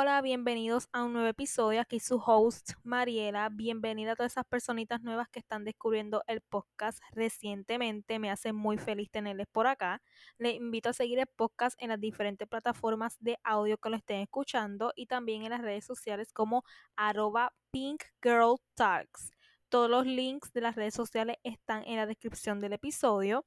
hola, 0.00 0.22
bienvenidos 0.22 0.88
a 0.92 1.02
un 1.02 1.12
nuevo 1.12 1.28
episodio. 1.28 1.78
Aquí 1.78 2.00
su 2.00 2.16
host, 2.24 2.70
Mariela. 2.84 3.50
Bienvenida 3.50 4.12
a 4.12 4.16
todas 4.16 4.32
esas 4.32 4.46
personitas 4.46 5.02
nuevas 5.02 5.28
que 5.28 5.40
están 5.40 5.62
descubriendo 5.62 6.22
el 6.26 6.40
podcast 6.40 7.00
recientemente. 7.12 8.18
Me 8.18 8.30
hace 8.30 8.54
muy 8.54 8.78
feliz 8.78 9.10
tenerles 9.10 9.46
por 9.52 9.66
acá. 9.66 10.00
Les 10.38 10.54
invito 10.54 10.88
a 10.88 10.94
seguir 10.94 11.18
el 11.18 11.26
podcast 11.26 11.76
en 11.82 11.90
las 11.90 12.00
diferentes 12.00 12.48
plataformas 12.48 13.18
de 13.20 13.36
audio 13.44 13.76
que 13.76 13.90
lo 13.90 13.96
estén 13.96 14.22
escuchando 14.22 14.90
y 14.96 15.04
también 15.04 15.42
en 15.42 15.50
las 15.50 15.60
redes 15.60 15.84
sociales 15.84 16.32
como 16.32 16.64
arroba 16.96 17.52
pinkgirltalks. 17.70 19.32
Todos 19.68 19.90
los 19.90 20.06
links 20.06 20.50
de 20.54 20.62
las 20.62 20.76
redes 20.76 20.94
sociales 20.94 21.36
están 21.42 21.84
en 21.84 21.96
la 21.96 22.06
descripción 22.06 22.58
del 22.58 22.72
episodio. 22.72 23.44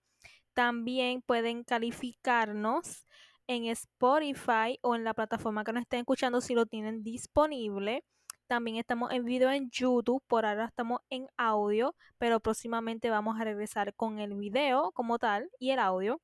También 0.54 1.24
pueden 1.24 1.64
calificarnos 1.64 3.08
en 3.48 3.66
Spotify 3.66 4.80
o 4.82 4.96
en 4.96 5.04
la 5.04 5.14
plataforma 5.14 5.64
que 5.64 5.74
nos 5.74 5.82
estén 5.82 6.02
escuchando 6.02 6.42
si 6.42 6.54
lo 6.56 6.66
tienen 6.66 7.04
disponible. 7.04 8.04
También 8.48 8.78
estamos 8.78 9.12
en 9.12 9.26
video 9.26 9.52
en 9.52 9.70
YouTube, 9.72 10.24
por 10.28 10.46
ahora 10.46 10.66
estamos 10.66 11.02
en 11.10 11.28
audio, 11.38 11.96
pero 12.18 12.40
próximamente 12.40 13.10
vamos 13.10 13.40
a 13.40 13.44
regresar 13.44 13.94
con 13.96 14.20
el 14.20 14.36
video 14.36 14.92
como 14.92 15.18
tal 15.18 15.50
y 15.60 15.72
el 15.72 15.80
audio. 15.80 16.22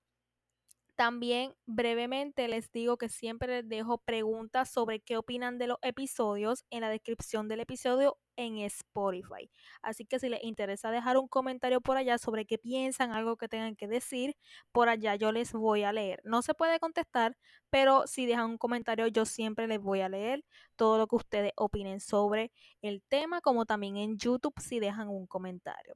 También 1.00 1.56
brevemente 1.66 2.50
les 2.50 2.74
digo 2.74 2.98
que 2.98 3.08
siempre 3.08 3.48
les 3.48 3.70
dejo 3.70 4.00
preguntas 4.00 4.70
sobre 4.70 5.00
qué 5.00 5.16
opinan 5.16 5.58
de 5.58 5.68
los 5.68 5.78
episodios 5.82 6.66
en 6.72 6.82
la 6.82 6.90
descripción 6.90 7.48
del 7.48 7.62
episodio 7.62 8.18
en 8.36 8.58
Spotify. 8.58 9.50
Así 9.82 10.06
que 10.06 10.20
si 10.20 10.28
les 10.28 10.44
interesa 10.44 10.92
dejar 10.92 11.18
un 11.18 11.30
comentario 11.30 11.80
por 11.80 11.96
allá 11.96 12.18
sobre 12.18 12.46
qué 12.46 12.58
piensan, 12.58 13.14
algo 13.14 13.38
que 13.38 13.48
tengan 13.48 13.78
que 13.78 13.88
decir, 13.88 14.36
por 14.74 14.90
allá 14.90 15.16
yo 15.16 15.32
les 15.32 15.54
voy 15.54 15.84
a 15.84 15.94
leer. 15.94 16.20
No 16.26 16.42
se 16.42 16.54
puede 16.54 16.80
contestar, 16.80 17.38
pero 17.70 18.06
si 18.06 18.26
dejan 18.26 18.50
un 18.50 18.58
comentario 18.58 19.08
yo 19.08 19.24
siempre 19.24 19.68
les 19.68 19.80
voy 19.80 20.02
a 20.02 20.10
leer 20.10 20.44
todo 20.76 20.98
lo 20.98 21.08
que 21.08 21.16
ustedes 21.16 21.54
opinen 21.56 22.02
sobre 22.02 22.52
el 22.82 23.02
tema, 23.08 23.40
como 23.40 23.66
también 23.66 23.96
en 23.96 24.18
YouTube 24.18 24.60
si 24.60 24.82
dejan 24.82 25.08
un 25.08 25.28
comentario. 25.28 25.96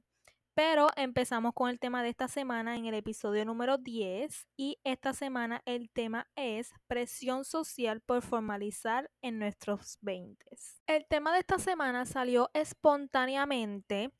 Pero 0.54 0.86
empezamos 0.94 1.52
con 1.52 1.68
el 1.68 1.80
tema 1.80 2.04
de 2.04 2.10
esta 2.10 2.28
semana 2.28 2.76
en 2.76 2.86
el 2.86 2.94
episodio 2.94 3.44
número 3.44 3.76
10 3.76 4.46
y 4.56 4.78
esta 4.84 5.12
semana 5.12 5.62
el 5.64 5.90
tema 5.90 6.28
es 6.36 6.72
presión 6.86 7.44
social 7.44 8.00
por 8.00 8.22
formalizar 8.22 9.10
en 9.20 9.40
nuestros 9.40 9.98
20. 10.02 10.46
El 10.86 11.06
tema 11.06 11.32
de 11.32 11.40
esta 11.40 11.58
semana 11.58 12.06
salió 12.06 12.50
espontáneamente 12.54 14.12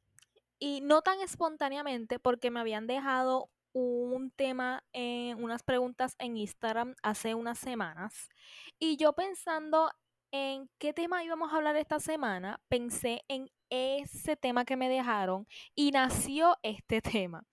y 0.59 0.81
no 0.81 1.03
tan 1.03 1.21
espontáneamente 1.21 2.19
porque 2.19 2.51
me 2.51 2.59
habían 2.59 2.89
dejado 2.89 3.49
un 3.73 4.33
tema 4.33 4.83
en 4.93 5.43
unas 5.43 5.63
preguntas 5.63 6.17
en 6.19 6.37
Instagram 6.37 6.97
hace 7.05 7.37
unas 7.37 7.61
semanas 7.61 8.29
y 8.81 8.97
yo 8.97 9.13
pensando 9.13 9.93
en 10.33 10.69
qué 10.79 10.93
tema 10.93 11.23
íbamos 11.23 11.53
a 11.53 11.57
hablar 11.57 11.77
esta 11.77 12.01
semana, 12.01 12.61
pensé 12.69 13.23
en 13.29 13.49
ese 13.71 14.37
tema 14.37 14.65
que 14.65 14.77
me 14.77 14.89
dejaron 14.89 15.47
y 15.75 15.91
nació 15.91 16.57
este 16.63 17.01
tema. 17.03 17.45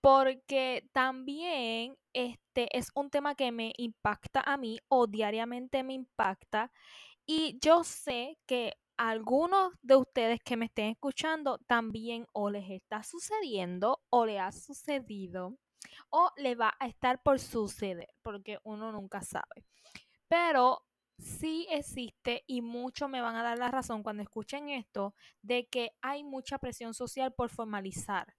Porque 0.00 0.88
también 0.92 1.96
este 2.12 2.76
es 2.76 2.90
un 2.94 3.10
tema 3.10 3.34
que 3.34 3.52
me 3.52 3.72
impacta 3.78 4.40
a 4.40 4.56
mí 4.56 4.78
o 4.88 5.06
diariamente 5.06 5.82
me 5.82 5.94
impacta. 5.94 6.70
Y 7.26 7.58
yo 7.60 7.84
sé 7.84 8.38
que 8.46 8.74
algunos 8.96 9.72
de 9.82 9.96
ustedes 9.96 10.40
que 10.44 10.56
me 10.56 10.66
estén 10.66 10.90
escuchando 10.90 11.58
también 11.66 12.26
o 12.32 12.50
les 12.50 12.70
está 12.70 13.02
sucediendo 13.02 14.02
o 14.10 14.26
le 14.26 14.38
ha 14.38 14.52
sucedido 14.52 15.56
o 16.10 16.30
le 16.36 16.54
va 16.54 16.74
a 16.78 16.86
estar 16.86 17.22
por 17.22 17.40
suceder, 17.40 18.08
porque 18.22 18.58
uno 18.62 18.92
nunca 18.92 19.22
sabe. 19.22 19.64
Pero 20.28 20.84
sí 21.18 21.66
existe 21.70 22.44
y 22.46 22.62
muchos 22.62 23.08
me 23.08 23.20
van 23.20 23.36
a 23.36 23.42
dar 23.42 23.58
la 23.58 23.70
razón 23.70 24.02
cuando 24.02 24.22
escuchen 24.22 24.68
esto 24.68 25.14
de 25.42 25.66
que 25.66 25.92
hay 26.02 26.24
mucha 26.24 26.58
presión 26.58 26.94
social 26.94 27.32
por 27.32 27.50
formalizar. 27.50 28.34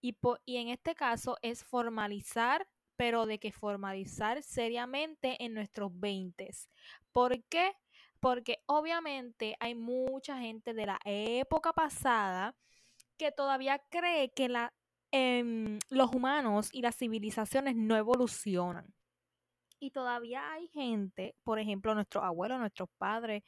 Y, 0.00 0.16
y 0.44 0.56
en 0.58 0.68
este 0.68 0.94
caso 0.94 1.36
es 1.42 1.64
formalizar, 1.64 2.68
pero 2.96 3.26
de 3.26 3.38
que 3.38 3.52
formalizar 3.52 4.42
seriamente 4.42 5.42
en 5.44 5.54
nuestros 5.54 5.90
20. 5.98 6.50
¿Por 7.12 7.42
qué? 7.44 7.72
Porque 8.20 8.62
obviamente 8.66 9.56
hay 9.60 9.74
mucha 9.74 10.38
gente 10.38 10.74
de 10.74 10.86
la 10.86 10.98
época 11.04 11.72
pasada 11.72 12.56
que 13.16 13.32
todavía 13.32 13.82
cree 13.90 14.32
que 14.32 14.48
la, 14.48 14.74
em, 15.10 15.78
los 15.88 16.12
humanos 16.14 16.68
y 16.72 16.82
las 16.82 16.96
civilizaciones 16.96 17.76
no 17.76 17.96
evolucionan. 17.96 18.94
Y 19.78 19.90
todavía 19.90 20.52
hay 20.52 20.68
gente, 20.68 21.34
por 21.44 21.58
ejemplo, 21.58 21.94
nuestros 21.94 22.24
abuelos, 22.24 22.58
nuestros 22.58 22.88
padres, 22.98 23.42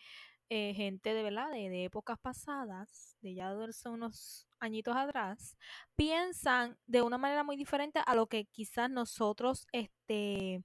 eh, 0.50 0.72
gente 0.74 1.12
de 1.12 1.22
verdad 1.22 1.50
de, 1.50 1.84
épocas 1.84 2.18
pasadas, 2.18 3.16
de 3.20 3.34
ya 3.34 3.54
de 3.54 3.70
unos 3.90 4.46
añitos 4.60 4.96
atrás, 4.96 5.58
piensan 5.94 6.78
de 6.86 7.02
una 7.02 7.18
manera 7.18 7.44
muy 7.44 7.56
diferente 7.56 8.00
a 8.06 8.14
lo 8.14 8.26
que 8.28 8.46
quizás 8.46 8.90
nosotros, 8.90 9.66
este, 9.72 10.62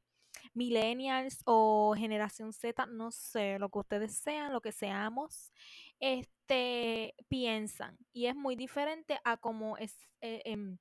millennials 0.53 1.41
o 1.45 1.95
generación 1.97 2.53
Z, 2.53 2.85
no 2.87 3.11
sé, 3.11 3.59
lo 3.59 3.69
que 3.69 3.79
ustedes 3.79 4.17
sean, 4.17 4.53
lo 4.53 4.61
que 4.61 4.71
seamos, 4.71 5.51
este, 5.99 7.15
piensan. 7.27 7.97
Y 8.13 8.27
es 8.27 8.35
muy 8.35 8.55
diferente 8.55 9.19
a 9.25 9.37
cómo 9.37 9.77
es 9.77 9.97
eh, 10.21 10.41
em, 10.45 10.77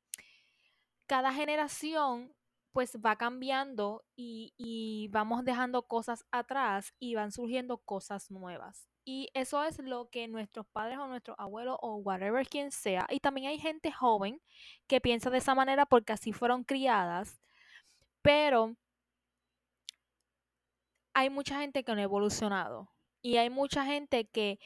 cada 1.06 1.32
generación 1.32 2.32
pues 2.72 2.96
va 3.04 3.16
cambiando 3.16 4.04
y, 4.16 5.08
vamos 5.10 5.44
dejando 5.44 5.82
cosas 5.82 6.24
atrás 6.30 6.94
y 6.98 7.14
van 7.14 7.32
surgiendo 7.32 7.78
cosas 7.78 8.30
nuevas. 8.30 8.88
Y 9.04 9.28
eso 9.34 9.62
es 9.64 9.78
lo 9.78 10.08
que 10.10 10.28
nuestros 10.28 10.66
padres 10.68 10.98
o 10.98 11.06
nuestros 11.08 11.36
abuelos 11.38 11.76
o 11.80 11.96
whatever 11.96 12.46
quien 12.46 12.70
sea. 12.70 13.06
Y 13.10 13.20
también 13.20 13.48
hay 13.48 13.58
gente 13.58 13.90
joven 13.92 14.40
que 14.86 15.00
piensa 15.00 15.28
de 15.30 15.38
esa 15.38 15.54
manera 15.54 15.86
porque 15.86 16.12
así 16.12 16.32
fueron 16.32 16.64
criadas. 16.64 17.40
Pero 18.22 18.76
hay 21.14 21.30
mucha 21.30 21.60
gente 21.60 21.84
que 21.84 21.92
no 21.94 22.00
ha 22.00 22.04
evolucionado. 22.04 22.90
Y 23.20 23.36
hay 23.36 23.50
mucha 23.50 23.84
gente 23.84 24.26
que 24.26 24.58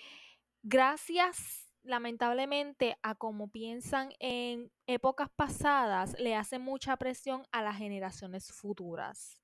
gracias 0.62 1.66
lamentablemente 1.87 2.99
a 3.03 3.15
como 3.15 3.49
piensan 3.49 4.13
en 4.19 4.71
épocas 4.87 5.31
pasadas, 5.31 6.19
le 6.19 6.35
hace 6.35 6.59
mucha 6.59 6.97
presión 6.97 7.47
a 7.53 7.63
las 7.63 7.77
generaciones 7.77 8.53
futuras. 8.53 9.41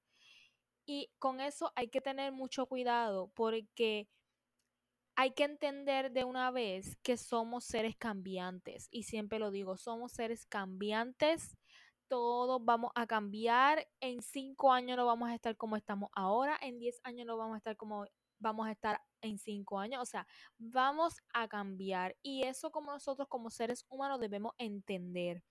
Y 0.84 1.10
con 1.18 1.40
eso 1.40 1.72
hay 1.76 1.88
que 1.88 2.00
tener 2.00 2.32
mucho 2.32 2.66
cuidado 2.66 3.30
porque 3.34 4.08
hay 5.14 5.32
que 5.32 5.44
entender 5.44 6.10
de 6.10 6.24
una 6.24 6.50
vez 6.50 6.96
que 7.02 7.16
somos 7.16 7.64
seres 7.64 7.96
cambiantes. 7.96 8.88
Y 8.90 9.04
siempre 9.04 9.38
lo 9.38 9.50
digo, 9.50 9.76
somos 9.76 10.12
seres 10.12 10.46
cambiantes. 10.46 11.56
Todos 12.08 12.64
vamos 12.64 12.90
a 12.94 13.06
cambiar. 13.06 13.86
En 14.00 14.22
cinco 14.22 14.72
años 14.72 14.96
no 14.96 15.06
vamos 15.06 15.30
a 15.30 15.34
estar 15.34 15.56
como 15.56 15.76
estamos 15.76 16.10
ahora. 16.14 16.58
En 16.60 16.78
diez 16.78 17.00
años 17.04 17.26
no 17.26 17.36
vamos 17.36 17.54
a 17.54 17.58
estar 17.58 17.76
como 17.76 18.06
vamos 18.38 18.66
a 18.66 18.72
estar 18.72 19.00
en 19.22 19.38
cinco 19.38 19.78
años. 19.78 20.02
O 20.02 20.06
sea, 20.06 20.26
vamos 20.58 21.16
a 21.32 21.48
cambiar. 21.48 22.16
Y 22.22 22.42
eso 22.44 22.70
como 22.70 22.92
nosotros 22.92 23.28
como 23.28 23.50
seres 23.50 23.86
humanos 23.88 24.20
debemos 24.20 24.52
entender. 24.58 25.42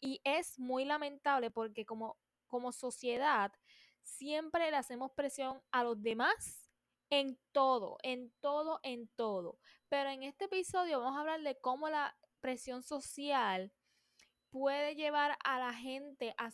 Y 0.00 0.20
es 0.24 0.58
muy 0.58 0.84
lamentable 0.84 1.50
porque 1.50 1.84
como, 1.84 2.16
como 2.46 2.72
sociedad 2.72 3.52
siempre 4.02 4.70
le 4.70 4.76
hacemos 4.76 5.12
presión 5.12 5.60
a 5.70 5.82
los 5.82 6.00
demás 6.02 6.70
en 7.10 7.38
todo, 7.52 7.98
en 8.02 8.32
todo, 8.40 8.80
en 8.82 9.08
todo. 9.08 9.58
Pero 9.88 10.10
en 10.10 10.22
este 10.22 10.46
episodio 10.46 11.00
vamos 11.00 11.16
a 11.16 11.20
hablar 11.20 11.42
de 11.42 11.58
cómo 11.60 11.88
la 11.88 12.16
presión 12.40 12.82
social 12.82 13.72
puede 14.50 14.94
llevar 14.94 15.36
a 15.44 15.58
la 15.58 15.72
gente 15.72 16.34
a, 16.38 16.50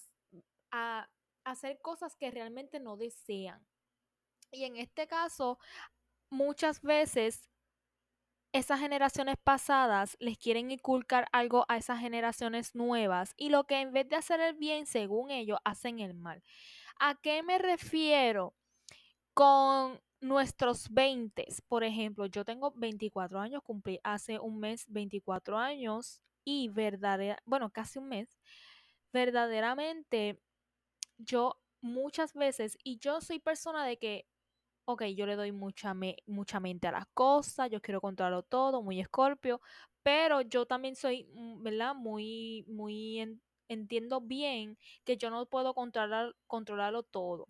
a 0.71 1.09
hacer 1.45 1.81
cosas 1.81 2.17
que 2.17 2.31
realmente 2.31 2.81
no 2.81 2.97
desean. 2.97 3.67
Y 4.51 4.65
en 4.65 4.77
este 4.77 5.07
caso, 5.07 5.59
muchas 6.33 6.81
veces 6.81 7.51
esas 8.53 8.81
generaciones 8.81 9.37
pasadas 9.43 10.17
les 10.19 10.39
quieren 10.39 10.71
inculcar 10.71 11.27
algo 11.31 11.65
a 11.69 11.77
esas 11.77 12.01
generaciones 12.01 12.75
nuevas 12.75 13.35
y 13.37 13.51
lo 13.51 13.65
que 13.65 13.81
en 13.81 13.93
vez 13.93 14.09
de 14.09 14.17
hacer 14.17 14.41
el 14.41 14.55
bien, 14.55 14.87
según 14.87 15.31
ellos, 15.31 15.59
hacen 15.65 16.01
el 16.01 16.15
mal. 16.15 16.43
¿A 16.99 17.15
qué 17.15 17.43
me 17.43 17.59
refiero 17.59 18.55
con 19.35 20.01
nuestros 20.21 20.89
20? 20.91 21.47
Por 21.69 21.85
ejemplo, 21.85 22.27
yo 22.27 22.45
tengo 22.45 22.73
24 22.77 23.39
años, 23.39 23.63
cumplí 23.63 24.01
hace 24.03 24.39
un 24.39 24.59
mes 24.59 24.87
24 24.89 25.59
años 25.59 26.23
y 26.45 26.69
verdadera, 26.69 27.39
bueno, 27.45 27.71
casi 27.71 27.99
un 27.99 28.09
mes, 28.09 28.39
verdaderamente 29.13 30.41
yo 31.19 31.59
muchas 31.83 32.35
veces, 32.35 32.79
y 32.85 32.99
yo 32.99 33.21
soy 33.21 33.39
persona 33.39 33.85
de 33.85 33.99
que 33.99 34.27
ok, 34.85 35.05
yo 35.17 35.27
le 35.27 35.37
doy 35.37 35.53
mucha, 35.53 35.95
mucha 36.27 36.61
mente 36.61 36.89
a 36.89 36.93
las 36.93 37.07
cosas, 37.15 37.71
yo 37.71 37.81
quiero 37.81 38.01
controlarlo 38.01 38.43
todo, 38.43 38.83
muy 38.83 39.01
escorpio, 39.01 39.61
pero 40.03 40.41
yo 40.43 40.67
también 40.67 40.97
soy, 40.97 41.25
mm, 41.35 41.63
¿verdad? 41.63 41.95
Muy, 41.95 42.65
muy, 42.69 43.41
entiendo 43.69 44.21
bien 44.21 44.79
que 45.05 45.17
yo 45.17 45.31
no 45.31 45.47
puedo 45.47 45.75
controlar, 45.75 46.35
controlarlo 46.47 47.03
todo. 47.05 47.49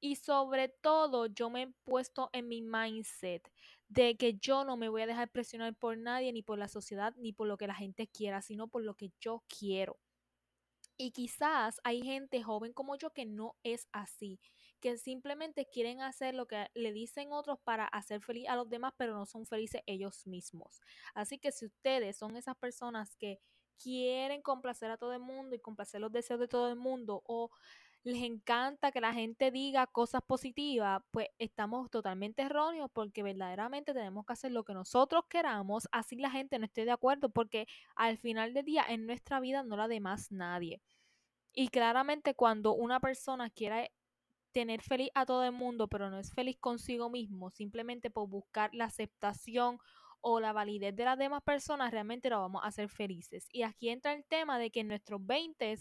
Y 0.00 0.16
sobre 0.16 0.68
todo, 0.68 1.26
yo 1.26 1.50
me 1.50 1.62
he 1.62 1.68
puesto 1.84 2.30
en 2.32 2.48
mi 2.48 2.62
mindset 2.62 3.50
de 3.88 4.16
que 4.16 4.34
yo 4.34 4.64
no 4.64 4.76
me 4.76 4.88
voy 4.88 5.02
a 5.02 5.06
dejar 5.06 5.30
presionar 5.30 5.74
por 5.76 5.98
nadie, 5.98 6.32
ni 6.32 6.42
por 6.42 6.58
la 6.58 6.68
sociedad, 6.68 7.14
ni 7.18 7.32
por 7.32 7.48
lo 7.48 7.58
que 7.58 7.66
la 7.66 7.74
gente 7.74 8.08
quiera, 8.08 8.42
sino 8.42 8.68
por 8.68 8.82
lo 8.82 8.94
que 8.94 9.12
yo 9.20 9.44
quiero. 9.48 9.98
Y 10.96 11.12
quizás 11.12 11.80
hay 11.82 12.02
gente 12.02 12.42
joven 12.42 12.72
como 12.72 12.96
yo 12.96 13.10
que 13.10 13.26
no 13.26 13.56
es 13.62 13.88
así, 13.92 14.38
que 14.80 14.96
simplemente 14.98 15.66
quieren 15.66 16.00
hacer 16.00 16.34
lo 16.34 16.46
que 16.46 16.68
le 16.74 16.92
dicen 16.92 17.32
otros 17.32 17.58
para 17.62 17.86
hacer 17.86 18.20
feliz 18.20 18.48
a 18.48 18.56
los 18.56 18.68
demás, 18.68 18.92
pero 18.96 19.14
no 19.14 19.26
son 19.26 19.46
felices 19.46 19.82
ellos 19.86 20.26
mismos. 20.26 20.80
Así 21.14 21.38
que 21.38 21.52
si 21.52 21.66
ustedes 21.66 22.16
son 22.16 22.36
esas 22.36 22.56
personas 22.56 23.16
que 23.16 23.38
quieren 23.78 24.42
complacer 24.42 24.90
a 24.90 24.96
todo 24.96 25.12
el 25.12 25.20
mundo 25.20 25.54
y 25.54 25.60
complacer 25.60 26.00
los 26.00 26.12
deseos 26.12 26.40
de 26.40 26.48
todo 26.48 26.68
el 26.68 26.76
mundo 26.76 27.22
o 27.26 27.50
les 28.02 28.22
encanta 28.22 28.92
que 28.92 29.00
la 29.00 29.12
gente 29.12 29.50
diga 29.50 29.86
cosas 29.86 30.22
positivas, 30.22 31.02
pues 31.10 31.28
estamos 31.38 31.90
totalmente 31.90 32.42
erróneos 32.42 32.90
porque 32.92 33.22
verdaderamente 33.22 33.92
tenemos 33.92 34.24
que 34.24 34.32
hacer 34.32 34.52
lo 34.52 34.64
que 34.64 34.72
nosotros 34.72 35.24
queramos, 35.28 35.86
así 35.92 36.16
la 36.16 36.30
gente 36.30 36.58
no 36.58 36.64
esté 36.64 36.84
de 36.84 36.92
acuerdo, 36.92 37.28
porque 37.28 37.66
al 37.96 38.16
final 38.16 38.54
del 38.54 38.64
día 38.64 38.84
en 38.88 39.06
nuestra 39.06 39.40
vida 39.40 39.62
no 39.62 39.76
la 39.76 39.88
de 39.88 40.00
más 40.00 40.32
nadie. 40.32 40.80
Y 41.52 41.68
claramente 41.68 42.34
cuando 42.34 42.74
una 42.74 43.00
persona 43.00 43.50
quiera 43.50 43.86
tener 44.52 44.82
feliz 44.82 45.10
a 45.14 45.26
todo 45.26 45.44
el 45.44 45.52
mundo, 45.52 45.88
pero 45.88 46.10
no 46.10 46.18
es 46.18 46.32
feliz 46.32 46.56
consigo 46.58 47.10
mismo, 47.10 47.50
simplemente 47.50 48.10
por 48.10 48.28
buscar 48.28 48.74
la 48.74 48.86
aceptación 48.86 49.78
o 50.20 50.40
la 50.40 50.52
validez 50.52 50.94
de 50.94 51.04
las 51.04 51.18
demás 51.18 51.42
personas, 51.42 51.90
realmente 51.90 52.30
lo 52.30 52.40
vamos 52.40 52.62
a 52.62 52.68
hacer 52.68 52.88
felices. 52.88 53.46
Y 53.52 53.62
aquí 53.62 53.88
entra 53.88 54.12
el 54.12 54.24
tema 54.24 54.58
de 54.58 54.70
que 54.70 54.80
en 54.80 54.88
nuestros 54.88 55.24
20 55.24 55.78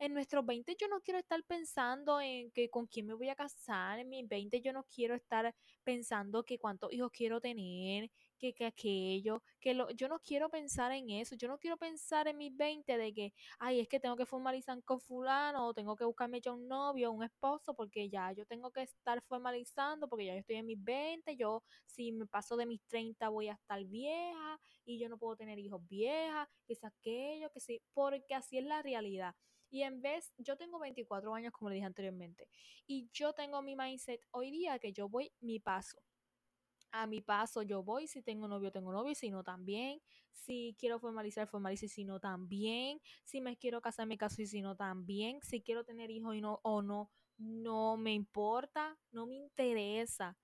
en 0.00 0.14
nuestros 0.14 0.46
20 0.46 0.76
yo 0.80 0.86
no 0.88 1.00
quiero 1.00 1.18
estar 1.18 1.42
pensando 1.44 2.20
en 2.20 2.50
que 2.52 2.70
con 2.70 2.86
quién 2.86 3.06
me 3.06 3.14
voy 3.14 3.28
a 3.28 3.34
casar, 3.34 3.98
en 3.98 4.08
mis 4.08 4.28
20 4.28 4.60
yo 4.60 4.72
no 4.72 4.84
quiero 4.84 5.14
estar 5.14 5.54
pensando 5.82 6.44
que 6.44 6.58
cuántos 6.58 6.92
hijos 6.92 7.10
quiero 7.12 7.40
tener, 7.40 8.10
que, 8.38 8.54
que 8.54 8.66
aquello, 8.66 9.42
que 9.60 9.74
lo, 9.74 9.90
yo 9.90 10.08
no 10.08 10.20
quiero 10.20 10.48
pensar 10.48 10.92
en 10.92 11.10
eso, 11.10 11.36
yo 11.36 11.48
no 11.48 11.58
quiero 11.58 11.76
pensar 11.76 12.28
en 12.28 12.38
mis 12.38 12.56
20 12.56 12.96
de 12.96 13.12
que, 13.12 13.34
ay, 13.58 13.80
es 13.80 13.88
que 13.88 14.00
tengo 14.00 14.16
que 14.16 14.26
formalizar 14.26 14.82
con 14.84 15.00
fulano 15.00 15.66
o 15.66 15.74
tengo 15.74 15.96
que 15.96 16.04
buscarme 16.04 16.40
ya 16.40 16.52
un 16.52 16.68
novio, 16.68 17.12
un 17.12 17.24
esposo, 17.24 17.74
porque 17.74 18.08
ya 18.08 18.32
yo 18.32 18.46
tengo 18.46 18.70
que 18.70 18.82
estar 18.82 19.22
formalizando, 19.22 20.08
porque 20.08 20.26
ya 20.26 20.34
yo 20.34 20.40
estoy 20.40 20.56
en 20.56 20.66
mis 20.66 20.82
20, 20.82 21.36
yo 21.36 21.62
si 21.86 22.12
me 22.12 22.26
paso 22.26 22.56
de 22.56 22.66
mis 22.66 22.80
30 22.86 23.28
voy 23.28 23.48
a 23.48 23.54
estar 23.54 23.84
vieja 23.84 24.60
y 24.84 24.98
yo 24.98 25.08
no 25.08 25.18
puedo 25.18 25.36
tener 25.36 25.58
hijos 25.58 25.86
viejas, 25.88 26.48
que 26.64 26.74
es 26.74 26.84
aquello, 26.84 27.50
que 27.50 27.60
sí, 27.60 27.82
porque 27.92 28.34
así 28.34 28.58
es 28.58 28.64
la 28.64 28.82
realidad. 28.82 29.34
Y 29.70 29.82
en 29.82 30.00
vez, 30.00 30.32
yo 30.38 30.56
tengo 30.56 30.78
24 30.78 31.34
años, 31.34 31.52
como 31.52 31.68
le 31.68 31.74
dije 31.74 31.86
anteriormente, 31.86 32.48
y 32.86 33.10
yo 33.12 33.34
tengo 33.34 33.60
mi 33.62 33.76
mindset 33.76 34.24
hoy 34.30 34.50
día 34.50 34.78
que 34.78 34.92
yo 34.92 35.08
voy 35.08 35.30
mi 35.40 35.60
paso. 35.60 36.02
A 36.92 37.06
mi 37.06 37.20
paso 37.20 37.62
yo 37.62 37.82
voy, 37.82 38.06
si 38.08 38.22
tengo 38.22 38.48
novio, 38.48 38.72
tengo 38.72 38.92
novio, 38.92 39.14
si 39.14 39.30
no 39.30 39.44
también, 39.44 40.00
si 40.32 40.74
quiero 40.78 40.98
formalizar, 40.98 41.46
formalizo, 41.46 41.86
si 41.86 42.04
no 42.04 42.18
también, 42.18 42.98
si 43.24 43.40
me 43.42 43.56
quiero 43.58 43.80
casar, 43.82 44.06
me 44.06 44.16
caso 44.16 44.40
y 44.42 44.46
si 44.46 44.62
no 44.62 44.74
también, 44.74 45.38
si 45.42 45.60
quiero 45.60 45.84
tener 45.84 46.10
hijos 46.10 46.34
y 46.34 46.40
no 46.40 46.60
o 46.62 46.80
no, 46.82 47.10
no 47.36 47.96
me 47.98 48.14
importa, 48.14 48.96
no 49.12 49.26
me 49.26 49.36
interesa. 49.36 50.36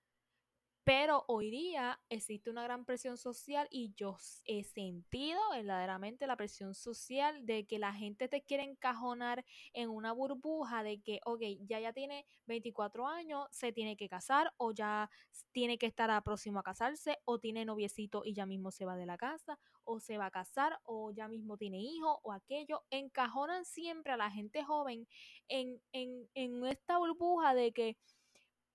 Pero 0.84 1.24
hoy 1.28 1.50
día 1.50 1.98
existe 2.10 2.50
una 2.50 2.62
gran 2.62 2.84
presión 2.84 3.16
social 3.16 3.66
y 3.70 3.94
yo 3.94 4.18
he 4.44 4.64
sentido 4.64 5.40
verdaderamente 5.50 6.26
la 6.26 6.36
presión 6.36 6.74
social 6.74 7.46
de 7.46 7.64
que 7.64 7.78
la 7.78 7.94
gente 7.94 8.28
te 8.28 8.42
quiere 8.42 8.64
encajonar 8.64 9.46
en 9.72 9.88
una 9.88 10.12
burbuja 10.12 10.82
de 10.82 11.00
que, 11.00 11.20
ok, 11.24 11.40
ya 11.66 11.80
ya 11.80 11.94
tiene 11.94 12.26
24 12.46 13.08
años, 13.08 13.46
se 13.50 13.72
tiene 13.72 13.96
que 13.96 14.10
casar 14.10 14.52
o 14.58 14.72
ya 14.72 15.08
tiene 15.52 15.78
que 15.78 15.86
estar 15.86 16.10
a 16.10 16.20
próximo 16.20 16.58
a 16.58 16.62
casarse 16.62 17.16
o 17.24 17.38
tiene 17.38 17.64
noviecito 17.64 18.22
y 18.22 18.34
ya 18.34 18.44
mismo 18.44 18.70
se 18.70 18.84
va 18.84 18.94
de 18.94 19.06
la 19.06 19.16
casa 19.16 19.58
o 19.84 20.00
se 20.00 20.18
va 20.18 20.26
a 20.26 20.30
casar 20.30 20.78
o 20.84 21.10
ya 21.12 21.28
mismo 21.28 21.56
tiene 21.56 21.80
hijo 21.80 22.20
o 22.22 22.32
aquello. 22.32 22.82
Encajonan 22.90 23.64
siempre 23.64 24.12
a 24.12 24.18
la 24.18 24.30
gente 24.30 24.62
joven 24.62 25.08
en, 25.48 25.80
en, 25.92 26.28
en 26.34 26.66
esta 26.66 26.98
burbuja 26.98 27.54
de 27.54 27.72
que 27.72 27.96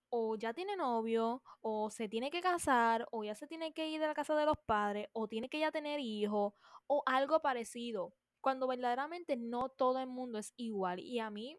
o 0.10 0.36
ya 0.36 0.54
tiene 0.54 0.76
novio, 0.76 1.44
o 1.62 1.90
se 1.90 2.10
tiene 2.10 2.32
que 2.32 2.42
casar, 2.42 3.08
o 3.12 3.24
ya 3.24 3.36
se 3.36 3.48
tiene 3.48 3.74
que 3.74 3.90
ir 3.90 4.00
de 4.02 4.08
la 4.08 4.14
casa 4.14 4.36
de 4.36 4.46
los 4.46 4.58
padres, 4.66 5.08
o 5.14 5.28
tiene 5.28 5.50
que 5.50 5.60
ya 5.60 5.72
tener 5.72 6.00
hijos, 6.00 6.54
o 6.88 7.04
algo 7.06 7.42
parecido. 7.42 8.14
Cuando 8.42 8.68
verdaderamente 8.68 9.36
no 9.38 9.70
todo 9.70 10.00
el 10.00 10.08
mundo 10.08 10.40
es 10.40 10.54
igual. 10.58 11.00
Y 11.00 11.20
a 11.20 11.30
mí, 11.30 11.58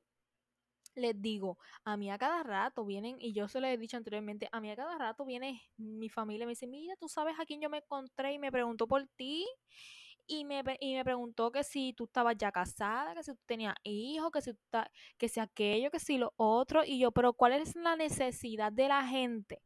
les 0.94 1.20
digo, 1.20 1.58
a 1.84 1.96
mí 1.96 2.10
a 2.10 2.18
cada 2.18 2.42
rato 2.42 2.84
vienen, 2.84 3.16
y 3.20 3.32
yo 3.32 3.48
se 3.48 3.60
lo 3.60 3.66
he 3.66 3.76
dicho 3.76 3.96
anteriormente, 3.96 4.48
a 4.52 4.60
mí 4.60 4.70
a 4.70 4.76
cada 4.76 4.98
rato 4.98 5.24
viene 5.24 5.62
mi 5.76 6.08
familia 6.08 6.44
y 6.44 6.46
me 6.46 6.52
dice, 6.52 6.66
mira, 6.66 6.96
tú 6.96 7.08
sabes 7.08 7.34
a 7.38 7.46
quién 7.46 7.60
yo 7.60 7.70
me 7.70 7.78
encontré 7.78 8.32
y 8.32 8.38
me 8.38 8.50
preguntó 8.52 8.86
por 8.88 9.06
ti 9.16 9.46
y 10.30 10.44
me, 10.44 10.62
y 10.78 10.94
me 10.94 11.04
preguntó 11.04 11.50
que 11.50 11.64
si 11.64 11.92
tú 11.92 12.04
estabas 12.04 12.36
ya 12.38 12.52
casada, 12.52 13.14
que 13.14 13.24
si 13.24 13.32
tú 13.32 13.40
tenías 13.46 13.74
hijos, 13.82 14.30
que 14.30 14.40
si, 14.40 14.52
que 15.18 15.28
si 15.28 15.40
aquello, 15.40 15.90
que 15.90 15.98
si 15.98 16.18
lo 16.18 16.32
otro. 16.36 16.84
Y 16.84 17.00
yo, 17.00 17.10
pero 17.10 17.32
¿cuál 17.32 17.52
es 17.54 17.74
la 17.74 17.96
necesidad 17.96 18.70
de 18.72 18.88
la 18.88 19.06
gente? 19.06 19.60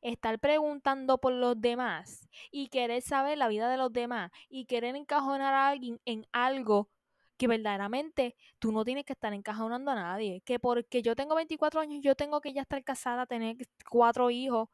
Estar 0.00 0.38
preguntando 0.38 1.18
por 1.18 1.32
los 1.32 1.60
demás 1.60 2.28
y 2.52 2.68
querer 2.68 3.02
saber 3.02 3.36
la 3.38 3.48
vida 3.48 3.68
de 3.68 3.78
los 3.78 3.92
demás 3.92 4.30
y 4.48 4.66
querer 4.66 4.94
encajonar 4.94 5.54
a 5.54 5.68
alguien 5.68 6.00
en 6.04 6.26
algo 6.32 6.88
que 7.36 7.48
verdaderamente 7.48 8.36
tú 8.60 8.70
no 8.70 8.84
tienes 8.84 9.04
que 9.04 9.14
estar 9.14 9.32
encajonando 9.32 9.90
a 9.90 9.96
nadie. 9.96 10.42
Que 10.42 10.60
porque 10.60 11.02
yo 11.02 11.16
tengo 11.16 11.34
24 11.34 11.80
años, 11.80 12.00
yo 12.02 12.14
tengo 12.14 12.40
que 12.40 12.52
ya 12.52 12.62
estar 12.62 12.84
casada, 12.84 13.26
tener 13.26 13.56
cuatro 13.90 14.30
hijos 14.30 14.68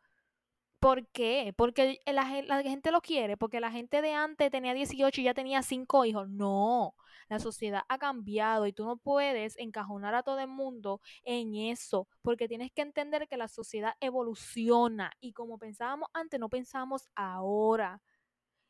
¿Por 0.79 1.07
qué? 1.09 1.55
Porque 1.57 2.01
la, 2.07 2.27
gente 2.27 2.91
lo 2.91 3.01
quiere, 3.01 3.37
porque 3.37 3.61
la 3.61 3.71
gente 3.71 4.03
de 4.03 4.13
antes 4.13 4.51
tenía 4.51 4.75
18 4.75 5.21
y 5.21 5.25
ya 5.25 5.35
tenía 5.35 5.63
5 5.63 6.05
hijos. 6.05 6.29
No, 6.29 6.95
la 7.29 7.39
sociedad 7.39 7.83
ha 7.89 7.99
cambiado 7.99 8.67
y 8.67 8.73
tú 8.73 8.85
no 8.85 8.97
puedes 8.99 9.57
encajonar 9.59 10.15
a 10.15 10.23
todo 10.23 10.39
el 10.39 10.49
mundo 10.49 11.01
en 11.25 11.55
eso, 11.57 12.09
porque 12.23 12.47
tienes 12.47 12.71
que 12.73 12.83
entender 12.83 13.27
que 13.27 13.37
la 13.37 13.49
sociedad 13.49 13.95
evoluciona 14.01 15.13
y 15.21 15.33
como 15.33 15.59
pensábamos 15.59 16.09
antes, 16.13 16.39
no 16.39 16.49
pensamos 16.49 17.09
ahora. 17.15 18.03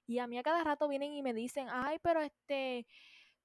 Y 0.06 0.18
a 0.20 0.26
mí 0.28 0.38
a 0.38 0.42
cada 0.42 0.62
rato 0.64 0.88
vienen 0.88 1.12
y 1.14 1.22
me 1.22 1.34
dicen, 1.34 1.66
ay, 1.70 1.98
pero 2.02 2.20
este, 2.22 2.86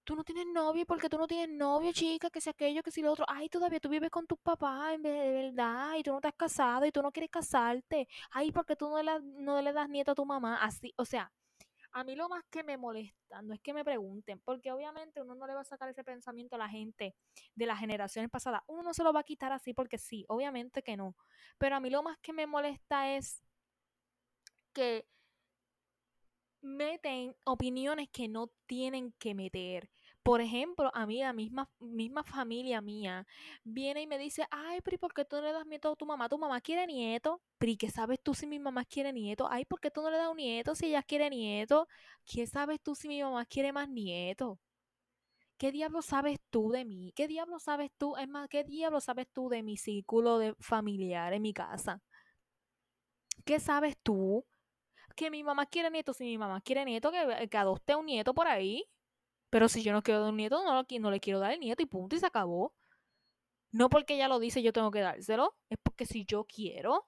tú 0.03 0.15
no 0.15 0.23
tienes 0.23 0.47
novio, 0.47 0.85
porque 0.85 1.09
tú 1.09 1.17
no 1.17 1.27
tienes 1.27 1.49
novio, 1.55 1.91
chica, 1.93 2.29
que 2.29 2.41
sea 2.41 2.51
aquello, 2.51 2.83
que 2.83 2.91
si 2.91 3.01
lo 3.01 3.11
otro, 3.11 3.25
ay, 3.27 3.49
todavía 3.49 3.79
tú 3.79 3.89
vives 3.89 4.09
con 4.09 4.25
tus 4.27 4.39
papás, 4.39 4.93
en 4.95 5.03
de 5.03 5.11
verdad, 5.11 5.95
y 5.97 6.03
tú 6.03 6.11
no 6.11 6.17
estás 6.17 6.33
casado 6.35 6.85
y 6.85 6.91
tú 6.91 7.01
no 7.01 7.11
quieres 7.11 7.29
casarte, 7.31 8.07
ay, 8.31 8.51
porque 8.51 8.75
tú 8.75 8.89
no 8.89 9.01
le, 9.01 9.21
no 9.21 9.61
le 9.61 9.73
das 9.73 9.89
nieto 9.89 10.11
a 10.11 10.15
tu 10.15 10.25
mamá, 10.25 10.57
así, 10.63 10.93
o 10.97 11.05
sea, 11.05 11.31
a 11.93 12.03
mí 12.03 12.15
lo 12.15 12.29
más 12.29 12.43
que 12.49 12.63
me 12.63 12.77
molesta 12.77 13.41
no 13.41 13.53
es 13.53 13.59
que 13.61 13.73
me 13.73 13.83
pregunten, 13.83 14.39
porque 14.39 14.71
obviamente 14.71 15.21
uno 15.21 15.35
no 15.35 15.45
le 15.47 15.53
va 15.53 15.61
a 15.61 15.65
sacar 15.65 15.89
ese 15.89 16.03
pensamiento 16.03 16.55
a 16.55 16.59
la 16.59 16.69
gente 16.69 17.15
de 17.55 17.65
las 17.65 17.79
generaciones 17.79 18.31
pasadas, 18.31 18.61
uno 18.67 18.83
no 18.83 18.93
se 18.93 19.03
lo 19.03 19.13
va 19.13 19.21
a 19.21 19.23
quitar 19.23 19.51
así 19.51 19.73
porque 19.73 19.97
sí, 19.97 20.25
obviamente 20.29 20.83
que 20.83 20.97
no, 20.97 21.15
pero 21.57 21.75
a 21.75 21.79
mí 21.79 21.89
lo 21.89 22.03
más 22.03 22.17
que 22.19 22.33
me 22.33 22.47
molesta 22.47 23.15
es 23.15 23.43
que 24.73 25.05
meten 26.61 27.35
opiniones 27.45 28.09
que 28.09 28.27
no 28.27 28.51
tienen 28.65 29.13
que 29.19 29.33
meter. 29.33 29.89
Por 30.23 30.39
ejemplo, 30.41 30.91
a 30.93 31.05
mí, 31.07 31.19
la 31.19 31.33
misma, 31.33 31.69
misma 31.79 32.23
familia 32.23 32.79
mía, 32.81 33.25
viene 33.63 34.03
y 34.03 34.07
me 34.07 34.19
dice, 34.19 34.45
ay, 34.51 34.81
Pri, 34.81 34.97
¿por 34.97 35.13
qué 35.13 35.25
tú 35.25 35.37
no 35.37 35.41
le 35.41 35.51
das 35.51 35.65
nieto 35.65 35.91
a 35.91 35.95
tu 35.95 36.05
mamá? 36.05 36.29
¿Tu 36.29 36.37
mamá 36.37 36.61
quiere 36.61 36.85
nieto? 36.85 37.41
Pri, 37.57 37.75
¿qué 37.77 37.89
sabes 37.89 38.19
tú 38.21 38.35
si 38.35 38.45
mi 38.45 38.59
mamá 38.59 38.85
quiere 38.85 39.11
nieto? 39.13 39.47
Ay, 39.49 39.65
¿por 39.65 39.79
qué 39.79 39.89
tú 39.89 40.01
no 40.01 40.11
le 40.11 40.17
das 40.17 40.29
un 40.29 40.37
nieto 40.37 40.75
si 40.75 40.87
ella 40.87 41.01
quiere 41.01 41.29
nieto? 41.29 41.87
¿Qué 42.25 42.45
sabes 42.45 42.79
tú 42.81 42.93
si 42.93 43.07
mi 43.07 43.21
mamá 43.23 43.45
quiere 43.45 43.73
más 43.73 43.89
nieto? 43.89 44.59
¿Qué 45.57 45.71
diablo 45.71 46.01
sabes 46.01 46.39
tú 46.49 46.71
de 46.71 46.85
mí? 46.85 47.13
¿Qué 47.15 47.27
diablo 47.27 47.59
sabes 47.59 47.91
tú? 47.97 48.15
Es 48.17 48.27
más, 48.27 48.47
¿qué 48.49 48.63
diablo 48.63 48.99
sabes 48.99 49.27
tú 49.31 49.49
de 49.49 49.63
mi 49.63 49.77
círculo 49.77 50.39
de 50.39 50.55
familiar 50.59 51.33
en 51.33 51.41
mi 51.41 51.53
casa? 51.53 52.01
¿Qué 53.45 53.59
sabes 53.59 53.95
tú? 54.01 54.45
Que 55.13 55.29
mi 55.29 55.43
mamá 55.43 55.65
quiere 55.65 55.89
nieto, 55.89 56.13
si 56.13 56.23
mi 56.25 56.37
mamá 56.37 56.61
quiere 56.61 56.85
nieto, 56.85 57.11
que, 57.11 57.47
que 57.49 57.57
adopte 57.57 57.95
un 57.95 58.05
nieto 58.05 58.33
por 58.33 58.47
ahí. 58.47 58.85
Pero 59.49 59.69
si 59.69 59.83
yo 59.83 59.93
no 59.93 60.01
quiero 60.01 60.21
dar 60.21 60.29
un 60.31 60.37
nieto, 60.37 60.63
no, 60.63 60.85
no 60.99 61.11
le 61.11 61.19
quiero 61.19 61.39
dar 61.39 61.51
el 61.51 61.59
nieto 61.59 61.83
y 61.83 61.85
punto, 61.85 62.15
y 62.15 62.19
se 62.19 62.25
acabó. 62.25 62.73
No 63.71 63.89
porque 63.89 64.15
ella 64.15 64.27
lo 64.27 64.39
dice, 64.39 64.61
yo 64.61 64.73
tengo 64.73 64.91
que 64.91 65.01
dárselo. 65.01 65.55
Es 65.69 65.77
porque 65.83 66.05
si 66.05 66.25
yo 66.25 66.45
quiero. 66.45 67.07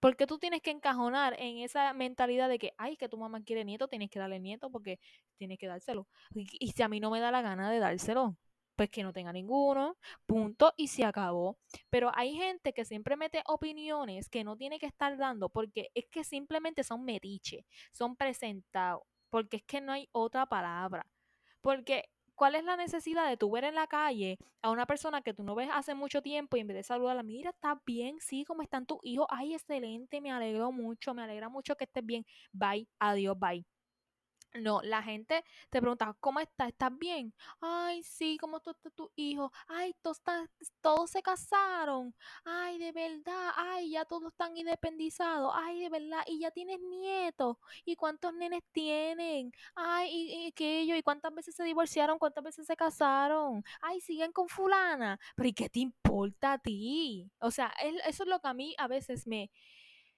Porque 0.00 0.26
tú 0.26 0.38
tienes 0.38 0.62
que 0.62 0.70
encajonar 0.70 1.34
en 1.40 1.58
esa 1.58 1.92
mentalidad 1.92 2.48
de 2.48 2.58
que, 2.58 2.72
ay, 2.78 2.96
que 2.96 3.08
tu 3.08 3.18
mamá 3.18 3.42
quiere 3.42 3.64
nieto, 3.64 3.88
tienes 3.88 4.10
que 4.10 4.18
darle 4.18 4.40
nieto 4.40 4.70
porque 4.70 5.00
tienes 5.38 5.58
que 5.58 5.66
dárselo. 5.66 6.08
y 6.34 6.72
si 6.72 6.82
a 6.82 6.88
mí 6.88 7.00
no 7.00 7.10
me 7.10 7.20
da 7.20 7.30
la 7.32 7.42
gana 7.42 7.70
de 7.70 7.80
dárselo, 7.80 8.36
pues 8.78 8.90
que 8.90 9.02
no 9.02 9.12
tenga 9.12 9.32
ninguno, 9.32 9.96
punto, 10.24 10.72
y 10.76 10.86
se 10.88 11.04
acabó. 11.04 11.58
Pero 11.90 12.12
hay 12.14 12.34
gente 12.36 12.72
que 12.72 12.84
siempre 12.84 13.16
mete 13.16 13.42
opiniones 13.46 14.28
que 14.28 14.44
no 14.44 14.56
tiene 14.56 14.78
que 14.78 14.86
estar 14.86 15.16
dando 15.18 15.48
porque 15.48 15.90
es 15.94 16.06
que 16.06 16.22
simplemente 16.22 16.84
son 16.84 17.04
metiches, 17.04 17.64
son 17.92 18.14
presentados, 18.16 19.02
porque 19.30 19.56
es 19.58 19.64
que 19.64 19.80
no 19.80 19.92
hay 19.92 20.08
otra 20.12 20.46
palabra. 20.46 21.04
Porque 21.60 22.04
¿cuál 22.36 22.54
es 22.54 22.64
la 22.64 22.76
necesidad 22.76 23.28
de 23.28 23.36
tú 23.36 23.50
ver 23.50 23.64
en 23.64 23.74
la 23.74 23.88
calle 23.88 24.38
a 24.62 24.70
una 24.70 24.86
persona 24.86 25.22
que 25.22 25.34
tú 25.34 25.42
no 25.42 25.56
ves 25.56 25.70
hace 25.72 25.94
mucho 25.94 26.22
tiempo 26.22 26.56
y 26.56 26.60
en 26.60 26.68
vez 26.68 26.76
de 26.76 26.82
saludarla, 26.84 27.22
mira, 27.24 27.50
¿estás 27.50 27.78
bien? 27.84 28.18
Sí, 28.20 28.44
¿cómo 28.44 28.62
están 28.62 28.86
tus 28.86 28.98
hijos? 29.02 29.26
Ay, 29.30 29.54
excelente, 29.54 30.20
me 30.20 30.30
alegro 30.30 30.70
mucho, 30.72 31.14
me 31.14 31.22
alegra 31.22 31.48
mucho 31.48 31.74
que 31.76 31.84
estés 31.84 32.06
bien. 32.06 32.24
Bye, 32.52 32.88
adiós, 33.00 33.36
bye. 33.38 33.77
No, 34.54 34.80
la 34.82 35.02
gente 35.02 35.44
te 35.70 35.80
pregunta, 35.80 36.16
¿cómo 36.20 36.40
estás? 36.40 36.68
¿Estás 36.68 36.96
bien? 36.98 37.34
Ay, 37.60 38.02
sí, 38.02 38.38
¿cómo 38.40 38.56
está 38.56 38.72
tu 38.90 39.10
hijo? 39.14 39.52
Ay, 39.68 39.94
todos, 40.02 40.20
todos 40.80 41.10
se 41.10 41.22
casaron. 41.22 42.14
Ay, 42.44 42.78
de 42.78 42.90
verdad. 42.92 43.52
Ay, 43.56 43.90
ya 43.90 44.04
todos 44.04 44.32
están 44.32 44.56
independizados. 44.56 45.52
Ay, 45.54 45.80
de 45.80 45.90
verdad. 45.90 46.24
Y 46.26 46.40
ya 46.40 46.50
tienes 46.50 46.80
nietos. 46.80 47.56
¿Y 47.84 47.94
cuántos 47.94 48.34
nenes 48.34 48.62
tienen? 48.72 49.52
Ay, 49.76 50.10
y, 50.12 50.44
y 50.44 50.46
aquello. 50.48 50.96
¿Y 50.96 51.02
cuántas 51.02 51.32
veces 51.34 51.54
se 51.54 51.62
divorciaron? 51.64 52.18
¿Cuántas 52.18 52.42
veces 52.42 52.66
se 52.66 52.74
casaron? 52.76 53.62
Ay, 53.80 54.00
siguen 54.00 54.32
con 54.32 54.48
fulana. 54.48 55.20
Pero 55.36 55.48
¿y 55.48 55.52
qué 55.52 55.68
te 55.68 55.80
importa 55.80 56.54
a 56.54 56.58
ti? 56.58 57.30
O 57.38 57.50
sea, 57.50 57.72
eso 58.06 58.22
es 58.24 58.28
lo 58.28 58.40
que 58.40 58.48
a 58.48 58.54
mí 58.54 58.74
a 58.78 58.88
veces 58.88 59.26
me, 59.26 59.50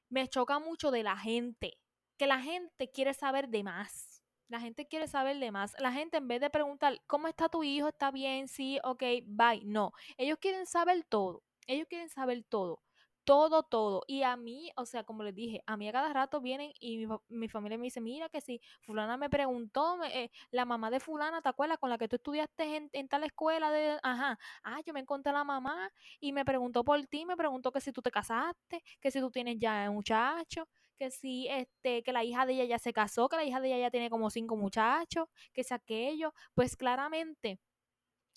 me 0.08 0.28
choca 0.28 0.58
mucho 0.60 0.90
de 0.90 1.02
la 1.02 1.16
gente. 1.16 1.78
Que 2.16 2.26
la 2.26 2.40
gente 2.40 2.90
quiere 2.90 3.14
saber 3.14 3.48
de 3.48 3.64
más 3.64 4.09
la 4.50 4.60
gente 4.60 4.86
quiere 4.86 5.06
saber 5.06 5.38
de 5.38 5.50
más. 5.52 5.74
La 5.78 5.92
gente 5.92 6.18
en 6.18 6.28
vez 6.28 6.40
de 6.40 6.50
preguntar, 6.50 7.00
¿cómo 7.06 7.28
está 7.28 7.48
tu 7.48 7.62
hijo? 7.62 7.88
¿Está 7.88 8.10
bien? 8.10 8.48
Sí, 8.48 8.78
ok, 8.82 9.02
bye. 9.24 9.62
No, 9.64 9.92
ellos 10.18 10.38
quieren 10.40 10.66
saber 10.66 11.04
todo. 11.08 11.42
Ellos 11.66 11.86
quieren 11.88 12.08
saber 12.08 12.42
todo. 12.48 12.82
Todo, 13.24 13.62
todo. 13.62 14.02
Y 14.08 14.24
a 14.24 14.36
mí, 14.36 14.72
o 14.76 14.86
sea, 14.86 15.04
como 15.04 15.22
les 15.22 15.34
dije, 15.34 15.62
a 15.66 15.76
mí 15.76 15.88
a 15.88 15.92
cada 15.92 16.12
rato 16.12 16.40
vienen 16.40 16.72
y 16.80 17.06
mi, 17.28 17.48
familia 17.48 17.78
me 17.78 17.84
dice, 17.84 18.00
mira 18.00 18.28
que 18.28 18.40
si 18.40 18.60
fulana 18.80 19.16
me 19.16 19.30
preguntó, 19.30 20.02
eh, 20.04 20.30
la 20.50 20.64
mamá 20.64 20.90
de 20.90 20.98
fulana, 20.98 21.40
¿te 21.40 21.48
acuerdas? 21.48 21.78
Con 21.78 21.90
la 21.90 21.98
que 21.98 22.08
tú 22.08 22.16
estudiaste 22.16 22.88
en, 22.92 23.08
tal 23.08 23.22
escuela 23.22 23.70
de, 23.70 23.98
ajá, 24.02 24.36
ah, 24.64 24.80
yo 24.84 24.92
me 24.92 25.00
encontré 25.00 25.30
a 25.30 25.34
la 25.34 25.44
mamá 25.44 25.92
y 26.18 26.32
me 26.32 26.44
preguntó 26.44 26.82
por 26.82 27.00
ti, 27.06 27.24
me 27.24 27.36
preguntó 27.36 27.70
que 27.70 27.80
si 27.80 27.92
tú 27.92 28.02
te 28.02 28.10
casaste, 28.10 28.82
que 29.00 29.10
si 29.12 29.20
tú 29.20 29.30
tienes 29.30 29.58
ya 29.60 29.88
muchacho, 29.92 30.66
que 31.00 31.10
si 31.10 31.48
este, 31.48 32.02
que 32.02 32.12
la 32.12 32.24
hija 32.24 32.44
de 32.44 32.52
ella 32.52 32.64
ya 32.66 32.78
se 32.78 32.92
casó, 32.92 33.28
que 33.30 33.36
la 33.36 33.44
hija 33.44 33.58
de 33.60 33.68
ella 33.68 33.78
ya 33.78 33.90
tiene 33.90 34.10
como 34.10 34.28
cinco 34.28 34.54
muchachos, 34.56 35.28
que 35.54 35.64
sea 35.64 35.78
aquello, 35.78 36.34
pues 36.54 36.76
claramente 36.76 37.58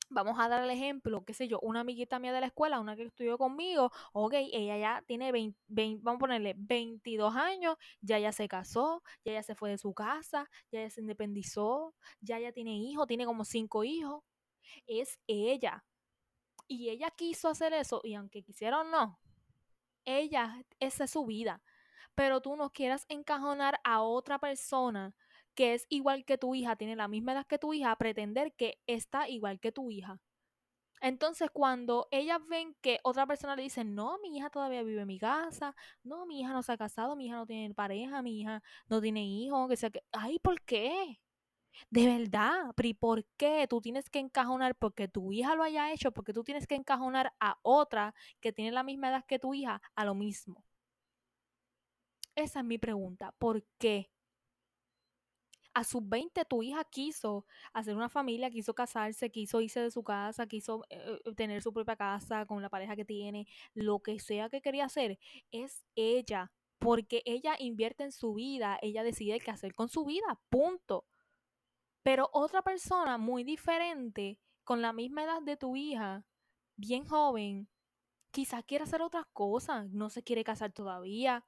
vamos 0.09 0.39
a 0.39 0.47
dar 0.47 0.63
el 0.63 0.69
ejemplo, 0.69 1.25
qué 1.25 1.33
sé 1.33 1.49
yo, 1.49 1.59
una 1.61 1.81
amiguita 1.81 2.19
mía 2.19 2.31
de 2.31 2.39
la 2.39 2.47
escuela, 2.47 2.79
una 2.79 2.95
que 2.95 3.03
estudió 3.03 3.37
conmigo, 3.37 3.91
ok, 4.13 4.33
ella 4.53 4.77
ya 4.77 5.03
tiene 5.07 5.33
20, 5.33 5.57
vamos 6.03 6.19
a 6.19 6.19
ponerle 6.19 6.53
22 6.57 7.35
años, 7.35 7.75
ya 8.01 8.17
ya 8.19 8.31
se 8.31 8.47
casó, 8.47 9.03
ya 9.25 9.33
ya 9.33 9.43
se 9.43 9.55
fue 9.55 9.69
de 9.71 9.77
su 9.77 9.93
casa, 9.93 10.49
ya 10.71 10.83
ya 10.83 10.89
se 10.89 11.01
independizó, 11.01 11.93
ya 12.21 12.39
ya 12.39 12.53
tiene 12.53 12.77
hijos, 12.77 13.07
tiene 13.07 13.25
como 13.25 13.43
cinco 13.43 13.83
hijos, 13.83 14.23
es 14.87 15.19
ella. 15.27 15.83
Y 16.67 16.89
ella 16.89 17.11
quiso 17.11 17.49
hacer 17.49 17.73
eso, 17.73 18.01
y 18.03 18.15
aunque 18.15 18.43
quisiera 18.43 18.81
o 18.81 18.83
no, 18.85 19.19
ella, 20.05 20.63
esa 20.79 21.05
es 21.05 21.11
su 21.11 21.25
vida 21.25 21.61
pero 22.15 22.41
tú 22.41 22.55
no 22.55 22.71
quieras 22.71 23.05
encajonar 23.09 23.79
a 23.83 24.01
otra 24.01 24.39
persona 24.39 25.15
que 25.55 25.73
es 25.75 25.85
igual 25.89 26.25
que 26.25 26.37
tu 26.37 26.55
hija, 26.55 26.75
tiene 26.75 26.95
la 26.95 27.07
misma 27.07 27.33
edad 27.33 27.45
que 27.47 27.59
tu 27.59 27.73
hija, 27.73 27.91
a 27.91 27.97
pretender 27.97 28.53
que 28.55 28.79
está 28.87 29.29
igual 29.29 29.59
que 29.59 29.71
tu 29.71 29.91
hija. 29.91 30.19
Entonces, 31.01 31.49
cuando 31.51 32.07
ellas 32.11 32.39
ven 32.49 32.75
que 32.81 32.99
otra 33.03 33.27
persona 33.27 33.55
le 33.57 33.63
dice, 33.63 33.83
no, 33.83 34.19
mi 34.19 34.37
hija 34.37 34.49
todavía 34.49 34.83
vive 34.83 35.01
en 35.01 35.07
mi 35.07 35.19
casa, 35.19 35.75
no, 36.03 36.25
mi 36.25 36.39
hija 36.41 36.53
no 36.53 36.63
se 36.63 36.71
ha 36.71 36.77
casado, 36.77 37.15
mi 37.17 37.25
hija 37.27 37.35
no 37.35 37.45
tiene 37.45 37.73
pareja, 37.75 38.21
mi 38.21 38.39
hija 38.41 38.63
no 38.87 39.01
tiene 39.01 39.25
hijos, 39.25 39.69
que 39.69 39.75
sea 39.77 39.89
que, 39.89 40.03
ay, 40.13 40.39
¿por 40.39 40.61
qué? 40.61 41.19
De 41.89 42.05
verdad, 42.07 42.73
¿y 42.83 42.93
por 42.93 43.25
qué 43.37 43.67
tú 43.69 43.81
tienes 43.81 44.09
que 44.09 44.19
encajonar 44.19 44.75
porque 44.75 45.07
tu 45.07 45.31
hija 45.33 45.55
lo 45.55 45.63
haya 45.63 45.91
hecho? 45.93 46.11
Porque 46.11 46.33
tú 46.33 46.43
tienes 46.43 46.67
que 46.67 46.75
encajonar 46.75 47.33
a 47.39 47.57
otra 47.63 48.13
que 48.41 48.53
tiene 48.53 48.71
la 48.71 48.83
misma 48.83 49.09
edad 49.09 49.25
que 49.27 49.39
tu 49.39 49.53
hija 49.53 49.81
a 49.95 50.05
lo 50.05 50.15
mismo. 50.15 50.63
Esa 52.35 52.59
es 52.59 52.65
mi 52.65 52.77
pregunta. 52.77 53.33
¿Por 53.37 53.63
qué? 53.77 54.09
A 55.75 55.83
sus 55.83 56.07
20 56.07 56.45
tu 56.45 56.61
hija 56.61 56.83
quiso 56.83 57.45
hacer 57.73 57.95
una 57.95 58.09
familia, 58.09 58.51
quiso 58.51 58.75
casarse, 58.75 59.31
quiso 59.31 59.59
irse 59.59 59.79
de 59.79 59.89
su 59.91 60.03
casa, 60.03 60.45
quiso 60.47 60.85
eh, 60.89 61.19
eh, 61.25 61.33
tener 61.35 61.63
su 61.63 61.73
propia 61.73 61.95
casa 61.95 62.45
con 62.45 62.61
la 62.61 62.69
pareja 62.69 62.95
que 62.95 63.05
tiene, 63.05 63.47
lo 63.73 63.99
que 63.99 64.19
sea 64.19 64.49
que 64.49 64.61
quería 64.61 64.85
hacer, 64.85 65.17
es 65.51 65.83
ella, 65.95 66.51
porque 66.77 67.23
ella 67.25 67.55
invierte 67.59 68.03
en 68.03 68.11
su 68.11 68.35
vida, 68.35 68.77
ella 68.83 69.03
decide 69.03 69.39
qué 69.39 69.49
hacer 69.51 69.73
con 69.73 69.89
su 69.89 70.05
vida, 70.05 70.39
punto. 70.49 71.05
Pero 72.03 72.29
otra 72.33 72.61
persona 72.61 73.17
muy 73.17 73.43
diferente, 73.43 74.39
con 74.63 74.81
la 74.81 74.93
misma 74.93 75.23
edad 75.23 75.41
de 75.41 75.57
tu 75.57 75.75
hija, 75.75 76.25
bien 76.75 77.05
joven, 77.05 77.67
quizás 78.31 78.63
quiere 78.65 78.83
hacer 78.83 79.01
otras 79.01 79.25
cosas, 79.33 79.89
no 79.91 80.09
se 80.09 80.23
quiere 80.23 80.43
casar 80.43 80.71
todavía, 80.71 81.43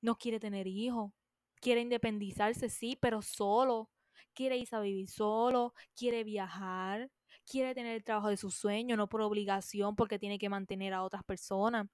no 0.00 0.16
quiere 0.16 0.40
tener 0.40 0.66
hijos, 0.66 1.12
quiere 1.60 1.80
independizarse, 1.80 2.68
sí, 2.68 2.96
pero 3.00 3.22
solo, 3.22 3.90
quiere 4.34 4.56
irse 4.56 4.76
a 4.76 4.80
vivir 4.80 5.08
solo, 5.08 5.74
quiere 5.96 6.24
viajar, 6.24 7.10
quiere 7.46 7.74
tener 7.74 7.96
el 7.96 8.04
trabajo 8.04 8.28
de 8.28 8.36
su 8.36 8.50
sueño, 8.50 8.96
no 8.96 9.08
por 9.08 9.22
obligación, 9.22 9.96
porque 9.96 10.18
tiene 10.18 10.38
que 10.38 10.48
mantener 10.48 10.94
a 10.94 11.02
otras 11.02 11.24
personas. 11.24 11.86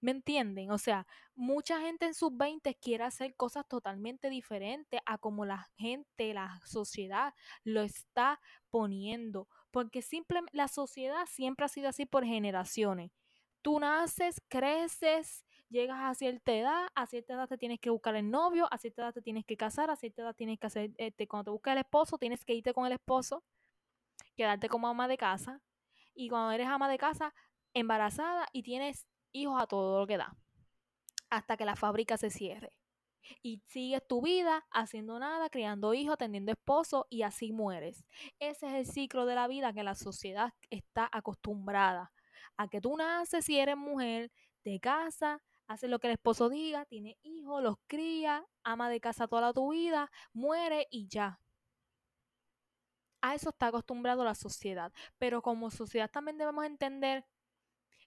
¿Me 0.00 0.10
entienden? 0.10 0.70
O 0.70 0.76
sea, 0.76 1.06
mucha 1.34 1.80
gente 1.80 2.04
en 2.04 2.12
sus 2.12 2.36
20 2.36 2.74
quiere 2.74 3.04
hacer 3.04 3.34
cosas 3.36 3.66
totalmente 3.66 4.28
diferentes 4.28 5.00
a 5.06 5.16
como 5.16 5.46
la 5.46 5.66
gente, 5.78 6.34
la 6.34 6.60
sociedad 6.66 7.32
lo 7.64 7.80
está 7.80 8.38
poniendo, 8.68 9.48
porque 9.70 10.02
simplemente 10.02 10.54
la 10.54 10.68
sociedad 10.68 11.24
siempre 11.26 11.64
ha 11.64 11.68
sido 11.68 11.88
así 11.88 12.04
por 12.04 12.26
generaciones. 12.26 13.12
Tú 13.62 13.80
naces, 13.80 14.42
creces, 14.48 15.46
llegas 15.74 15.98
a 16.00 16.14
cierta 16.14 16.54
edad, 16.54 16.86
a 16.94 17.06
cierta 17.06 17.34
edad 17.34 17.48
te 17.48 17.58
tienes 17.58 17.80
que 17.80 17.90
buscar 17.90 18.14
el 18.14 18.30
novio, 18.30 18.66
a 18.70 18.78
cierta 18.78 19.02
edad 19.02 19.12
te 19.12 19.20
tienes 19.20 19.44
que 19.44 19.56
casar, 19.56 19.90
a 19.90 19.96
cierta 19.96 20.22
edad 20.22 20.34
tienes 20.34 20.58
que 20.58 20.66
hacer, 20.68 20.92
este, 20.96 21.26
cuando 21.26 21.44
te 21.44 21.50
busca 21.50 21.72
el 21.72 21.78
esposo, 21.78 22.16
tienes 22.16 22.44
que 22.44 22.54
irte 22.54 22.72
con 22.72 22.86
el 22.86 22.92
esposo, 22.92 23.44
quedarte 24.36 24.68
como 24.68 24.88
ama 24.88 25.08
de 25.08 25.18
casa, 25.18 25.60
y 26.14 26.28
cuando 26.28 26.52
eres 26.52 26.68
ama 26.68 26.88
de 26.88 26.96
casa, 26.96 27.34
embarazada 27.74 28.46
y 28.52 28.62
tienes 28.62 29.06
hijos 29.32 29.60
a 29.60 29.66
todo 29.66 29.98
lo 29.98 30.06
que 30.06 30.16
da, 30.16 30.36
hasta 31.28 31.56
que 31.56 31.64
la 31.64 31.76
fábrica 31.76 32.16
se 32.16 32.30
cierre. 32.30 32.70
Y 33.42 33.62
sigues 33.66 34.06
tu 34.06 34.22
vida 34.22 34.66
haciendo 34.70 35.18
nada, 35.18 35.48
criando 35.48 35.94
hijos, 35.94 36.18
teniendo 36.18 36.52
esposo 36.52 37.06
y 37.10 37.22
así 37.22 37.52
mueres. 37.52 38.04
Ese 38.38 38.66
es 38.68 38.74
el 38.74 38.86
ciclo 38.86 39.26
de 39.26 39.34
la 39.34 39.48
vida 39.48 39.72
que 39.72 39.82
la 39.82 39.94
sociedad 39.94 40.52
está 40.70 41.08
acostumbrada 41.10 42.12
a 42.56 42.68
que 42.68 42.80
tú 42.80 42.96
naces 42.96 43.46
si 43.46 43.58
eres 43.58 43.76
mujer, 43.76 44.30
te 44.62 44.78
casas, 44.78 45.40
hace 45.66 45.88
lo 45.88 45.98
que 45.98 46.08
el 46.08 46.14
esposo 46.14 46.48
diga, 46.48 46.84
tiene 46.86 47.18
hijos, 47.22 47.62
los 47.62 47.76
cría, 47.86 48.46
ama 48.62 48.88
de 48.88 49.00
casa 49.00 49.28
toda 49.28 49.52
tu 49.52 49.72
vida, 49.72 50.10
muere 50.32 50.86
y 50.90 51.08
ya. 51.08 51.40
A 53.20 53.34
eso 53.34 53.50
está 53.50 53.68
acostumbrado 53.68 54.22
la 54.24 54.34
sociedad. 54.34 54.92
Pero 55.18 55.40
como 55.42 55.70
sociedad 55.70 56.10
también 56.10 56.36
debemos 56.38 56.64
entender 56.66 57.24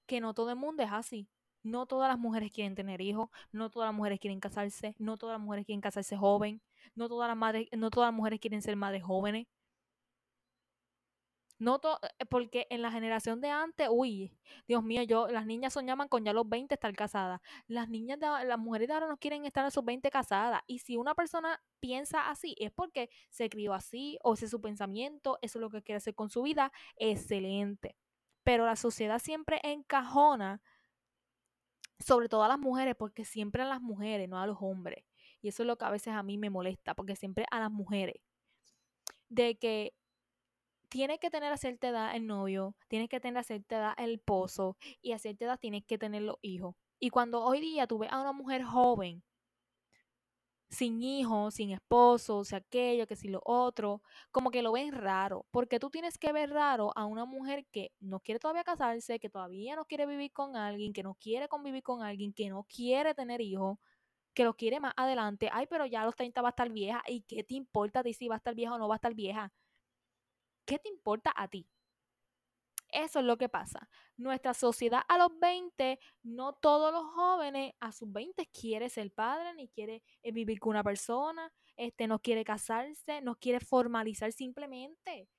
que 0.06 0.22
no 0.22 0.34
todo 0.34 0.52
el 0.52 0.58
mundo 0.58 0.84
es 0.84 0.92
así. 0.92 1.28
No 1.64 1.86
todas 1.88 2.08
las 2.10 2.20
mujeres 2.20 2.52
quieren 2.52 2.76
tener 2.76 3.02
hijos, 3.02 3.30
no 3.52 3.70
todas 3.70 3.88
las 3.88 3.96
mujeres 3.96 4.20
quieren 4.20 4.40
casarse, 4.40 4.96
no 5.00 5.18
todas 5.18 5.36
las 5.36 5.42
mujeres 5.44 5.66
quieren 5.66 5.82
casarse 5.82 6.16
joven, 6.16 6.62
no 6.96 7.10
todas 7.10 7.28
las 7.28 7.36
madres, 7.38 7.68
no 7.74 7.90
todas 7.90 8.08
las 8.10 8.16
mujeres 8.16 8.40
quieren 8.40 8.62
ser 8.62 8.76
madres 8.76 9.04
jóvenes. 9.04 9.48
No 11.60 11.82
eh, 11.84 12.26
porque 12.30 12.68
en 12.70 12.82
la 12.82 12.92
generación 12.92 13.42
de 13.42 13.50
antes, 13.50 13.88
uy, 13.92 14.32
Dios 14.68 14.84
mío, 14.84 15.02
yo, 15.04 15.28
las 15.28 15.46
niñas 15.46 15.74
soñaban 15.74 16.08
con 16.08 16.24
ya 16.24 16.34
los 16.34 16.48
20 16.48 16.76
estar 16.76 16.94
casadas. 16.96 17.42
Las 17.68 17.90
niñas, 17.90 18.20
de, 18.20 18.28
las 18.46 18.60
mujeres 18.60 18.88
de 18.88 18.94
ahora 18.94 19.08
no 19.08 19.18
quieren 19.18 19.46
estar 19.46 19.66
a 19.66 19.72
sus 19.72 19.84
20 19.84 20.10
casadas. 20.12 20.62
Y 20.68 20.80
si 20.80 20.98
una 20.98 21.16
persona 21.16 21.62
piensa 21.80 22.30
así, 22.30 22.56
es 22.60 22.72
porque 22.72 23.10
se 23.30 23.50
crió 23.50 23.74
así, 23.74 24.20
o 24.24 24.36
ese 24.36 24.46
es 24.46 24.52
su 24.52 24.62
pensamiento, 24.62 25.40
eso 25.42 25.58
es 25.58 25.62
lo 25.62 25.70
que 25.70 25.82
quiere 25.82 25.98
hacer 25.98 26.14
con 26.14 26.30
su 26.30 26.44
vida, 26.44 26.72
excelente. 26.96 27.96
Pero 28.44 28.66
la 28.66 28.76
sociedad 28.76 29.20
siempre 29.20 29.60
encajona, 29.64 30.62
sobre 32.00 32.30
todo 32.30 32.44
a 32.44 32.48
las 32.48 32.60
mujeres, 32.60 32.96
porque 32.96 33.26
siempre 33.26 33.64
a 33.64 33.66
las 33.66 33.82
mujeres, 33.82 34.30
no 34.30 34.40
a 34.40 34.46
los 34.46 34.58
hombres. 34.62 35.04
Y 35.42 35.50
eso 35.50 35.64
es 35.64 35.68
lo 35.68 35.78
que 35.78 35.86
a 35.86 35.90
veces 35.90 36.14
a 36.14 36.24
mí 36.24 36.38
me 36.38 36.52
molesta, 36.52 36.94
porque 36.94 37.16
siempre 37.16 37.46
a 37.50 37.60
las 37.60 37.72
mujeres. 37.72 38.16
De 39.30 39.58
que 39.58 39.94
tienes 40.98 41.20
que 41.20 41.30
tener 41.30 41.54
a 41.54 41.58
cierta 41.58 41.90
edad 41.90 42.16
el 42.16 42.26
novio, 42.26 42.76
tienes 42.88 43.08
que 43.08 43.20
tener 43.20 43.38
a 43.38 43.44
cierta 43.44 43.78
edad 43.78 43.94
el 44.00 44.14
esposo 44.16 44.78
y 45.00 45.12
a 45.12 45.20
cierta 45.20 45.46
edad 45.46 45.60
tienes 45.60 45.86
que 45.86 46.00
tener 46.00 46.24
los 46.24 46.38
hijos. 46.42 46.74
Y 46.98 47.12
cuando 47.12 47.44
hoy 47.44 47.62
día 47.62 47.86
tú 47.86 48.00
ves 48.00 48.12
a 48.12 48.20
una 48.20 48.32
mujer 48.34 48.64
joven, 48.64 49.22
sin 50.72 51.04
hijos, 51.04 51.54
sin 51.54 51.70
esposo, 51.70 52.40
o 52.40 52.44
sea, 52.44 52.58
aquello, 52.58 53.06
que 53.06 53.16
si 53.16 53.28
lo 53.28 53.42
otro, 53.46 54.02
como 54.32 54.50
que 54.50 54.64
lo 54.64 54.72
ven 54.72 54.92
raro, 54.92 55.46
porque 55.52 55.80
tú 55.80 55.92
tienes 55.92 56.18
que 56.18 56.34
ver 56.34 56.50
raro 56.50 56.92
a 56.96 57.06
una 57.06 57.26
mujer 57.26 57.68
que 57.72 57.92
no 58.00 58.20
quiere 58.20 58.40
todavía 58.40 58.64
casarse, 58.64 59.20
que 59.20 59.30
todavía 59.30 59.76
no 59.76 59.86
quiere 59.86 60.08
vivir 60.08 60.34
con 60.34 60.56
alguien, 60.56 60.94
que 60.94 61.04
no 61.04 61.14
quiere 61.14 61.48
convivir 61.48 61.84
con 61.84 62.02
alguien, 62.02 62.34
que 62.34 62.50
no 62.50 62.64
quiere 62.64 63.14
tener 63.14 63.40
hijos, 63.40 63.78
que 64.34 64.44
lo 64.46 64.56
quiere 64.56 64.80
más 64.80 64.94
adelante. 64.98 65.50
Ay, 65.54 65.68
pero 65.70 65.86
ya 65.86 66.02
a 66.02 66.06
los 66.06 66.16
30 66.16 66.42
va 66.42 66.50
a 66.50 66.52
estar 66.52 66.72
vieja, 66.72 67.04
¿y 67.08 67.22
qué 67.22 67.44
te 67.44 67.54
importa 67.54 68.02
si 68.02 68.28
va 68.28 68.36
a 68.36 68.38
estar 68.40 68.56
vieja 68.56 68.74
o 68.74 68.80
no 68.80 68.88
va 68.88 68.96
a 68.96 68.98
estar 68.98 69.14
vieja? 69.14 69.54
¿Qué 70.68 70.78
te 70.80 70.90
importa 70.90 71.34
a 71.36 71.48
ti? 71.48 71.66
Eso 72.90 73.20
es 73.20 73.26
lo 73.26 73.38
que 73.38 73.48
pasa. 73.48 73.90
Nuestra 74.18 74.54
sociedad 74.54 75.02
a 75.08 75.18
los 75.18 75.38
20, 75.40 75.98
no 76.24 76.54
todos 76.54 76.92
los 76.92 77.06
jóvenes 77.14 77.74
a 77.80 77.92
sus 77.94 78.12
20 78.12 78.46
quiere 78.48 78.90
ser 78.90 79.12
padre, 79.12 79.54
ni 79.54 79.70
quiere 79.70 80.04
eh, 80.24 80.32
vivir 80.34 80.60
con 80.60 80.72
una 80.72 80.84
persona, 80.84 81.52
este, 81.78 82.08
no 82.08 82.20
quiere 82.20 82.44
casarse, 82.44 83.22
no 83.22 83.36
quiere 83.36 83.62
formalizar 83.62 84.34
simplemente. 84.34 85.30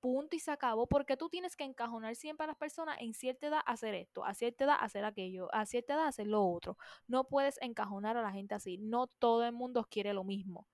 Punto 0.00 0.36
y 0.36 0.38
se 0.38 0.52
acabó. 0.52 0.86
Porque 0.86 1.16
tú 1.16 1.28
tienes 1.28 1.56
que 1.56 1.64
encajonar 1.64 2.14
siempre 2.14 2.44
a 2.44 2.48
las 2.48 2.56
personas 2.56 2.96
en 3.00 3.14
cierta 3.14 3.48
edad 3.48 3.60
hacer 3.66 3.94
esto, 3.94 4.24
a 4.24 4.34
cierta 4.34 4.64
edad 4.64 4.76
hacer 4.80 5.04
aquello, 5.04 5.52
a 5.52 5.66
cierta 5.66 5.94
edad 5.94 6.06
hacer 6.06 6.28
lo 6.28 6.46
otro. 6.46 6.76
No 7.08 7.24
puedes 7.24 7.58
encajonar 7.60 8.16
a 8.16 8.22
la 8.22 8.30
gente 8.30 8.54
así. 8.54 8.78
No 8.78 9.08
todo 9.08 9.44
el 9.44 9.52
mundo 9.52 9.84
quiere 9.90 10.12
lo 10.14 10.22
mismo. 10.24 10.68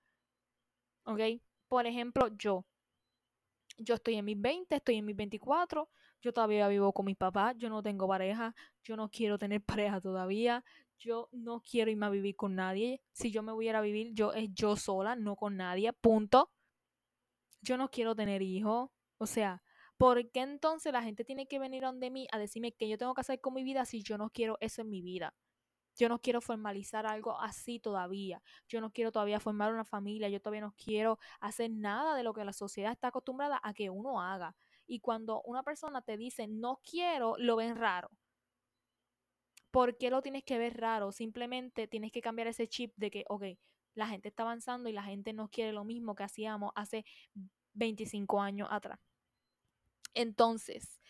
¿Ok? 1.05 1.19
Por 1.67 1.87
ejemplo, 1.87 2.27
yo 2.37 2.65
yo 3.77 3.95
estoy 3.95 4.15
en 4.15 4.25
mis 4.25 4.39
20, 4.39 4.75
estoy 4.75 4.95
en 4.95 5.05
mis 5.05 5.15
24, 5.15 5.89
yo 6.21 6.33
todavía 6.33 6.67
vivo 6.67 6.91
con 6.93 7.05
mis 7.05 7.17
papás, 7.17 7.55
yo 7.57 7.69
no 7.69 7.83
tengo 7.83 8.07
pareja, 8.07 8.55
yo 8.83 8.95
no 8.95 9.09
quiero 9.09 9.37
tener 9.37 9.61
pareja 9.79 10.01
todavía, 10.01 10.63
yo 10.97 11.29
no 11.31 11.61
quiero 11.61 11.91
irme 11.91 12.05
a 12.05 12.09
vivir 12.09 12.35
con 12.35 12.55
nadie. 12.55 13.01
Si 13.11 13.31
yo 13.31 13.43
me 13.43 13.51
voy 13.51 13.69
a 13.69 13.81
vivir, 13.81 14.13
yo 14.13 14.33
es 14.33 14.49
yo 14.53 14.75
sola, 14.75 15.15
no 15.15 15.35
con 15.35 15.57
nadie, 15.57 15.91
punto. 15.93 16.51
Yo 17.61 17.77
no 17.77 17.89
quiero 17.89 18.15
tener 18.15 18.41
hijos, 18.41 18.89
o 19.17 19.25
sea, 19.25 19.63
¿por 19.97 20.29
qué 20.31 20.41
entonces 20.41 20.93
la 20.93 21.01
gente 21.01 21.23
tiene 21.25 21.47
que 21.47 21.59
venir 21.59 21.83
a 21.83 21.87
donde 21.87 22.11
mí 22.11 22.27
a 22.31 22.37
decirme 22.37 22.73
que 22.73 22.87
yo 22.87 22.97
tengo 22.97 23.13
que 23.13 23.21
hacer 23.21 23.41
con 23.41 23.53
mi 23.53 23.63
vida 23.63 23.85
si 23.85 24.03
yo 24.03 24.17
no 24.17 24.29
quiero 24.29 24.57
eso 24.61 24.81
en 24.81 24.89
mi 24.89 25.01
vida? 25.01 25.33
Yo 25.95 26.09
no 26.09 26.19
quiero 26.19 26.41
formalizar 26.41 27.05
algo 27.05 27.39
así 27.39 27.79
todavía. 27.79 28.41
Yo 28.67 28.81
no 28.81 28.91
quiero 28.91 29.11
todavía 29.11 29.39
formar 29.39 29.73
una 29.73 29.85
familia. 29.85 30.29
Yo 30.29 30.41
todavía 30.41 30.61
no 30.61 30.73
quiero 30.73 31.19
hacer 31.39 31.71
nada 31.71 32.15
de 32.15 32.23
lo 32.23 32.33
que 32.33 32.43
la 32.43 32.53
sociedad 32.53 32.91
está 32.91 33.07
acostumbrada 33.09 33.59
a 33.63 33.73
que 33.73 33.89
uno 33.89 34.21
haga. 34.21 34.55
Y 34.87 34.99
cuando 34.99 35.41
una 35.43 35.63
persona 35.63 36.01
te 36.01 36.17
dice 36.17 36.47
no 36.47 36.79
quiero, 36.83 37.35
lo 37.37 37.55
ven 37.55 37.75
raro. 37.75 38.09
¿Por 39.71 39.97
qué 39.97 40.09
lo 40.09 40.21
tienes 40.21 40.43
que 40.43 40.57
ver 40.57 40.77
raro? 40.77 41.11
Simplemente 41.11 41.87
tienes 41.87 42.11
que 42.11 42.21
cambiar 42.21 42.47
ese 42.47 42.67
chip 42.67 42.93
de 42.95 43.11
que, 43.11 43.25
ok, 43.27 43.43
la 43.93 44.07
gente 44.07 44.29
está 44.29 44.43
avanzando 44.43 44.89
y 44.89 44.93
la 44.93 45.03
gente 45.03 45.33
no 45.33 45.49
quiere 45.49 45.73
lo 45.73 45.83
mismo 45.83 46.15
que 46.15 46.23
hacíamos 46.23 46.71
hace 46.75 47.05
25 47.73 48.41
años 48.41 48.67
atrás. 48.71 48.99
Entonces, 50.13 51.01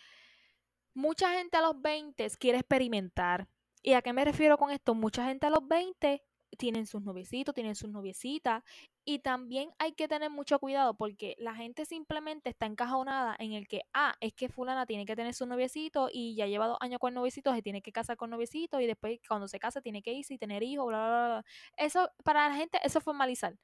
mucha 0.93 1.31
gente 1.33 1.57
a 1.57 1.61
los 1.61 1.79
20 1.79 2.27
quiere 2.39 2.59
experimentar, 2.59 3.47
¿Y 3.87 3.93
a 3.93 4.01
qué 4.01 4.13
me 4.13 4.25
refiero 4.25 4.57
con 4.57 4.71
esto? 4.71 4.95
Mucha 4.95 5.27
gente 5.27 5.45
a 5.45 5.51
los 5.51 5.67
20 5.67 6.23
tienen 6.57 6.87
sus 6.87 7.03
noviecitos, 7.03 7.53
tienen 7.53 7.75
sus 7.75 7.87
noviecitas. 7.91 8.63
Y 9.05 9.19
también 9.19 9.69
hay 9.77 9.91
que 9.91 10.07
tener 10.07 10.31
mucho 10.31 10.57
cuidado 10.57 10.95
porque 10.95 11.35
la 11.37 11.53
gente 11.53 11.85
simplemente 11.85 12.49
está 12.49 12.65
encajonada 12.65 13.35
en 13.37 13.53
el 13.53 13.67
que, 13.67 13.83
ah, 13.93 14.15
es 14.21 14.33
que 14.33 14.49
fulana 14.49 14.87
tiene 14.87 15.05
que 15.05 15.15
tener 15.15 15.35
su 15.35 15.45
noviecito 15.45 16.09
y 16.11 16.35
ya 16.35 16.47
lleva 16.47 16.65
dos 16.67 16.79
años 16.81 16.97
con 16.99 17.13
noviecito, 17.13 17.53
se 17.53 17.61
tiene 17.61 17.83
que 17.83 17.91
casar 17.91 18.17
con 18.17 18.31
noviecito 18.31 18.79
y 18.79 18.87
después 18.87 19.19
cuando 19.27 19.47
se 19.47 19.59
casa 19.59 19.81
tiene 19.81 20.01
que 20.01 20.13
irse 20.13 20.33
y 20.33 20.39
tener 20.39 20.63
hijos, 20.63 20.87
bla, 20.87 20.97
bla, 21.07 21.27
bla. 21.27 21.45
Eso, 21.77 22.09
para 22.23 22.49
la 22.49 22.55
gente, 22.55 22.79
eso 22.83 22.97
es 22.97 23.05
formalizar. 23.05 23.55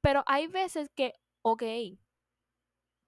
Pero 0.00 0.22
hay 0.26 0.46
veces 0.46 0.90
que, 0.94 1.14
ok, 1.42 1.64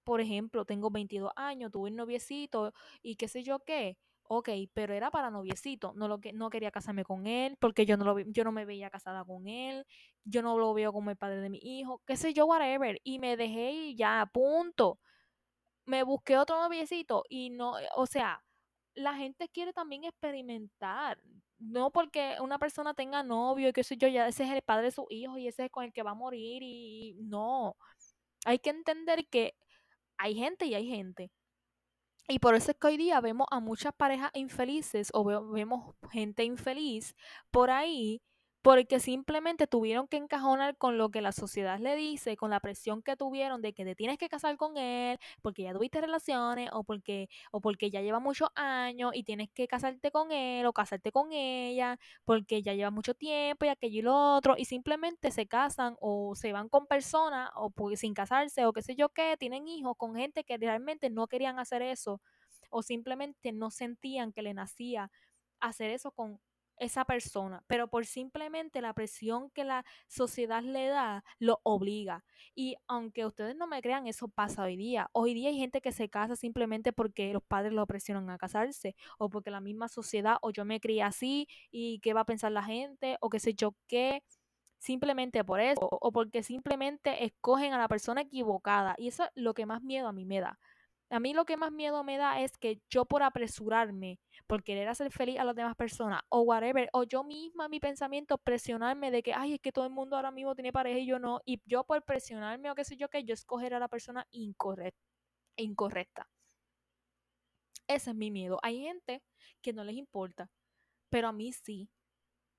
por 0.04 0.20
ejemplo, 0.20 0.64
tengo 0.64 0.90
22 0.90 1.30
años, 1.36 1.70
tuve 1.70 1.90
un 1.90 1.96
noviecito 1.96 2.72
y 3.00 3.14
qué 3.14 3.28
sé 3.28 3.44
yo 3.44 3.60
qué 3.60 3.96
ok, 4.38 4.48
pero 4.74 4.94
era 4.94 5.10
para 5.10 5.30
noviecito, 5.30 5.92
no, 5.94 6.08
lo 6.08 6.20
que, 6.20 6.32
no 6.32 6.50
quería 6.50 6.70
casarme 6.70 7.04
con 7.04 7.26
él, 7.26 7.56
porque 7.60 7.86
yo 7.86 7.96
no, 7.96 8.04
lo, 8.04 8.18
yo 8.20 8.44
no 8.44 8.52
me 8.52 8.64
veía 8.64 8.90
casada 8.90 9.24
con 9.24 9.48
él, 9.48 9.86
yo 10.24 10.42
no 10.42 10.58
lo 10.58 10.74
veo 10.74 10.92
como 10.92 11.10
el 11.10 11.16
padre 11.16 11.40
de 11.40 11.50
mi 11.50 11.58
hijo, 11.62 12.02
qué 12.06 12.16
sé 12.16 12.32
yo, 12.34 12.46
whatever, 12.46 13.00
y 13.04 13.18
me 13.18 13.36
dejé 13.36 13.72
y 13.72 13.96
ya, 13.96 14.28
punto. 14.32 14.98
Me 15.86 16.02
busqué 16.04 16.38
otro 16.38 16.60
noviecito 16.62 17.24
y 17.28 17.50
no, 17.50 17.78
eh, 17.78 17.88
o 17.96 18.06
sea, 18.06 18.42
la 18.94 19.14
gente 19.14 19.48
quiere 19.48 19.72
también 19.72 20.04
experimentar, 20.04 21.18
no 21.58 21.90
porque 21.92 22.36
una 22.40 22.58
persona 22.58 22.94
tenga 22.94 23.22
novio 23.22 23.68
y 23.68 23.72
qué 23.72 23.84
sé 23.84 23.96
yo, 23.96 24.08
ya 24.08 24.28
ese 24.28 24.44
es 24.44 24.50
el 24.50 24.62
padre 24.62 24.86
de 24.86 24.90
su 24.92 25.06
hijo 25.10 25.38
y 25.38 25.48
ese 25.48 25.66
es 25.66 25.70
con 25.70 25.84
el 25.84 25.92
que 25.92 26.02
va 26.02 26.12
a 26.12 26.14
morir 26.14 26.62
y 26.62 27.14
no, 27.20 27.76
hay 28.44 28.58
que 28.58 28.70
entender 28.70 29.26
que 29.28 29.54
hay 30.18 30.34
gente 30.34 30.66
y 30.66 30.74
hay 30.74 30.88
gente. 30.88 31.30
Y 32.28 32.38
por 32.38 32.54
eso 32.54 32.70
es 32.70 32.76
que 32.78 32.86
hoy 32.86 32.96
día 32.96 33.20
vemos 33.20 33.46
a 33.50 33.60
muchas 33.60 33.94
parejas 33.94 34.30
infelices 34.34 35.10
o 35.12 35.24
vemos 35.24 35.94
gente 36.10 36.44
infeliz 36.44 37.14
por 37.50 37.70
ahí 37.70 38.22
porque 38.62 39.00
simplemente 39.00 39.66
tuvieron 39.66 40.06
que 40.06 40.16
encajonar 40.16 40.76
con 40.76 40.96
lo 40.96 41.10
que 41.10 41.20
la 41.20 41.32
sociedad 41.32 41.80
le 41.80 41.96
dice, 41.96 42.36
con 42.36 42.50
la 42.50 42.60
presión 42.60 43.02
que 43.02 43.16
tuvieron 43.16 43.60
de 43.60 43.72
que 43.72 43.84
te 43.84 43.96
tienes 43.96 44.18
que 44.18 44.28
casar 44.28 44.56
con 44.56 44.76
él, 44.76 45.18
porque 45.42 45.62
ya 45.64 45.72
tuviste 45.72 46.00
relaciones, 46.00 46.70
o 46.72 46.84
porque, 46.84 47.28
o 47.50 47.60
porque 47.60 47.90
ya 47.90 48.00
lleva 48.02 48.20
muchos 48.20 48.48
años 48.54 49.12
y 49.14 49.24
tienes 49.24 49.50
que 49.52 49.66
casarte 49.66 50.12
con 50.12 50.30
él, 50.30 50.64
o 50.66 50.72
casarte 50.72 51.10
con 51.10 51.32
ella, 51.32 51.98
porque 52.24 52.62
ya 52.62 52.74
lleva 52.74 52.90
mucho 52.92 53.14
tiempo 53.14 53.64
y 53.64 53.68
aquello 53.68 53.98
y 53.98 54.02
lo 54.02 54.36
otro, 54.36 54.54
y 54.56 54.64
simplemente 54.64 55.32
se 55.32 55.46
casan 55.46 55.96
o 56.00 56.34
se 56.36 56.52
van 56.52 56.68
con 56.68 56.86
personas, 56.86 57.50
o 57.56 57.70
pues, 57.70 58.00
sin 58.00 58.14
casarse, 58.14 58.64
o 58.66 58.72
qué 58.72 58.82
sé 58.82 58.94
yo 58.94 59.08
qué, 59.08 59.36
tienen 59.38 59.66
hijos 59.66 59.96
con 59.96 60.14
gente 60.14 60.44
que 60.44 60.56
realmente 60.56 61.10
no 61.10 61.26
querían 61.26 61.58
hacer 61.58 61.82
eso, 61.82 62.20
o 62.70 62.82
simplemente 62.82 63.52
no 63.52 63.70
sentían 63.70 64.32
que 64.32 64.42
le 64.42 64.54
nacía 64.54 65.10
hacer 65.60 65.90
eso 65.90 66.12
con 66.12 66.40
esa 66.82 67.04
persona, 67.04 67.62
pero 67.68 67.88
por 67.88 68.06
simplemente 68.06 68.80
la 68.80 68.92
presión 68.92 69.50
que 69.50 69.64
la 69.64 69.84
sociedad 70.08 70.62
le 70.62 70.88
da, 70.88 71.24
lo 71.38 71.60
obliga. 71.62 72.24
Y 72.54 72.76
aunque 72.88 73.24
ustedes 73.24 73.54
no 73.56 73.66
me 73.68 73.80
crean, 73.80 74.06
eso 74.08 74.26
pasa 74.28 74.64
hoy 74.64 74.76
día. 74.76 75.08
Hoy 75.12 75.32
día 75.32 75.50
hay 75.50 75.58
gente 75.58 75.80
que 75.80 75.92
se 75.92 76.08
casa 76.08 76.34
simplemente 76.34 76.92
porque 76.92 77.32
los 77.32 77.42
padres 77.42 77.72
lo 77.72 77.86
presionan 77.86 78.28
a 78.30 78.38
casarse, 78.38 78.96
o 79.18 79.30
porque 79.30 79.50
la 79.50 79.60
misma 79.60 79.88
sociedad, 79.88 80.38
o 80.42 80.50
yo 80.50 80.64
me 80.64 80.80
crié 80.80 81.04
así, 81.04 81.46
y 81.70 82.00
qué 82.00 82.14
va 82.14 82.22
a 82.22 82.26
pensar 82.26 82.50
la 82.50 82.64
gente, 82.64 83.16
o 83.20 83.30
qué 83.30 83.38
sé 83.38 83.54
yo 83.54 83.76
qué 83.86 84.22
simplemente 84.78 85.44
por 85.44 85.60
eso, 85.60 85.88
o 85.90 86.10
porque 86.10 86.42
simplemente 86.42 87.24
escogen 87.24 87.72
a 87.72 87.78
la 87.78 87.86
persona 87.86 88.22
equivocada. 88.22 88.96
Y 88.98 89.08
eso 89.08 89.24
es 89.24 89.30
lo 89.36 89.54
que 89.54 89.66
más 89.66 89.82
miedo 89.82 90.08
a 90.08 90.12
mí 90.12 90.24
me 90.24 90.40
da. 90.40 90.58
A 91.12 91.20
mí 91.20 91.34
lo 91.34 91.44
que 91.44 91.58
más 91.58 91.70
miedo 91.70 92.02
me 92.04 92.16
da 92.16 92.40
es 92.40 92.56
que 92.56 92.80
yo 92.88 93.04
por 93.04 93.22
apresurarme, 93.22 94.18
por 94.46 94.62
querer 94.64 94.88
hacer 94.88 95.12
feliz 95.12 95.38
a 95.38 95.44
las 95.44 95.54
demás 95.54 95.76
personas 95.76 96.22
o 96.30 96.40
whatever, 96.40 96.88
o 96.94 97.02
yo 97.04 97.22
misma 97.22 97.68
mi 97.68 97.80
pensamiento 97.80 98.38
presionarme 98.38 99.10
de 99.10 99.22
que, 99.22 99.34
ay, 99.34 99.54
es 99.54 99.60
que 99.60 99.72
todo 99.72 99.84
el 99.84 99.92
mundo 99.92 100.16
ahora 100.16 100.30
mismo 100.30 100.54
tiene 100.54 100.72
pareja 100.72 100.98
y 100.98 101.06
yo 101.06 101.18
no, 101.18 101.42
y 101.44 101.60
yo 101.66 101.84
por 101.84 102.02
presionarme 102.02 102.70
o 102.70 102.74
qué 102.74 102.84
sé 102.84 102.96
yo, 102.96 103.10
que 103.10 103.24
yo 103.24 103.34
escoger 103.34 103.74
a 103.74 103.78
la 103.78 103.88
persona 103.88 104.26
incorrecta. 104.30 104.98
incorrecta. 105.56 106.30
Ese 107.86 108.10
es 108.10 108.16
mi 108.16 108.30
miedo. 108.30 108.58
Hay 108.62 108.80
gente 108.80 109.22
que 109.60 109.74
no 109.74 109.84
les 109.84 109.96
importa, 109.96 110.50
pero 111.10 111.28
a 111.28 111.32
mí 111.32 111.52
sí. 111.52 111.90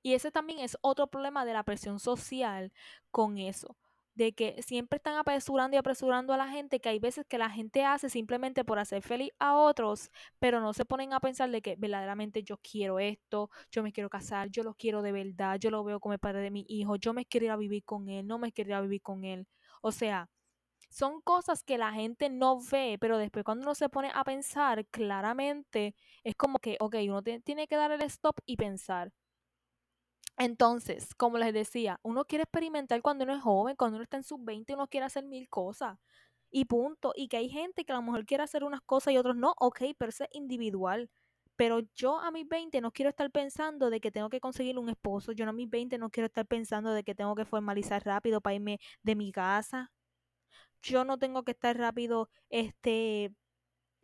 Y 0.03 0.13
ese 0.13 0.31
también 0.31 0.59
es 0.59 0.77
otro 0.81 1.07
problema 1.07 1.43
de 1.43 1.53
la 1.53 1.63
presión 1.63 1.99
social 1.99 2.71
con 3.09 3.39
eso 3.39 3.77
de 4.15 4.33
que 4.33 4.61
siempre 4.61 4.97
están 4.97 5.17
apresurando 5.17 5.75
y 5.75 5.79
apresurando 5.79 6.33
a 6.33 6.37
la 6.37 6.47
gente, 6.49 6.79
que 6.79 6.89
hay 6.89 6.99
veces 6.99 7.25
que 7.27 7.37
la 7.37 7.49
gente 7.49 7.83
hace 7.85 8.09
simplemente 8.09 8.63
por 8.63 8.79
hacer 8.79 9.01
feliz 9.01 9.31
a 9.39 9.55
otros, 9.55 10.11
pero 10.39 10.59
no 10.59 10.73
se 10.73 10.85
ponen 10.85 11.13
a 11.13 11.19
pensar 11.19 11.49
de 11.49 11.61
que 11.61 11.75
verdaderamente 11.77 12.43
yo 12.43 12.57
quiero 12.57 12.99
esto, 12.99 13.49
yo 13.71 13.83
me 13.83 13.91
quiero 13.91 14.09
casar, 14.09 14.49
yo 14.49 14.63
lo 14.63 14.75
quiero 14.75 15.01
de 15.01 15.11
verdad, 15.11 15.59
yo 15.59 15.71
lo 15.71 15.83
veo 15.83 15.99
como 15.99 16.13
el 16.13 16.19
padre 16.19 16.41
de 16.41 16.51
mi 16.51 16.65
hijo, 16.67 16.95
yo 16.97 17.13
me 17.13 17.25
quiero 17.25 17.45
ir 17.47 17.51
a 17.51 17.57
vivir 17.57 17.83
con 17.83 18.09
él, 18.09 18.27
no 18.27 18.37
me 18.39 18.51
quiero 18.51 18.71
ir 18.71 18.75
a 18.75 18.81
vivir 18.81 19.01
con 19.01 19.23
él. 19.23 19.47
O 19.81 19.91
sea, 19.91 20.29
son 20.89 21.21
cosas 21.21 21.63
que 21.63 21.77
la 21.77 21.91
gente 21.93 22.29
no 22.29 22.59
ve, 22.71 22.97
pero 22.99 23.17
después 23.17 23.43
cuando 23.45 23.63
uno 23.63 23.75
se 23.75 23.89
pone 23.89 24.11
a 24.13 24.23
pensar 24.23 24.85
claramente, 24.87 25.95
es 26.23 26.35
como 26.35 26.59
que, 26.59 26.77
ok, 26.79 26.95
uno 27.07 27.23
tiene 27.23 27.67
que 27.67 27.75
dar 27.75 27.91
el 27.91 28.01
stop 28.03 28.37
y 28.45 28.57
pensar. 28.57 29.11
Entonces, 30.37 31.13
como 31.15 31.37
les 31.37 31.53
decía, 31.53 31.99
uno 32.03 32.25
quiere 32.25 32.43
experimentar 32.43 33.01
cuando 33.01 33.23
uno 33.23 33.35
es 33.35 33.41
joven, 33.41 33.75
cuando 33.75 33.97
uno 33.97 34.03
está 34.03 34.17
en 34.17 34.23
sus 34.23 34.43
20, 34.43 34.73
uno 34.73 34.87
quiere 34.87 35.05
hacer 35.05 35.23
mil 35.25 35.47
cosas. 35.49 35.97
Y 36.51 36.65
punto. 36.65 37.13
Y 37.15 37.27
que 37.29 37.37
hay 37.37 37.49
gente 37.49 37.85
que 37.85 37.93
a 37.93 37.95
lo 37.95 38.01
mejor 38.03 38.25
quiere 38.25 38.43
hacer 38.43 38.63
unas 38.63 38.81
cosas 38.81 39.13
y 39.13 39.17
otros 39.17 39.35
no, 39.35 39.53
ok, 39.59 39.81
pero 39.97 40.09
eso 40.09 40.23
es 40.25 40.29
individual. 40.33 41.09
Pero 41.55 41.81
yo 41.95 42.19
a 42.19 42.31
mis 42.31 42.47
20 42.47 42.81
no 42.81 42.91
quiero 42.91 43.09
estar 43.09 43.31
pensando 43.31 43.89
de 43.89 43.99
que 44.01 44.11
tengo 44.11 44.29
que 44.29 44.39
conseguir 44.39 44.79
un 44.79 44.89
esposo. 44.89 45.31
Yo 45.33 45.47
a 45.47 45.53
mis 45.53 45.69
20 45.69 45.97
no 45.97 46.09
quiero 46.09 46.27
estar 46.27 46.45
pensando 46.47 46.91
de 46.93 47.03
que 47.03 47.15
tengo 47.15 47.35
que 47.35 47.45
formalizar 47.45 48.03
rápido 48.05 48.41
para 48.41 48.55
irme 48.55 48.79
de 49.03 49.15
mi 49.15 49.31
casa. 49.31 49.91
Yo 50.81 51.05
no 51.05 51.17
tengo 51.19 51.43
que 51.43 51.51
estar 51.51 51.77
rápido 51.77 52.29
este 52.49 53.33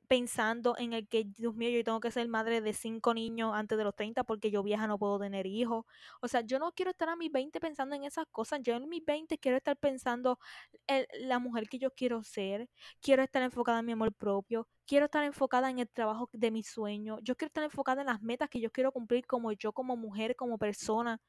pensando 0.09 0.75
en 0.77 0.93
el 0.93 1.07
que, 1.07 1.25
Dios 1.25 1.55
mío, 1.55 1.69
yo 1.69 1.83
tengo 1.83 1.99
que 1.99 2.11
ser 2.11 2.27
madre 2.27 2.61
de 2.61 2.73
cinco 2.73 3.13
niños 3.13 3.53
antes 3.53 3.77
de 3.77 3.83
los 3.83 3.95
30 3.95 4.23
porque 4.25 4.51
yo 4.51 4.63
vieja 4.63 4.87
no 4.87 4.97
puedo 4.97 5.19
tener 5.19 5.45
hijos. 5.45 5.85
O 6.21 6.27
sea, 6.27 6.41
yo 6.41 6.59
no 6.59 6.71
quiero 6.73 6.91
estar 6.91 7.09
a 7.09 7.15
mis 7.15 7.31
20 7.31 7.59
pensando 7.59 7.95
en 7.95 8.03
esas 8.03 8.25
cosas. 8.31 8.59
Yo 8.63 8.73
en 8.75 8.89
mis 8.89 9.05
20 9.05 9.37
quiero 9.37 9.57
estar 9.57 9.77
pensando 9.77 10.39
en 10.87 11.05
la 11.27 11.39
mujer 11.39 11.69
que 11.69 11.79
yo 11.79 11.91
quiero 11.91 12.23
ser. 12.23 12.69
Quiero 13.01 13.23
estar 13.23 13.43
enfocada 13.43 13.79
en 13.79 13.85
mi 13.85 13.91
amor 13.93 14.11
propio. 14.13 14.67
Quiero 14.87 15.05
estar 15.05 15.23
enfocada 15.23 15.69
en 15.69 15.79
el 15.79 15.89
trabajo 15.89 16.29
de 16.33 16.51
mi 16.51 16.63
sueño. 16.63 17.19
Yo 17.21 17.35
quiero 17.35 17.49
estar 17.49 17.63
enfocada 17.63 18.01
en 18.01 18.07
las 18.07 18.21
metas 18.21 18.49
que 18.49 18.59
yo 18.59 18.71
quiero 18.71 18.91
cumplir 18.91 19.27
como 19.27 19.51
yo, 19.53 19.73
como 19.73 19.95
mujer, 19.95 20.35
como 20.35 20.57
persona. 20.57 21.21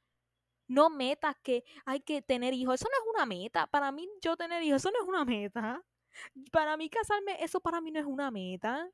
No 0.69 0.91
metas 0.91 1.37
que 1.43 1.65
hay 1.85 2.01
que 2.01 2.23
tener 2.23 2.55
hijos. 2.55 2.77
Eso 2.77 2.89
no 2.91 3.05
es 3.05 3.15
una 3.17 3.27
meta. 3.27 3.67
Para 3.67 3.93
mí, 3.93 4.09
yo 4.23 4.37
tener 4.37 4.63
hijos, 4.63 4.83
eso 4.83 4.91
no 4.91 5.03
es 5.03 5.09
una 5.09 5.25
meta. 5.25 5.83
Para 6.53 6.77
mí 6.77 6.89
casarme, 6.91 7.37
eso 7.41 7.61
para 7.61 7.81
mí 7.81 7.91
no 7.91 8.01
es 8.01 8.07
una 8.07 8.31
meta. 8.31 8.89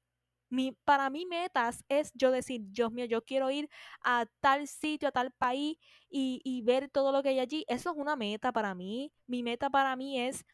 Mi, 0.48 0.72
para 0.84 1.10
mí 1.10 1.26
metas 1.26 1.84
es 1.88 2.12
yo 2.14 2.30
decir, 2.30 2.62
Dios 2.66 2.92
mío, 2.92 3.04
yo 3.06 3.22
quiero 3.24 3.50
ir 3.50 3.68
a 4.04 4.26
tal 4.40 4.68
sitio, 4.68 5.08
a 5.08 5.12
tal 5.12 5.32
país 5.32 5.76
y, 6.08 6.40
y 6.44 6.62
ver 6.62 6.88
todo 6.88 7.10
lo 7.12 7.22
que 7.22 7.30
hay 7.30 7.40
allí. 7.40 7.64
Eso 7.68 7.90
es 7.90 7.96
una 7.96 8.16
meta 8.16 8.52
para 8.52 8.74
mí. 8.74 9.12
Mi 9.26 9.42
meta 9.42 9.70
para 9.70 9.96
mí 9.96 10.20
es 10.20 10.44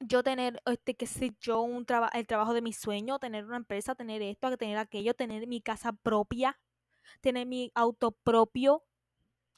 yo 0.00 0.22
tener, 0.22 0.60
este, 0.66 0.94
qué 0.94 1.06
sé 1.06 1.34
yo, 1.40 1.62
un 1.62 1.86
trabajo, 1.86 2.12
el 2.14 2.26
trabajo 2.26 2.54
de 2.54 2.62
mi 2.62 2.72
sueño, 2.72 3.18
tener 3.18 3.44
una 3.44 3.56
empresa, 3.56 3.94
tener 3.94 4.22
esto, 4.22 4.56
tener 4.56 4.78
aquello, 4.78 5.14
tener 5.14 5.46
mi 5.46 5.60
casa 5.60 5.92
propia, 5.92 6.60
tener 7.20 7.46
mi 7.46 7.70
auto 7.74 8.12
propio, 8.12 8.84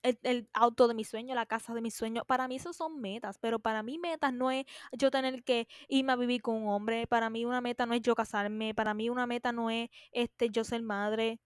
el, 0.04 0.18
el, 0.22 0.48
auto 0.52 0.86
de 0.88 0.94
mi 0.94 1.04
sueño, 1.04 1.34
la 1.34 1.46
casa 1.46 1.74
de 1.74 1.80
mi 1.80 1.90
sueño. 1.90 2.24
Para 2.24 2.46
mí 2.48 2.56
eso 2.56 2.72
son 2.72 3.00
metas, 3.00 3.38
pero 3.38 3.58
para 3.58 3.82
mí 3.82 3.98
metas 3.98 4.32
no 4.32 4.50
es 4.50 4.66
yo 4.92 5.10
tener 5.10 5.42
que 5.42 5.66
irme 5.88 6.12
a 6.12 6.16
vivir 6.16 6.42
con 6.42 6.56
un 6.56 6.68
hombre, 6.68 7.06
para 7.08 7.30
mí 7.30 7.44
una 7.44 7.60
meta 7.60 7.86
no 7.86 7.94
es 7.94 8.02
yo 8.02 8.14
casarme, 8.14 8.74
para 8.74 8.94
mí 8.94 9.10
una 9.10 9.26
meta 9.26 9.52
no 9.52 9.70
es 9.70 9.90
este 10.12 10.50
yo 10.50 10.64
ser 10.64 10.82
madre. 10.82 11.40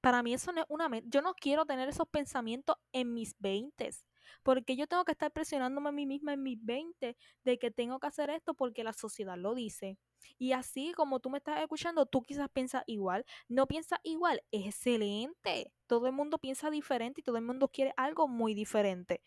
Para 0.00 0.22
mí 0.22 0.34
eso 0.34 0.52
no 0.52 0.60
es 0.62 0.66
una 0.68 0.88
meta. 0.88 1.06
Yo 1.10 1.22
no 1.22 1.34
quiero 1.34 1.66
tener 1.66 1.88
esos 1.88 2.08
pensamientos 2.08 2.76
en 2.92 3.14
mis 3.14 3.36
veintes 3.38 4.04
porque 4.42 4.76
yo 4.76 4.86
tengo 4.86 5.04
que 5.04 5.12
estar 5.12 5.32
presionándome 5.32 5.88
a 5.88 5.92
mí 5.92 6.06
misma 6.06 6.32
en 6.32 6.42
mis 6.42 6.64
20 6.64 7.16
de 7.44 7.58
que 7.58 7.70
tengo 7.70 7.98
que 7.98 8.06
hacer 8.06 8.30
esto 8.30 8.54
porque 8.54 8.84
la 8.84 8.92
sociedad 8.92 9.36
lo 9.36 9.54
dice. 9.54 9.98
Y 10.38 10.52
así 10.52 10.92
como 10.94 11.20
tú 11.20 11.30
me 11.30 11.38
estás 11.38 11.60
escuchando, 11.60 12.06
tú 12.06 12.22
quizás 12.22 12.48
piensas 12.50 12.84
igual. 12.86 13.24
No 13.48 13.66
piensas 13.66 13.98
igual, 14.02 14.42
excelente. 14.50 15.72
Todo 15.86 16.06
el 16.06 16.12
mundo 16.12 16.38
piensa 16.38 16.70
diferente 16.70 17.20
y 17.20 17.24
todo 17.24 17.36
el 17.36 17.44
mundo 17.44 17.68
quiere 17.68 17.92
algo 17.96 18.28
muy 18.28 18.54
diferente. 18.54 19.22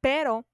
Pero 0.00 0.46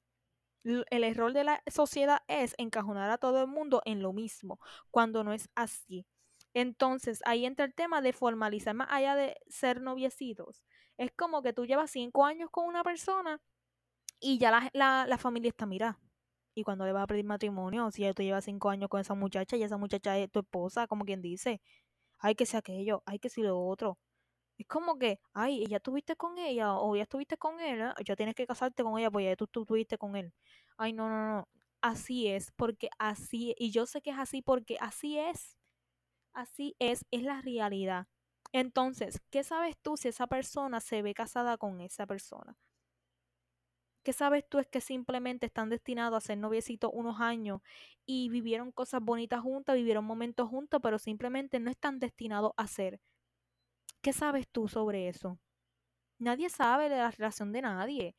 el 0.64 1.05
error 1.05 1.33
de 1.33 1.44
la 1.44 1.62
sociedad 1.68 2.22
es 2.29 2.55
encajonar 2.59 3.11
a 3.11 3.18
todo 3.18 3.40
el 3.42 3.46
mundo 3.46 3.83
en 3.85 4.02
lo 4.02 4.12
mismo, 4.12 4.59
cuando 4.90 5.22
no 5.24 5.33
es 5.33 5.48
así. 5.55 6.07
Entonces, 6.55 7.20
ahí 7.26 7.44
entra 7.46 7.66
el 7.66 7.74
tema 7.74 8.00
de 8.02 8.12
formalizar 8.12 8.74
más 8.74 8.88
allá 8.90 9.14
de 9.14 9.37
ser 9.48 9.81
noviecitos. 9.81 10.64
Es 10.96 11.12
como 11.12 11.42
que 11.42 11.52
tú 11.52 11.66
llevas 11.66 11.90
cinco 11.90 12.24
años 12.24 12.50
con 12.50 12.66
una 12.66 12.83
persona 12.83 13.40
y 14.20 14.38
ya 14.38 14.50
la, 14.50 14.70
la, 14.72 15.07
la 15.07 15.18
familia 15.18 15.50
está 15.50 15.66
mira. 15.66 15.98
Y 16.56 16.64
cuando 16.64 16.86
le 16.86 16.92
vas 16.92 17.04
a 17.04 17.06
pedir 17.06 17.26
matrimonio, 17.26 17.90
si 17.90 18.02
ya 18.02 18.14
tú 18.14 18.22
llevas 18.22 18.44
cinco 18.46 18.70
años 18.70 18.88
con 18.88 18.98
esa 19.00 19.14
muchacha 19.14 19.56
y 19.58 19.62
esa 19.62 19.76
muchacha 19.76 20.16
es 20.18 20.30
tu 20.30 20.40
esposa, 20.40 20.86
como 20.86 21.04
quien 21.04 21.20
dice, 21.20 21.60
ay, 22.18 22.34
que 22.34 22.46
sea 22.46 22.60
aquello, 22.60 23.02
ay, 23.06 23.18
que 23.18 23.28
si 23.30 23.42
lo 23.42 23.60
otro. 23.60 23.98
Es 24.58 24.66
como 24.68 24.98
que, 24.98 25.20
ay, 25.34 25.66
ya 25.68 25.78
estuviste 25.78 26.16
con 26.16 26.38
ella 26.38 26.74
o 26.78 26.96
ya 26.96 27.02
estuviste 27.04 27.36
con 27.38 27.60
él, 27.60 27.82
¿eh? 27.82 27.92
ya 28.06 28.16
tienes 28.16 28.34
que 28.34 28.46
casarte 28.46 28.82
con 28.84 28.98
ella, 28.98 29.10
pues 29.10 29.26
ya 29.26 29.36
tú, 29.36 29.46
tú 29.48 29.62
estuviste 29.62 29.98
con 29.98 30.16
él. 30.16 30.32
Ay, 30.78 30.92
no, 30.94 31.08
no, 31.10 31.36
no. 31.36 31.48
Así 31.82 32.28
es, 32.28 32.52
porque 32.56 32.88
así, 32.98 33.54
y 33.58 33.70
yo 33.70 33.86
sé 33.86 34.00
que 34.02 34.10
es 34.10 34.18
así 34.18 34.42
porque 34.42 34.78
así 34.80 35.18
es. 35.18 35.56
Así 36.34 36.76
es, 36.78 37.04
es 37.10 37.22
la 37.22 37.42
realidad. 37.42 38.08
Entonces, 38.52 39.20
¿qué 39.30 39.44
sabes 39.44 39.76
tú 39.82 39.96
si 39.96 40.08
esa 40.08 40.26
persona 40.26 40.80
se 40.80 41.02
ve 41.02 41.14
casada 41.14 41.58
con 41.58 41.80
esa 41.80 42.06
persona? 42.06 42.56
¿Qué 44.06 44.12
sabes 44.12 44.48
tú 44.48 44.60
es 44.60 44.68
que 44.68 44.80
simplemente 44.80 45.46
están 45.46 45.68
destinados 45.68 46.16
a 46.16 46.24
ser 46.24 46.38
noviecitos 46.38 46.92
unos 46.94 47.20
años 47.20 47.60
y 48.04 48.28
vivieron 48.28 48.70
cosas 48.70 49.02
bonitas 49.02 49.40
juntas, 49.40 49.74
vivieron 49.74 50.04
momentos 50.04 50.48
juntos, 50.48 50.78
pero 50.80 51.00
simplemente 51.00 51.58
no 51.58 51.72
están 51.72 51.98
destinados 51.98 52.52
a 52.56 52.68
ser? 52.68 53.00
¿Qué 54.02 54.12
sabes 54.12 54.46
tú 54.46 54.68
sobre 54.68 55.08
eso? 55.08 55.40
Nadie 56.18 56.50
sabe 56.50 56.88
de 56.88 56.98
la 56.98 57.10
relación 57.10 57.50
de 57.50 57.62
nadie. 57.62 58.16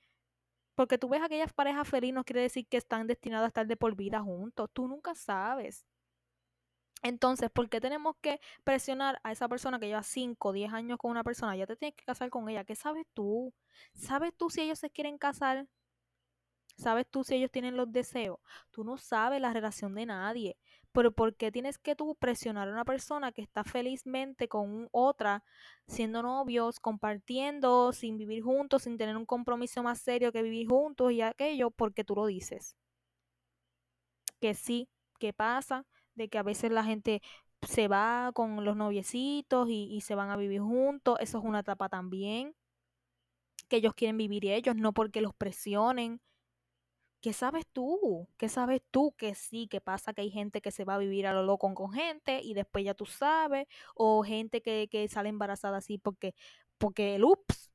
Porque 0.75 0.97
tú 0.97 1.07
ves 1.07 1.21
aquellas 1.23 1.53
parejas 1.53 1.87
felices 1.87 2.15
no 2.15 2.25
quiere 2.25 2.41
decir 2.41 2.67
que 2.67 2.75
están 2.75 3.07
destinados 3.07 3.45
a 3.45 3.47
estar 3.47 3.65
de 3.65 3.77
por 3.77 3.95
vida 3.95 4.19
juntos. 4.19 4.69
Tú 4.73 4.89
nunca 4.89 5.15
sabes. 5.15 5.85
Entonces, 7.01 7.49
¿por 7.49 7.69
qué 7.69 7.79
tenemos 7.79 8.17
que 8.21 8.41
presionar 8.65 9.21
a 9.23 9.31
esa 9.31 9.47
persona 9.47 9.79
que 9.79 9.87
lleva 9.87 10.03
5 10.03 10.49
o 10.49 10.51
10 10.53 10.73
años 10.73 10.97
con 10.97 11.11
una 11.11 11.23
persona? 11.23 11.55
Ya 11.55 11.65
te 11.65 11.77
tienes 11.77 11.95
que 11.95 12.03
casar 12.03 12.29
con 12.29 12.49
ella. 12.49 12.65
¿Qué 12.65 12.75
sabes 12.75 13.05
tú? 13.13 13.53
¿Sabes 13.93 14.33
tú 14.35 14.49
si 14.49 14.61
ellos 14.61 14.79
se 14.79 14.89
quieren 14.89 15.17
casar? 15.17 15.67
¿Sabes 16.77 17.07
tú 17.09 17.23
si 17.23 17.35
ellos 17.35 17.51
tienen 17.51 17.75
los 17.75 17.91
deseos? 17.91 18.39
Tú 18.71 18.83
no 18.83 18.97
sabes 18.97 19.41
la 19.41 19.53
relación 19.53 19.95
de 19.95 20.05
nadie. 20.05 20.57
Pero 20.91 21.11
¿por 21.11 21.35
qué 21.35 21.51
tienes 21.51 21.77
que 21.77 21.95
tú 21.95 22.15
presionar 22.15 22.69
a 22.69 22.71
una 22.71 22.85
persona 22.85 23.31
que 23.31 23.41
está 23.41 23.63
felizmente 23.63 24.47
con 24.47 24.87
otra, 24.91 25.43
siendo 25.87 26.23
novios, 26.23 26.79
compartiendo, 26.79 27.91
sin 27.93 28.17
vivir 28.17 28.43
juntos, 28.43 28.83
sin 28.83 28.97
tener 28.97 29.17
un 29.17 29.25
compromiso 29.25 29.83
más 29.83 29.99
serio 29.99 30.31
que 30.31 30.41
vivir 30.43 30.67
juntos 30.67 31.11
y 31.11 31.21
aquello, 31.21 31.71
porque 31.71 32.03
tú 32.03 32.15
lo 32.15 32.25
dices? 32.27 32.75
Que 34.39 34.53
sí, 34.53 34.89
¿qué 35.19 35.33
pasa? 35.33 35.85
de 36.17 36.29
que 36.29 36.37
a 36.37 36.43
veces 36.43 36.71
la 36.71 36.83
gente 36.83 37.21
se 37.61 37.87
va 37.87 38.31
con 38.33 38.65
los 38.65 38.75
noviecitos 38.75 39.69
y, 39.69 39.87
y, 39.91 40.01
se 40.01 40.15
van 40.15 40.29
a 40.29 40.37
vivir 40.37 40.61
juntos. 40.61 41.17
Eso 41.21 41.37
es 41.39 41.43
una 41.45 41.59
etapa 41.61 41.89
también. 41.89 42.55
Que 43.69 43.77
ellos 43.77 43.93
quieren 43.93 44.17
vivir 44.17 44.45
ellos, 44.45 44.75
no 44.75 44.93
porque 44.93 45.21
los 45.21 45.33
presionen. 45.35 46.21
¿Qué 47.21 47.33
sabes 47.33 47.65
tú? 47.73 48.27
¿Qué 48.37 48.47
sabes 48.49 48.81
tú? 48.91 49.13
Que 49.17 49.35
sí, 49.35 49.67
que 49.67 49.81
pasa 49.81 50.13
que 50.13 50.21
hay 50.21 50.29
gente 50.31 50.61
que 50.61 50.71
se 50.71 50.85
va 50.85 50.95
a 50.95 50.97
vivir 50.99 51.27
a 51.27 51.33
lo 51.33 51.43
loco 51.43 51.73
con 51.73 51.91
gente 51.91 52.41
y 52.43 52.53
después 52.53 52.85
ya 52.85 52.93
tú 52.93 53.05
sabes. 53.05 53.67
O 53.95 54.23
gente 54.23 54.61
que, 54.61 54.87
que 54.89 55.07
sale 55.07 55.29
embarazada 55.29 55.77
así 55.77 55.97
porque, 55.97 56.35
porque 56.77 57.15
el 57.15 57.23
ups, 57.25 57.67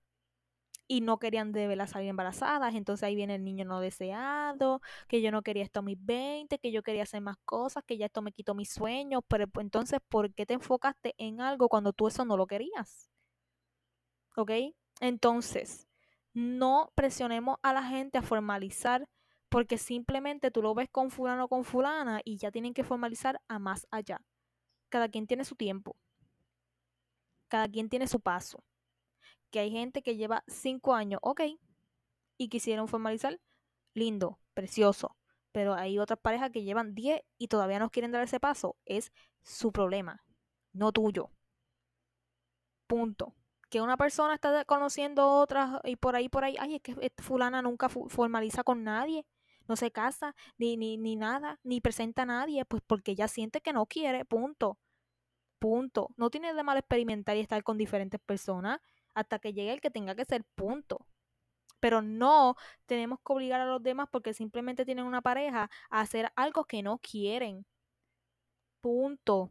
y 0.93 1.01
no 1.01 1.19
querían 1.19 1.53
de 1.53 1.67
verdad 1.69 1.87
salir 1.87 2.09
embarazadas. 2.11 2.75
Entonces 2.75 3.05
ahí 3.05 3.17
viene 3.17 3.37
el 3.37 3.45
niño 3.45 3.65
no 3.65 3.81
deseado, 3.81 4.81
que 5.09 5.23
yo 5.23 5.31
no 5.33 5.43
quería 5.43 5.65
esto 5.65 5.81
a 5.81 5.83
mis 5.83 5.97
20, 6.05 6.59
que 6.59 6.71
yo 6.73 6.83
quería 6.83 7.05
hacer 7.05 7.23
más 7.23 7.39
cosas, 7.45 7.83
que 7.85 7.97
ya 7.97 8.07
esto 8.07 8.23
me 8.23 8.33
quitó 8.33 8.55
mis 8.55 8.71
sueños. 8.71 9.23
Pero 9.29 9.49
pues, 9.49 9.65
entonces, 9.65 10.01
¿por 10.09 10.35
qué 10.35 10.47
te 10.47 10.55
enfocaste 10.55 11.15
en 11.19 11.41
algo 11.41 11.69
cuando 11.69 11.93
tú 11.93 12.09
eso 12.09 12.25
no 12.25 12.37
lo 12.37 12.47
querías? 12.47 13.11
¿Ok? 14.37 14.51
Entonces, 15.01 15.89
no 16.35 16.93
presionemos 16.95 17.59
a 17.63 17.73
la 17.73 17.83
gente 17.85 18.19
a 18.19 18.23
formalizar 18.23 19.09
porque 19.53 19.79
simplemente 19.79 20.51
tú 20.51 20.62
lo 20.62 20.75
ves 20.75 20.88
con 20.91 21.11
fulano 21.11 21.45
o 21.45 21.49
con 21.49 21.62
fulana 21.62 22.21
y 22.25 22.38
ya 22.38 22.51
tienen 22.51 22.75
que 22.75 22.83
formalizar 22.83 23.41
a 23.47 23.61
más 23.61 23.87
allá. 23.93 24.21
Cada 24.88 25.09
quien 25.09 25.29
tiene 25.29 25.45
su 25.45 25.55
tiempo. 25.55 25.97
Cada 27.47 27.69
quien 27.69 27.88
tiene 27.88 28.09
su 28.09 28.19
paso 28.19 28.65
que 29.53 29.61
hay 29.61 29.71
gente 29.71 30.03
que 30.03 30.17
lleva 30.17 30.43
cinco 30.49 30.95
años, 30.95 31.21
ok, 31.23 31.43
y 32.38 32.49
quisieron 32.49 32.88
formalizar, 32.88 33.38
lindo, 33.95 34.41
precioso. 34.55 35.15
Pero 35.53 35.75
hay 35.75 35.99
otras 35.99 36.19
parejas 36.19 36.51
que 36.51 36.65
llevan 36.65 36.95
10 36.95 37.23
y 37.37 37.49
todavía 37.49 37.79
no 37.79 37.91
quieren 37.91 38.11
dar 38.11 38.23
ese 38.23 38.41
paso. 38.41 38.77
Es 38.87 39.12
su 39.43 39.71
problema, 39.71 40.25
no 40.73 40.91
tuyo. 40.91 41.31
Punto. 42.87 43.35
Que 43.69 43.83
una 43.83 43.99
persona 43.99 44.35
está 44.35 44.65
conociendo 44.65 45.29
otras 45.29 45.81
y 45.85 45.97
por 45.97 46.17
ahí, 46.17 46.29
por 46.31 46.45
ahí, 46.45 46.57
ay, 46.59 46.77
es 46.77 46.83
que 46.83 46.95
fulana 47.19 47.61
nunca 47.61 47.91
formaliza 47.91 48.65
con 48.65 48.83
nadie, 48.83 49.27
no 49.68 49.77
se 49.77 49.90
casa, 49.90 50.35
ni, 50.59 50.77
ni, 50.77 50.96
ni 50.98 51.16
nada, 51.16 51.59
ni 51.62 51.81
presenta 51.81 52.22
a 52.22 52.27
nadie, 52.27 52.64
pues 52.64 52.83
porque 52.87 53.12
ella 53.12 53.29
siente 53.29 53.61
que 53.61 53.72
no 53.72 53.87
quiere, 53.87 54.25
punto. 54.25 54.79
Punto. 55.59 56.09
No 56.16 56.31
tiene 56.31 56.55
de 56.55 56.62
mal 56.64 56.79
experimentar 56.79 57.37
y 57.37 57.40
estar 57.40 57.62
con 57.62 57.79
diferentes 57.79 58.20
personas 58.20 58.81
hasta 59.14 59.38
que 59.38 59.53
llegue 59.53 59.72
el 59.72 59.81
que 59.81 59.90
tenga 59.90 60.14
que 60.14 60.25
ser 60.25 60.44
punto. 60.57 61.07
Pero 61.81 62.03
no 62.03 62.57
tenemos 62.87 63.18
que 63.20 63.33
obligar 63.33 63.61
a 63.61 63.66
los 63.66 63.83
demás 63.83 64.09
porque 64.11 64.35
simplemente 64.35 64.85
tienen 64.85 65.05
una 65.07 65.22
pareja 65.22 65.70
a 65.90 66.01
hacer 66.01 66.33
algo 66.37 66.64
que 66.64 66.83
no 66.83 66.98
quieren. 66.98 67.66
Punto. 68.81 69.51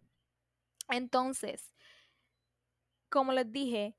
Entonces, 0.90 1.74
como 3.10 3.34
les 3.34 3.52
dije, 3.52 3.96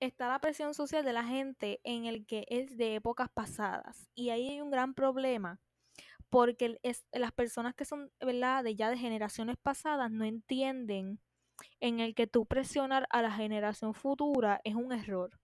está 0.00 0.28
la 0.28 0.40
presión 0.40 0.74
social 0.74 1.04
de 1.04 1.12
la 1.12 1.24
gente 1.24 1.80
en 1.84 2.04
el 2.06 2.26
que 2.26 2.46
es 2.48 2.76
de 2.76 2.96
épocas 2.96 3.28
pasadas. 3.30 4.08
Y 4.14 4.30
ahí 4.30 4.48
hay 4.48 4.60
un 4.60 4.70
gran 4.70 4.94
problema 4.94 5.60
porque 6.30 6.78
es, 6.82 7.04
las 7.12 7.32
personas 7.32 7.74
que 7.74 7.84
son 7.84 8.10
¿verdad? 8.20 8.64
de 8.64 8.74
ya 8.74 8.90
de 8.90 8.98
generaciones 8.98 9.56
pasadas 9.56 10.10
no 10.10 10.24
entienden 10.24 11.20
en 11.80 12.00
el 12.00 12.14
que 12.14 12.26
tú 12.26 12.46
presionar 12.46 13.06
a 13.10 13.22
la 13.22 13.32
generación 13.32 13.94
futura 13.94 14.60
es 14.64 14.74
un 14.74 14.92
error. 14.92 15.38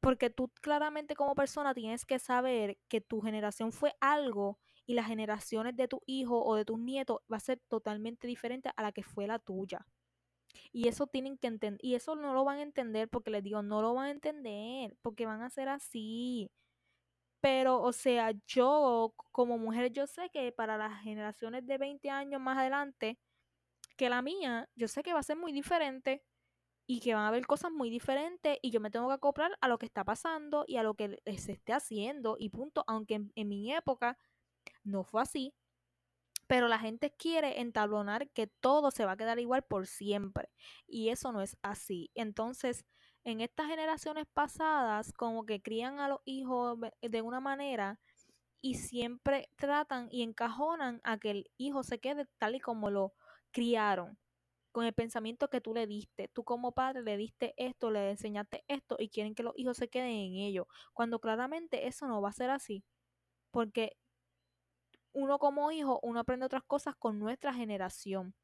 Porque 0.00 0.30
tú 0.30 0.50
claramente 0.60 1.14
como 1.14 1.34
persona 1.34 1.74
tienes 1.74 2.04
que 2.04 2.18
saber 2.18 2.78
que 2.88 3.00
tu 3.00 3.20
generación 3.20 3.72
fue 3.72 3.94
algo 4.00 4.58
y 4.84 4.94
las 4.94 5.06
generaciones 5.06 5.76
de 5.76 5.88
tu 5.88 6.02
hijo 6.06 6.42
o 6.44 6.56
de 6.56 6.64
tus 6.64 6.78
nietos 6.78 7.18
va 7.32 7.36
a 7.36 7.40
ser 7.40 7.60
totalmente 7.68 8.26
diferente 8.26 8.70
a 8.74 8.82
la 8.82 8.92
que 8.92 9.04
fue 9.04 9.26
la 9.26 9.38
tuya. 9.38 9.86
Y 10.72 10.88
eso 10.88 11.06
tienen 11.06 11.38
que 11.38 11.48
entender, 11.48 11.80
y 11.82 11.94
eso 11.94 12.14
no 12.16 12.34
lo 12.34 12.44
van 12.44 12.58
a 12.58 12.62
entender 12.62 13.08
porque 13.08 13.30
les 13.30 13.42
digo, 13.42 13.62
no 13.62 13.82
lo 13.82 13.94
van 13.94 14.06
a 14.06 14.10
entender, 14.10 14.96
porque 15.02 15.26
van 15.26 15.42
a 15.42 15.50
ser 15.50 15.68
así. 15.68 16.50
Pero, 17.40 17.80
o 17.82 17.92
sea, 17.92 18.32
yo 18.46 19.14
como 19.32 19.58
mujer, 19.58 19.92
yo 19.92 20.06
sé 20.06 20.30
que 20.30 20.52
para 20.52 20.78
las 20.78 21.02
generaciones 21.02 21.66
de 21.66 21.78
20 21.78 22.08
años 22.10 22.40
más 22.40 22.58
adelante, 22.58 23.18
que 23.96 24.08
la 24.10 24.22
mía, 24.22 24.68
yo 24.76 24.88
sé 24.88 25.02
que 25.02 25.12
va 25.12 25.20
a 25.20 25.22
ser 25.24 25.36
muy 25.36 25.52
diferente 25.52 26.22
y 26.86 27.00
que 27.00 27.14
van 27.14 27.24
a 27.24 27.28
haber 27.28 27.46
cosas 27.46 27.72
muy 27.72 27.90
diferentes 27.90 28.58
y 28.62 28.70
yo 28.70 28.80
me 28.80 28.90
tengo 28.90 29.08
que 29.08 29.14
acoplar 29.14 29.56
a 29.60 29.68
lo 29.68 29.78
que 29.78 29.86
está 29.86 30.04
pasando 30.04 30.64
y 30.66 30.76
a 30.76 30.82
lo 30.82 30.94
que 30.94 31.18
se 31.38 31.52
esté 31.52 31.72
haciendo 31.72 32.36
y 32.38 32.50
punto, 32.50 32.84
aunque 32.86 33.14
en, 33.34 33.48
mi 33.48 33.72
época 33.72 34.18
no 34.84 35.04
fue 35.04 35.22
así, 35.22 35.54
Pero 36.52 36.68
la 36.68 36.78
gente 36.78 37.10
quiere 37.10 37.62
entablonar 37.62 38.28
que 38.28 38.46
todo 38.46 38.90
se 38.90 39.06
va 39.06 39.12
a 39.12 39.16
quedar 39.16 39.38
igual 39.38 39.62
por 39.62 39.86
siempre. 39.86 40.50
Y 40.86 41.08
eso 41.08 41.32
no 41.32 41.40
es 41.40 41.56
así. 41.62 42.10
Entonces, 42.14 42.84
en 43.24 43.40
estas 43.40 43.68
generaciones 43.68 44.26
pasadas, 44.34 45.14
como 45.14 45.46
que 45.46 45.62
crían 45.62 45.98
a 45.98 46.08
los 46.08 46.20
hijos 46.26 46.78
de 47.00 47.22
una 47.22 47.40
manera 47.40 47.98
y 48.60 48.74
siempre 48.74 49.48
tratan 49.56 50.08
y 50.10 50.22
encajonan 50.22 51.00
a 51.04 51.16
que 51.16 51.30
el 51.30 51.50
hijo 51.56 51.84
se 51.84 52.00
quede 52.00 52.26
tal 52.36 52.54
y 52.54 52.60
como 52.60 52.90
lo 52.90 53.14
criaron, 53.50 54.18
con 54.72 54.84
el 54.84 54.92
pensamiento 54.92 55.48
que 55.48 55.62
tú 55.62 55.72
le 55.72 55.86
diste. 55.86 56.28
Tú 56.28 56.44
como 56.44 56.72
padre 56.72 57.02
le 57.02 57.16
diste 57.16 57.54
esto, 57.56 57.90
le 57.90 58.10
enseñaste 58.10 58.62
esto 58.68 58.96
y 58.98 59.08
quieren 59.08 59.34
que 59.34 59.42
los 59.42 59.54
hijos 59.56 59.78
se 59.78 59.88
queden 59.88 60.10
en 60.10 60.34
ello, 60.34 60.68
cuando 60.92 61.18
claramente 61.18 61.86
eso 61.86 62.06
no 62.08 62.20
va 62.20 62.28
a 62.28 62.34
ser 62.34 62.50
así, 62.50 62.84
porque 63.50 63.96
uno 65.12 65.38
como 65.38 65.70
hijo, 65.72 66.00
uno 66.02 66.20
aprende 66.20 66.46
otras 66.46 66.64
cosas 66.64 66.94
con 66.96 67.18
nuestra 67.18 67.52
generación. 67.54 68.34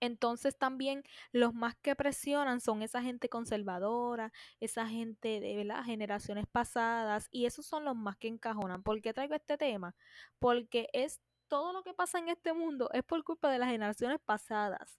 Entonces 0.00 0.56
también 0.58 1.02
los 1.32 1.54
más 1.54 1.74
que 1.76 1.96
presionan 1.96 2.60
son 2.60 2.82
esa 2.82 3.02
gente 3.02 3.28
conservadora, 3.28 4.32
esa 4.60 4.86
gente 4.86 5.40
de 5.40 5.64
las 5.64 5.86
generaciones 5.86 6.46
pasadas 6.46 7.28
y 7.30 7.46
esos 7.46 7.66
son 7.66 7.84
los 7.84 7.96
más 7.96 8.16
que 8.16 8.28
encajonan. 8.28 8.82
¿Por 8.82 9.00
qué 9.00 9.14
traigo 9.14 9.34
este 9.34 9.56
tema? 9.56 9.94
Porque 10.38 10.88
es 10.92 11.20
todo 11.48 11.72
lo 11.72 11.82
que 11.82 11.94
pasa 11.94 12.18
en 12.18 12.28
este 12.28 12.52
mundo 12.52 12.90
es 12.92 13.04
por 13.04 13.22
culpa 13.24 13.50
de 13.50 13.58
las 13.58 13.68
generaciones 13.68 14.18
pasadas, 14.24 14.98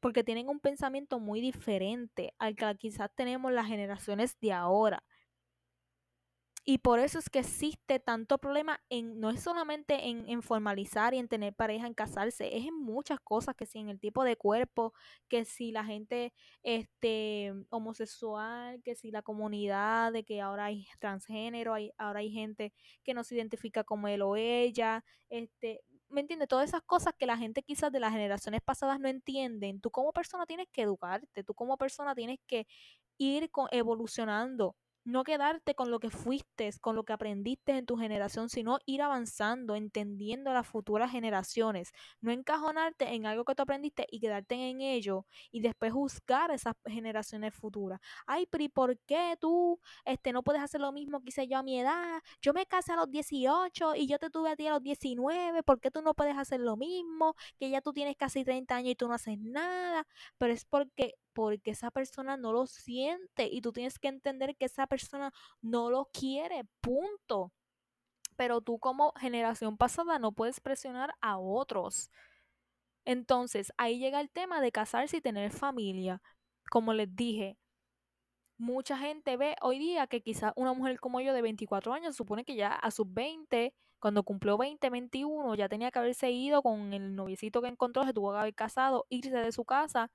porque 0.00 0.24
tienen 0.24 0.48
un 0.48 0.60
pensamiento 0.60 1.18
muy 1.18 1.40
diferente 1.40 2.34
al 2.38 2.56
que 2.56 2.74
quizás 2.76 3.10
tenemos 3.14 3.52
las 3.52 3.66
generaciones 3.66 4.38
de 4.40 4.52
ahora. 4.52 5.04
Y 6.70 6.76
por 6.76 6.98
eso 6.98 7.18
es 7.18 7.30
que 7.30 7.38
existe 7.38 7.98
tanto 7.98 8.36
problema 8.36 8.78
en, 8.90 9.20
no 9.20 9.30
es 9.30 9.42
solamente 9.42 10.06
en, 10.06 10.42
formalizar 10.42 11.14
y 11.14 11.18
en 11.18 11.26
tener 11.26 11.54
pareja, 11.54 11.86
en 11.86 11.94
casarse, 11.94 12.58
es 12.58 12.66
en 12.66 12.78
muchas 12.78 13.20
cosas, 13.20 13.54
que 13.56 13.64
si 13.64 13.78
en 13.78 13.88
el 13.88 13.98
tipo 13.98 14.22
de 14.22 14.36
cuerpo, 14.36 14.92
que 15.28 15.46
si 15.46 15.72
la 15.72 15.82
gente 15.82 16.34
este, 16.62 17.54
homosexual, 17.70 18.82
que 18.82 18.94
si 18.96 19.10
la 19.10 19.22
comunidad, 19.22 20.12
de 20.12 20.24
que 20.24 20.42
ahora 20.42 20.66
hay 20.66 20.86
transgénero, 20.98 21.72
hay, 21.72 21.90
ahora 21.96 22.20
hay 22.20 22.30
gente 22.30 22.74
que 23.02 23.14
no 23.14 23.24
se 23.24 23.36
identifica 23.36 23.82
como 23.82 24.06
él 24.06 24.20
o 24.20 24.36
ella, 24.36 25.02
este, 25.30 25.80
¿me 26.10 26.20
entiendes? 26.20 26.48
Todas 26.48 26.68
esas 26.68 26.82
cosas 26.82 27.14
que 27.18 27.24
la 27.24 27.38
gente 27.38 27.62
quizás 27.62 27.90
de 27.92 28.00
las 28.00 28.12
generaciones 28.12 28.60
pasadas 28.60 29.00
no 29.00 29.08
entienden, 29.08 29.80
tú 29.80 29.90
como 29.90 30.12
persona 30.12 30.44
tienes 30.44 30.68
que 30.70 30.82
educarte, 30.82 31.42
tú 31.44 31.54
como 31.54 31.78
persona 31.78 32.14
tienes 32.14 32.38
que 32.46 32.66
ir 33.16 33.50
evolucionando 33.70 34.76
no 35.08 35.24
quedarte 35.24 35.74
con 35.74 35.90
lo 35.90 36.00
que 36.00 36.10
fuiste, 36.10 36.70
con 36.80 36.94
lo 36.94 37.04
que 37.04 37.12
aprendiste 37.12 37.76
en 37.76 37.86
tu 37.86 37.96
generación, 37.96 38.48
sino 38.48 38.78
ir 38.84 39.02
avanzando, 39.02 39.74
entendiendo 39.74 40.52
las 40.52 40.66
futuras 40.66 41.10
generaciones. 41.10 41.92
No 42.20 42.30
encajonarte 42.30 43.14
en 43.14 43.26
algo 43.26 43.44
que 43.44 43.54
tú 43.54 43.62
aprendiste 43.62 44.06
y 44.10 44.20
quedarte 44.20 44.54
en 44.54 44.80
ello 44.80 45.26
y 45.50 45.60
después 45.60 45.92
juzgar 45.92 46.50
a 46.50 46.54
esas 46.54 46.74
generaciones 46.86 47.54
futuras. 47.54 48.00
Ay, 48.26 48.46
pero 48.50 48.64
¿y 48.64 48.68
por 48.68 48.98
qué 49.00 49.36
tú 49.40 49.80
este, 50.04 50.32
no 50.32 50.42
puedes 50.42 50.62
hacer 50.62 50.80
lo 50.80 50.92
mismo 50.92 51.20
que 51.20 51.30
hice 51.30 51.48
yo 51.48 51.58
a 51.58 51.62
mi 51.62 51.80
edad? 51.80 52.20
Yo 52.42 52.52
me 52.52 52.66
casé 52.66 52.92
a 52.92 52.96
los 52.96 53.10
18 53.10 53.94
y 53.96 54.06
yo 54.06 54.18
te 54.18 54.30
tuve 54.30 54.50
a 54.50 54.56
ti 54.56 54.66
a 54.66 54.72
los 54.72 54.82
19. 54.82 55.62
¿Por 55.62 55.80
qué 55.80 55.90
tú 55.90 56.02
no 56.02 56.14
puedes 56.14 56.36
hacer 56.36 56.60
lo 56.60 56.76
mismo? 56.76 57.34
Que 57.58 57.70
ya 57.70 57.80
tú 57.80 57.92
tienes 57.92 58.16
casi 58.16 58.44
30 58.44 58.76
años 58.76 58.92
y 58.92 58.94
tú 58.96 59.08
no 59.08 59.14
haces 59.14 59.38
nada. 59.38 60.06
Pero 60.36 60.52
es 60.52 60.64
porque 60.64 61.14
porque 61.38 61.70
esa 61.70 61.92
persona 61.92 62.36
no 62.36 62.52
lo 62.52 62.66
siente 62.66 63.46
y 63.48 63.60
tú 63.60 63.70
tienes 63.70 64.00
que 64.00 64.08
entender 64.08 64.56
que 64.56 64.64
esa 64.64 64.88
persona 64.88 65.32
no 65.62 65.88
lo 65.88 66.06
quiere, 66.12 66.64
punto. 66.80 67.52
Pero 68.34 68.60
tú 68.60 68.80
como 68.80 69.12
generación 69.12 69.76
pasada 69.76 70.18
no 70.18 70.32
puedes 70.32 70.58
presionar 70.58 71.14
a 71.20 71.38
otros. 71.38 72.10
Entonces, 73.04 73.72
ahí 73.76 74.00
llega 74.00 74.20
el 74.20 74.30
tema 74.30 74.60
de 74.60 74.72
casarse 74.72 75.18
y 75.18 75.20
tener 75.20 75.52
familia. 75.52 76.20
Como 76.72 76.92
les 76.92 77.14
dije, 77.14 77.56
mucha 78.56 78.98
gente 78.98 79.36
ve 79.36 79.54
hoy 79.60 79.78
día 79.78 80.08
que 80.08 80.22
quizás 80.22 80.52
una 80.56 80.72
mujer 80.72 80.98
como 80.98 81.20
yo 81.20 81.32
de 81.32 81.42
24 81.42 81.92
años 81.92 82.16
supone 82.16 82.44
que 82.44 82.56
ya 82.56 82.72
a 82.72 82.90
sus 82.90 83.06
20, 83.14 83.72
cuando 84.00 84.24
cumplió 84.24 84.58
20, 84.58 84.90
21, 84.90 85.54
ya 85.54 85.68
tenía 85.68 85.92
que 85.92 86.00
haberse 86.00 86.32
ido 86.32 86.62
con 86.62 86.92
el 86.92 87.14
noviecito 87.14 87.62
que 87.62 87.68
encontró, 87.68 88.04
se 88.04 88.12
tuvo 88.12 88.32
que 88.32 88.38
haber 88.38 88.54
casado, 88.56 89.06
irse 89.08 89.30
de 89.30 89.52
su 89.52 89.64
casa 89.64 90.10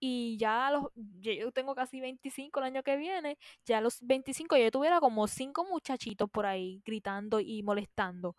y 0.00 0.38
ya 0.38 0.70
los, 0.70 0.86
yo 1.20 1.52
tengo 1.52 1.74
casi 1.74 2.00
25 2.00 2.58
el 2.60 2.66
año 2.66 2.82
que 2.82 2.96
viene, 2.96 3.38
ya 3.66 3.78
a 3.78 3.80
los 3.82 4.00
25 4.00 4.56
yo 4.56 4.70
tuviera 4.70 4.98
como 4.98 5.28
cinco 5.28 5.64
muchachitos 5.64 6.28
por 6.30 6.46
ahí 6.46 6.82
gritando 6.86 7.38
y 7.38 7.62
molestando, 7.62 8.34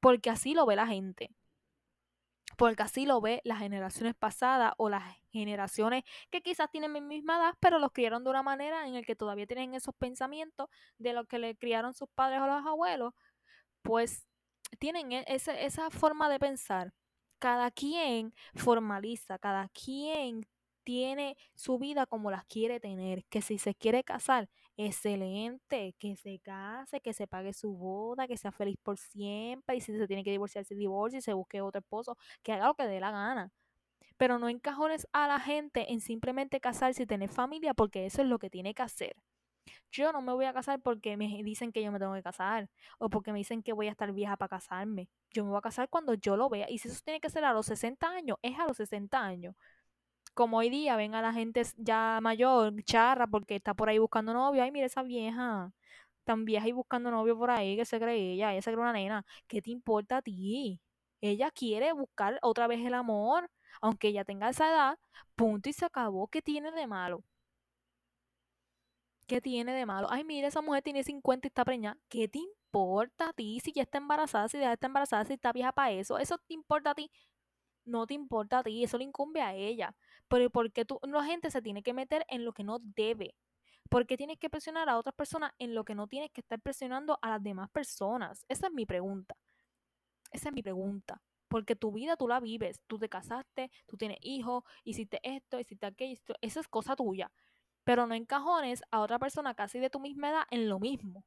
porque 0.00 0.30
así 0.30 0.54
lo 0.54 0.66
ve 0.66 0.76
la 0.76 0.86
gente. 0.86 1.30
Porque 2.56 2.82
así 2.84 3.04
lo 3.06 3.20
ve 3.20 3.40
las 3.44 3.58
generaciones 3.58 4.14
pasadas 4.14 4.74
o 4.76 4.88
las 4.88 5.02
generaciones 5.32 6.04
que 6.30 6.40
quizás 6.40 6.70
tienen 6.70 6.92
mi 6.92 7.00
misma 7.00 7.36
edad, 7.36 7.54
pero 7.58 7.78
los 7.80 7.90
criaron 7.92 8.22
de 8.22 8.30
una 8.30 8.42
manera 8.44 8.86
en 8.86 8.94
el 8.94 9.04
que 9.04 9.16
todavía 9.16 9.46
tienen 9.46 9.74
esos 9.74 9.94
pensamientos 9.96 10.68
de 10.98 11.14
lo 11.14 11.24
que 11.26 11.38
le 11.38 11.56
criaron 11.56 11.94
sus 11.94 12.08
padres 12.10 12.40
o 12.40 12.46
los 12.46 12.64
abuelos, 12.64 13.12
pues 13.82 14.28
tienen 14.78 15.12
e, 15.12 15.24
esa 15.26 15.90
forma 15.90 16.28
de 16.28 16.38
pensar. 16.38 16.92
Cada 17.40 17.70
quien 17.70 18.34
formaliza, 18.54 19.38
cada 19.38 19.68
quien 19.68 20.46
tiene 20.84 21.36
su 21.54 21.78
vida 21.78 22.06
como 22.06 22.30
las 22.30 22.44
quiere 22.44 22.80
tener, 22.80 23.24
que 23.24 23.42
si 23.42 23.58
se 23.58 23.74
quiere 23.74 24.04
casar, 24.04 24.48
excelente, 24.76 25.94
que 25.98 26.16
se 26.16 26.38
case, 26.40 27.00
que 27.00 27.12
se 27.12 27.26
pague 27.26 27.52
su 27.52 27.74
boda, 27.74 28.28
que 28.28 28.36
sea 28.36 28.52
feliz 28.52 28.76
por 28.82 28.98
siempre, 28.98 29.76
y 29.76 29.80
si 29.80 29.96
se 29.96 30.06
tiene 30.06 30.24
que 30.24 30.30
divorciar, 30.30 30.64
se 30.64 30.74
divorcie, 30.74 31.20
se 31.22 31.32
busque 31.32 31.60
otro 31.60 31.80
esposo, 31.80 32.16
que 32.42 32.52
haga 32.52 32.66
lo 32.66 32.74
que 32.74 32.86
dé 32.86 33.00
la 33.00 33.10
gana. 33.10 33.52
Pero 34.16 34.38
no 34.38 34.48
encajones 34.48 35.08
a 35.12 35.26
la 35.28 35.40
gente 35.40 35.92
en 35.92 36.00
simplemente 36.00 36.60
casarse 36.60 37.02
y 37.02 37.06
tener 37.06 37.28
familia, 37.28 37.74
porque 37.74 38.06
eso 38.06 38.22
es 38.22 38.28
lo 38.28 38.38
que 38.38 38.50
tiene 38.50 38.74
que 38.74 38.82
hacer. 38.82 39.16
Yo 39.90 40.12
no 40.12 40.20
me 40.22 40.32
voy 40.32 40.44
a 40.44 40.52
casar 40.52 40.80
porque 40.82 41.16
me 41.16 41.42
dicen 41.42 41.72
que 41.72 41.82
yo 41.82 41.90
me 41.92 41.98
tengo 41.98 42.14
que 42.14 42.22
casar 42.22 42.68
o 42.98 43.08
porque 43.08 43.32
me 43.32 43.38
dicen 43.38 43.62
que 43.62 43.72
voy 43.72 43.88
a 43.88 43.90
estar 43.90 44.12
vieja 44.12 44.36
para 44.36 44.48
casarme. 44.50 45.08
Yo 45.30 45.44
me 45.44 45.50
voy 45.50 45.58
a 45.58 45.62
casar 45.62 45.88
cuando 45.88 46.14
yo 46.14 46.36
lo 46.36 46.48
vea. 46.48 46.68
Y 46.68 46.78
si 46.78 46.88
eso 46.88 47.00
tiene 47.04 47.20
que 47.20 47.30
ser 47.30 47.44
a 47.44 47.52
los 47.52 47.66
60 47.66 48.08
años, 48.08 48.36
es 48.42 48.58
a 48.58 48.66
los 48.66 48.76
60 48.76 49.18
años 49.22 49.54
como 50.34 50.58
hoy 50.58 50.70
día 50.70 50.96
ven 50.96 51.14
a 51.14 51.22
la 51.22 51.32
gente 51.32 51.62
ya 51.76 52.18
mayor, 52.22 52.74
charra, 52.84 53.26
porque 53.26 53.56
está 53.56 53.74
por 53.74 53.88
ahí 53.88 53.98
buscando 53.98 54.32
novio. 54.34 54.62
Ay, 54.62 54.70
mira 54.72 54.86
esa 54.86 55.02
vieja, 55.02 55.72
tan 56.24 56.44
vieja 56.44 56.68
y 56.68 56.72
buscando 56.72 57.10
novio 57.10 57.36
por 57.38 57.50
ahí, 57.50 57.76
que 57.76 57.84
se 57.84 57.98
cree 58.00 58.32
ella, 58.34 58.52
ella 58.52 58.62
se 58.62 58.70
cree 58.72 58.82
una 58.82 58.92
nena. 58.92 59.24
¿Qué 59.46 59.62
te 59.62 59.70
importa 59.70 60.18
a 60.18 60.22
ti? 60.22 60.80
Ella 61.20 61.50
quiere 61.50 61.92
buscar 61.92 62.38
otra 62.42 62.66
vez 62.66 62.80
el 62.84 62.94
amor, 62.94 63.50
aunque 63.80 64.08
ella 64.08 64.24
tenga 64.24 64.50
esa 64.50 64.68
edad, 64.70 64.98
punto 65.36 65.68
y 65.68 65.72
se 65.72 65.84
acabó. 65.86 66.28
¿Qué 66.28 66.42
tiene 66.42 66.70
de 66.72 66.86
malo? 66.86 67.24
¿Qué 69.26 69.40
tiene 69.40 69.72
de 69.72 69.86
malo? 69.86 70.08
Ay, 70.10 70.24
mira, 70.24 70.48
esa 70.48 70.60
mujer 70.62 70.82
tiene 70.82 71.02
50 71.02 71.46
y 71.46 71.48
está 71.48 71.64
preñada. 71.64 71.98
¿Qué 72.08 72.28
te 72.28 72.38
importa 72.38 73.28
a 73.30 73.32
ti 73.32 73.60
si 73.60 73.72
ya 73.72 73.82
está 73.82 73.98
embarazada, 73.98 74.48
si 74.48 74.58
ya 74.58 74.72
está 74.72 74.86
embarazada, 74.86 75.24
si 75.24 75.32
está 75.34 75.52
vieja 75.52 75.72
para 75.72 75.92
eso? 75.92 76.18
¿Eso 76.18 76.36
te 76.38 76.54
importa 76.54 76.90
a 76.90 76.94
ti? 76.94 77.10
No 77.84 78.06
te 78.06 78.14
importa 78.14 78.58
a 78.58 78.62
ti, 78.62 78.82
eso 78.84 78.98
le 78.98 79.04
incumbe 79.04 79.42
a 79.42 79.54
ella. 79.54 79.94
Pero 80.28 80.50
¿por 80.50 80.72
qué 80.72 80.84
tú, 80.84 80.98
la 81.02 81.24
gente 81.24 81.50
se 81.50 81.62
tiene 81.62 81.82
que 81.82 81.92
meter 81.92 82.24
en 82.28 82.44
lo 82.44 82.52
que 82.52 82.64
no 82.64 82.78
debe? 82.80 83.34
¿Por 83.90 84.06
qué 84.06 84.16
tienes 84.16 84.38
que 84.38 84.50
presionar 84.50 84.88
a 84.88 84.98
otras 84.98 85.14
personas 85.14 85.52
en 85.58 85.74
lo 85.74 85.84
que 85.84 85.94
no 85.94 86.06
tienes 86.06 86.30
que 86.30 86.40
estar 86.40 86.60
presionando 86.60 87.18
a 87.22 87.30
las 87.30 87.42
demás 87.42 87.70
personas? 87.70 88.44
Esa 88.48 88.68
es 88.68 88.72
mi 88.72 88.86
pregunta. 88.86 89.36
Esa 90.32 90.48
es 90.48 90.54
mi 90.54 90.62
pregunta. 90.62 91.22
Porque 91.48 91.76
tu 91.76 91.92
vida 91.92 92.16
tú 92.16 92.26
la 92.26 92.40
vives. 92.40 92.80
Tú 92.86 92.98
te 92.98 93.08
casaste, 93.08 93.70
tú 93.86 93.96
tienes 93.96 94.18
hijos, 94.22 94.64
hiciste 94.84 95.20
esto, 95.22 95.60
hiciste 95.60 95.86
aquello. 95.86 96.18
Eso 96.40 96.60
es 96.60 96.68
cosa 96.68 96.96
tuya. 96.96 97.30
Pero 97.84 98.06
no 98.06 98.14
encajones 98.14 98.82
a 98.90 99.00
otra 99.00 99.18
persona 99.18 99.54
casi 99.54 99.78
de 99.78 99.90
tu 99.90 100.00
misma 100.00 100.30
edad 100.30 100.44
en 100.50 100.68
lo 100.68 100.80
mismo. 100.80 101.24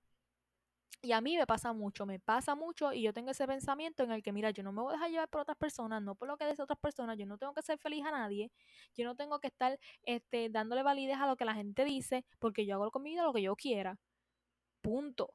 Y 1.01 1.12
a 1.12 1.21
mí 1.21 1.38
me 1.38 1.45
pasa 1.45 1.73
mucho, 1.73 2.05
me 2.05 2.19
pasa 2.19 2.55
mucho 2.55 2.91
y 2.91 3.03
yo 3.03 3.13
tengo 3.13 3.29
ese 3.31 3.45
pensamiento 3.47 4.03
en 4.03 4.12
el 4.12 4.23
que, 4.23 4.31
mira, 4.31 4.49
yo 4.49 4.63
no 4.63 4.71
me 4.71 4.81
voy 4.81 4.91
a 4.91 4.93
dejar 4.93 5.12
llevar 5.12 5.29
por 5.29 5.41
otras 5.41 5.57
personas, 5.57 6.01
no 6.01 6.15
por 6.15 6.27
lo 6.27 6.38
que 6.38 6.47
dice 6.47 6.63
otras 6.63 6.79
personas, 6.79 7.17
yo 7.17 7.27
no 7.27 7.38
tengo 7.38 7.53
que 7.53 7.62
ser 7.62 7.77
feliz 7.77 8.03
a 8.05 8.12
nadie, 8.12 8.51
yo 8.95 9.05
no 9.05 9.15
tengo 9.15 9.39
que 9.39 9.47
estar 9.47 9.79
este, 10.03 10.49
dándole 10.49 10.81
validez 10.83 11.17
a 11.17 11.27
lo 11.27 11.38
que 11.38 11.45
la 11.45 11.53
gente 11.53 11.86
dice, 11.86 12.25
porque 12.39 12.65
yo 12.65 12.75
hago 12.75 12.91
con 12.91 13.03
mi 13.03 13.12
vida 13.12 13.23
lo 13.23 13.33
que 13.33 13.43
yo 13.43 13.55
quiera. 13.55 13.99
Punto. 14.81 15.33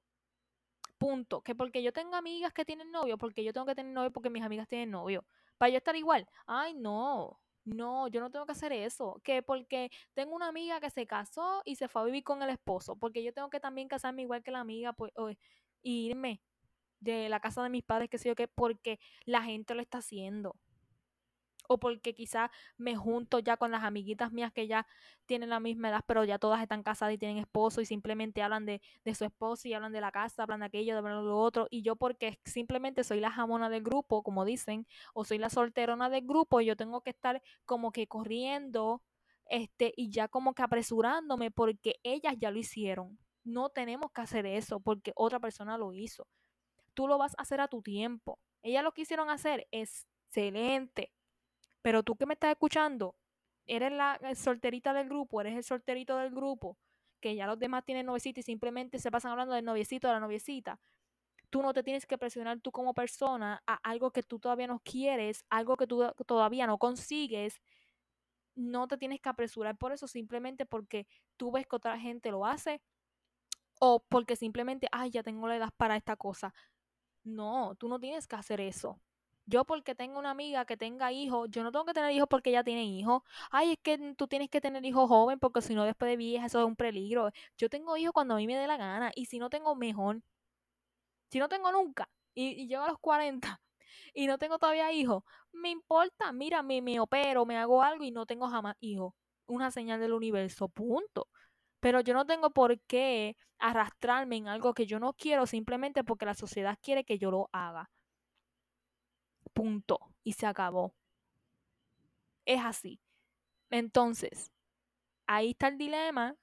Punto. 0.99 1.43
Que 1.43 1.55
porque 1.55 1.83
yo 1.83 1.93
tengo 1.93 2.17
amigas 2.17 2.53
que 2.53 2.65
tienen 2.65 2.91
novio, 2.93 3.19
porque 3.19 3.45
yo 3.45 3.53
tengo 3.53 3.67
que 3.67 3.75
tener 3.75 3.93
novio 3.93 4.13
porque 4.13 4.31
mis 4.31 4.45
amigas 4.45 4.69
tienen 4.69 4.91
novio. 4.91 5.25
Para 5.59 5.71
yo 5.71 5.79
estar 5.79 5.97
igual. 5.97 6.29
Ay, 6.47 6.75
no. 6.75 7.42
No, 7.65 8.09
yo 8.09 8.21
no 8.21 8.31
tengo 8.31 8.47
que 8.47 8.53
hacer 8.53 8.73
eso. 8.73 9.21
Que 9.25 9.43
porque 9.43 9.91
tengo 10.15 10.35
una 10.35 10.49
amiga 10.49 10.81
que 10.81 10.91
se 10.91 11.07
casó 11.07 11.63
y 11.65 11.77
se 11.77 11.89
fue 11.89 12.03
a 12.03 12.05
vivir 12.05 12.25
con 12.25 12.43
el 12.43 12.51
esposo. 12.51 12.97
Porque 12.97 13.23
yo 13.23 13.33
tengo 13.33 13.51
que 13.51 13.61
también 13.61 13.89
casarme 13.89 14.23
igual 14.23 14.43
que 14.43 14.51
la 14.51 14.61
amiga, 14.61 14.93
pues, 14.93 15.13
o, 15.17 15.31
irme 15.83 16.41
de 17.01 17.29
la 17.29 17.41
casa 17.41 17.63
de 17.63 17.71
mis 17.71 17.85
padres, 17.85 18.11
que 18.11 18.19
sé 18.19 18.29
yo 18.29 18.35
qué, 18.37 18.49
porque 18.49 19.01
la 19.25 19.43
gente 19.43 19.75
lo 19.75 19.83
está 19.83 19.99
haciendo. 19.99 20.57
O 21.73 21.79
porque 21.79 22.15
quizás 22.15 22.51
me 22.77 22.97
junto 22.97 23.39
ya 23.39 23.57
con 23.57 23.71
las 23.71 23.85
amiguitas 23.85 24.33
mías 24.33 24.53
que 24.53 24.67
ya 24.67 24.87
tienen 25.27 25.51
la 25.51 25.61
misma 25.61 25.89
edad, 25.89 26.05
pero 26.07 26.25
ya 26.25 26.39
todas 26.39 26.63
están 26.63 26.83
casadas 26.83 27.15
y 27.15 27.19
tienen 27.19 27.39
esposo 27.39 27.81
y 27.81 27.87
simplemente 27.87 28.43
hablan 28.43 28.67
de, 28.67 28.81
de 29.05 29.15
su 29.15 29.25
esposo 29.25 29.69
y 29.69 29.75
hablan 29.75 29.93
de 29.93 30.01
la 30.01 30.13
casa, 30.13 30.43
hablan 30.43 30.61
de 30.61 30.67
aquello, 30.67 31.01
de 31.01 31.03
lo 31.03 31.39
otro, 31.39 31.67
y 31.71 31.83
yo 31.83 31.97
porque 31.97 32.39
simplemente 32.45 33.05
soy 33.05 33.21
la 33.21 33.31
jamona 33.31 33.69
del 33.71 33.83
grupo, 33.83 34.23
como 34.23 34.45
dicen, 34.45 34.87
o 35.15 35.25
soy 35.25 35.39
la 35.39 35.51
solterona 35.51 36.11
del 36.11 36.27
grupo, 36.27 36.61
yo 36.61 36.77
tengo 36.77 37.01
que 37.03 37.11
estar 37.11 37.43
como 37.65 37.93
que 37.93 38.07
corriendo, 38.07 39.03
este, 39.47 39.93
y 39.97 40.11
ya 40.11 40.29
como 40.29 40.55
que 40.55 40.63
apresurándome 40.63 41.51
porque 41.51 42.01
ellas 42.03 42.35
ya 42.39 42.51
lo 42.51 42.59
hicieron. 42.59 43.19
No 43.45 43.71
tenemos 43.71 44.11
que 44.13 44.21
hacer 44.23 44.47
eso 44.47 44.81
porque 44.81 45.13
otra 45.17 45.41
persona 45.41 45.77
lo 45.77 45.93
hizo. 45.93 46.27
Tú 46.95 47.09
lo 47.09 47.19
vas 47.19 47.35
a 47.39 47.43
hacer 47.43 47.61
a 47.61 47.69
tu 47.69 47.83
tiempo. 47.83 48.39
Ellas 48.63 48.85
lo 48.85 48.93
quisieron 48.93 49.31
hacer, 49.31 49.67
excelente. 49.71 51.13
Pero 51.83 52.03
tú 52.03 52.17
que 52.17 52.27
me 52.27 52.35
estás 52.35 52.53
escuchando, 52.53 53.17
eres 53.67 53.93
la 53.93 54.19
solterita 54.35 54.93
del 54.93 55.09
grupo, 55.09 55.41
eres 55.41 55.57
el 55.57 55.65
solterito 55.65 56.17
del 56.17 56.31
grupo, 56.31 56.79
que 57.21 57.35
ya 57.35 57.47
los 57.47 57.59
demás 57.59 57.85
tienen 57.85 58.07
noviecita 58.07 58.41
y 58.41 58.43
simplemente 58.43 58.99
se 58.99 59.11
pasan 59.11 59.33
hablando 59.33 59.55
del 59.55 59.65
noviecito 59.65 60.09
de 60.09 60.15
la 60.15 60.21
noviecita. 60.21 60.81
Tú 61.51 61.63
no 61.63 61.75
te 61.75 61.83
tienes 61.83 62.07
que 62.07 62.17
presionar 62.17 62.61
tú 62.61 62.73
como 62.73 62.95
persona 62.95 63.63
a 63.67 63.75
algo 63.75 64.11
que 64.11 64.23
tú 64.23 64.39
todavía 64.39 64.67
no 64.67 64.81
quieres, 64.81 65.45
algo 65.51 65.77
que 65.77 65.87
tú 65.87 66.11
todavía 66.27 66.67
no 66.67 66.79
consigues. 66.79 67.61
No 68.55 68.89
te 68.89 68.97
tienes 68.97 69.21
que 69.21 69.29
apresurar 69.29 69.77
por 69.77 69.93
eso, 69.93 70.07
simplemente 70.07 70.67
porque 70.67 71.07
tú 71.37 71.53
ves 71.53 71.67
que 71.67 71.77
otra 71.77 71.99
gente 71.99 72.31
lo 72.31 72.47
hace 72.47 72.81
o 73.81 74.01
porque 74.09 74.37
simplemente, 74.37 74.89
ay, 74.93 75.11
ya 75.11 75.23
tengo 75.23 75.47
la 75.49 75.57
edad 75.57 75.71
para 75.77 75.97
esta 75.97 76.17
cosa. 76.17 76.55
No, 77.25 77.75
tú 77.77 77.89
no 77.89 77.99
tienes 78.01 78.27
que 78.27 78.37
hacer 78.37 78.61
eso. 78.61 79.01
Yo 79.53 79.65
porque 79.67 79.95
tengo 79.95 80.19
una 80.19 80.31
amiga 80.31 80.65
que 80.65 80.79
tenga 80.79 81.13
hijos, 81.13 81.47
yo 81.51 81.63
no 81.63 81.71
tengo 81.73 81.85
que 81.85 81.93
tener 81.93 82.11
hijos 82.13 82.27
porque 82.29 82.49
ella 82.49 82.65
tiene 82.65 82.85
hijos. 82.87 83.23
Ay, 83.51 83.73
es 83.73 83.79
que 83.83 84.15
tú 84.17 84.27
tienes 84.27 84.49
que 84.49 84.63
tener 84.63 84.83
hijos 84.87 85.07
joven 85.09 85.39
porque 85.39 85.61
si 85.61 85.75
no 85.75 85.85
después 85.85 86.11
de 86.11 86.17
vieja 86.17 86.47
eso 86.47 86.61
es 86.61 86.65
un 86.67 86.75
peligro. 86.75 87.31
Yo 87.59 87.69
tengo 87.69 87.97
hijos 87.99 88.15
cuando 88.15 88.33
a 88.35 88.39
mí 88.39 88.47
me 88.47 88.57
dé 88.57 88.67
la 88.67 88.79
gana 88.79 89.13
y 89.15 89.27
si 89.27 89.39
no 89.39 89.51
tengo 89.51 89.75
mejor. 89.77 90.23
Si 91.31 91.39
no 91.39 91.49
tengo 91.51 91.71
nunca 91.71 92.09
y, 92.35 92.63
y 92.63 92.67
llego 92.67 92.85
a 92.85 92.89
los 92.89 92.99
40 92.99 93.61
y 94.15 94.27
no 94.27 94.39
tengo 94.39 94.59
todavía 94.59 94.91
hijos, 94.93 95.23
me 95.53 95.69
importa, 95.71 96.33
mira, 96.33 96.63
me, 96.63 96.81
me 96.81 96.99
opero, 97.01 97.45
me 97.45 97.59
hago 97.59 97.83
algo 97.83 98.05
y 98.05 98.11
no 98.11 98.25
tengo 98.27 98.49
jamás 98.49 98.77
hijos. 98.81 99.13
Una 99.47 99.71
señal 99.71 100.01
del 100.01 100.15
universo, 100.15 100.69
punto. 100.69 101.29
Pero 101.81 102.01
yo 102.01 102.15
no 102.15 102.27
tengo 102.27 102.51
por 102.53 102.81
qué 102.83 103.37
arrastrarme 103.59 104.37
en 104.37 104.49
algo 104.49 104.73
que 104.75 104.87
yo 104.87 104.99
no 105.01 105.13
quiero 105.15 105.47
simplemente 105.47 106.05
porque 106.05 106.27
la 106.27 106.35
sociedad 106.35 106.79
quiere 106.83 107.05
que 107.05 107.19
yo 107.19 107.31
lo 107.31 107.51
haga. 107.53 107.91
Punto. 109.53 109.99
Y 110.25 110.33
se 110.35 110.47
acabó. 110.47 110.95
Es 112.45 112.61
así. 112.65 113.01
Entonces, 113.71 114.53
ahí 115.27 115.51
está 115.51 115.69
el 115.69 115.79
dilema, 115.79 116.37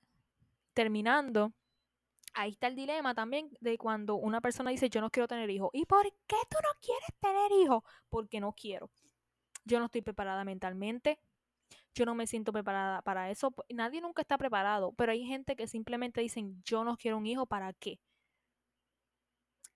terminando, 0.73 1.53
ahí 2.33 2.51
está 2.51 2.67
el 2.67 2.75
dilema 2.75 3.13
también 3.13 3.49
de 3.59 3.77
cuando 3.77 4.15
una 4.15 4.41
persona 4.41 4.71
dice 4.71 4.89
yo 4.89 5.01
no 5.01 5.09
quiero 5.09 5.27
tener 5.27 5.49
hijos. 5.49 5.69
¿Y 5.73 5.85
por 5.85 6.03
qué 6.03 6.37
tú 6.49 6.57
no 6.63 6.69
quieres 6.81 7.09
tener 7.19 7.51
hijos? 7.63 7.83
Porque 8.09 8.39
no 8.39 8.53
quiero. 8.53 8.89
Yo 9.65 9.79
no 9.79 9.85
estoy 9.85 10.01
preparada 10.01 10.43
mentalmente. 10.43 11.19
Yo 11.93 12.05
no 12.05 12.15
me 12.15 12.27
siento 12.27 12.51
preparada 12.53 13.01
para 13.01 13.29
eso. 13.31 13.53
Nadie 13.69 14.01
nunca 14.01 14.21
está 14.21 14.37
preparado, 14.37 14.93
pero 14.93 15.11
hay 15.11 15.25
gente 15.25 15.55
que 15.55 15.67
simplemente 15.67 16.21
dicen 16.21 16.61
yo 16.63 16.83
no 16.83 16.97
quiero 16.97 17.17
un 17.17 17.27
hijo, 17.27 17.45
¿para 17.45 17.73
qué? 17.73 17.99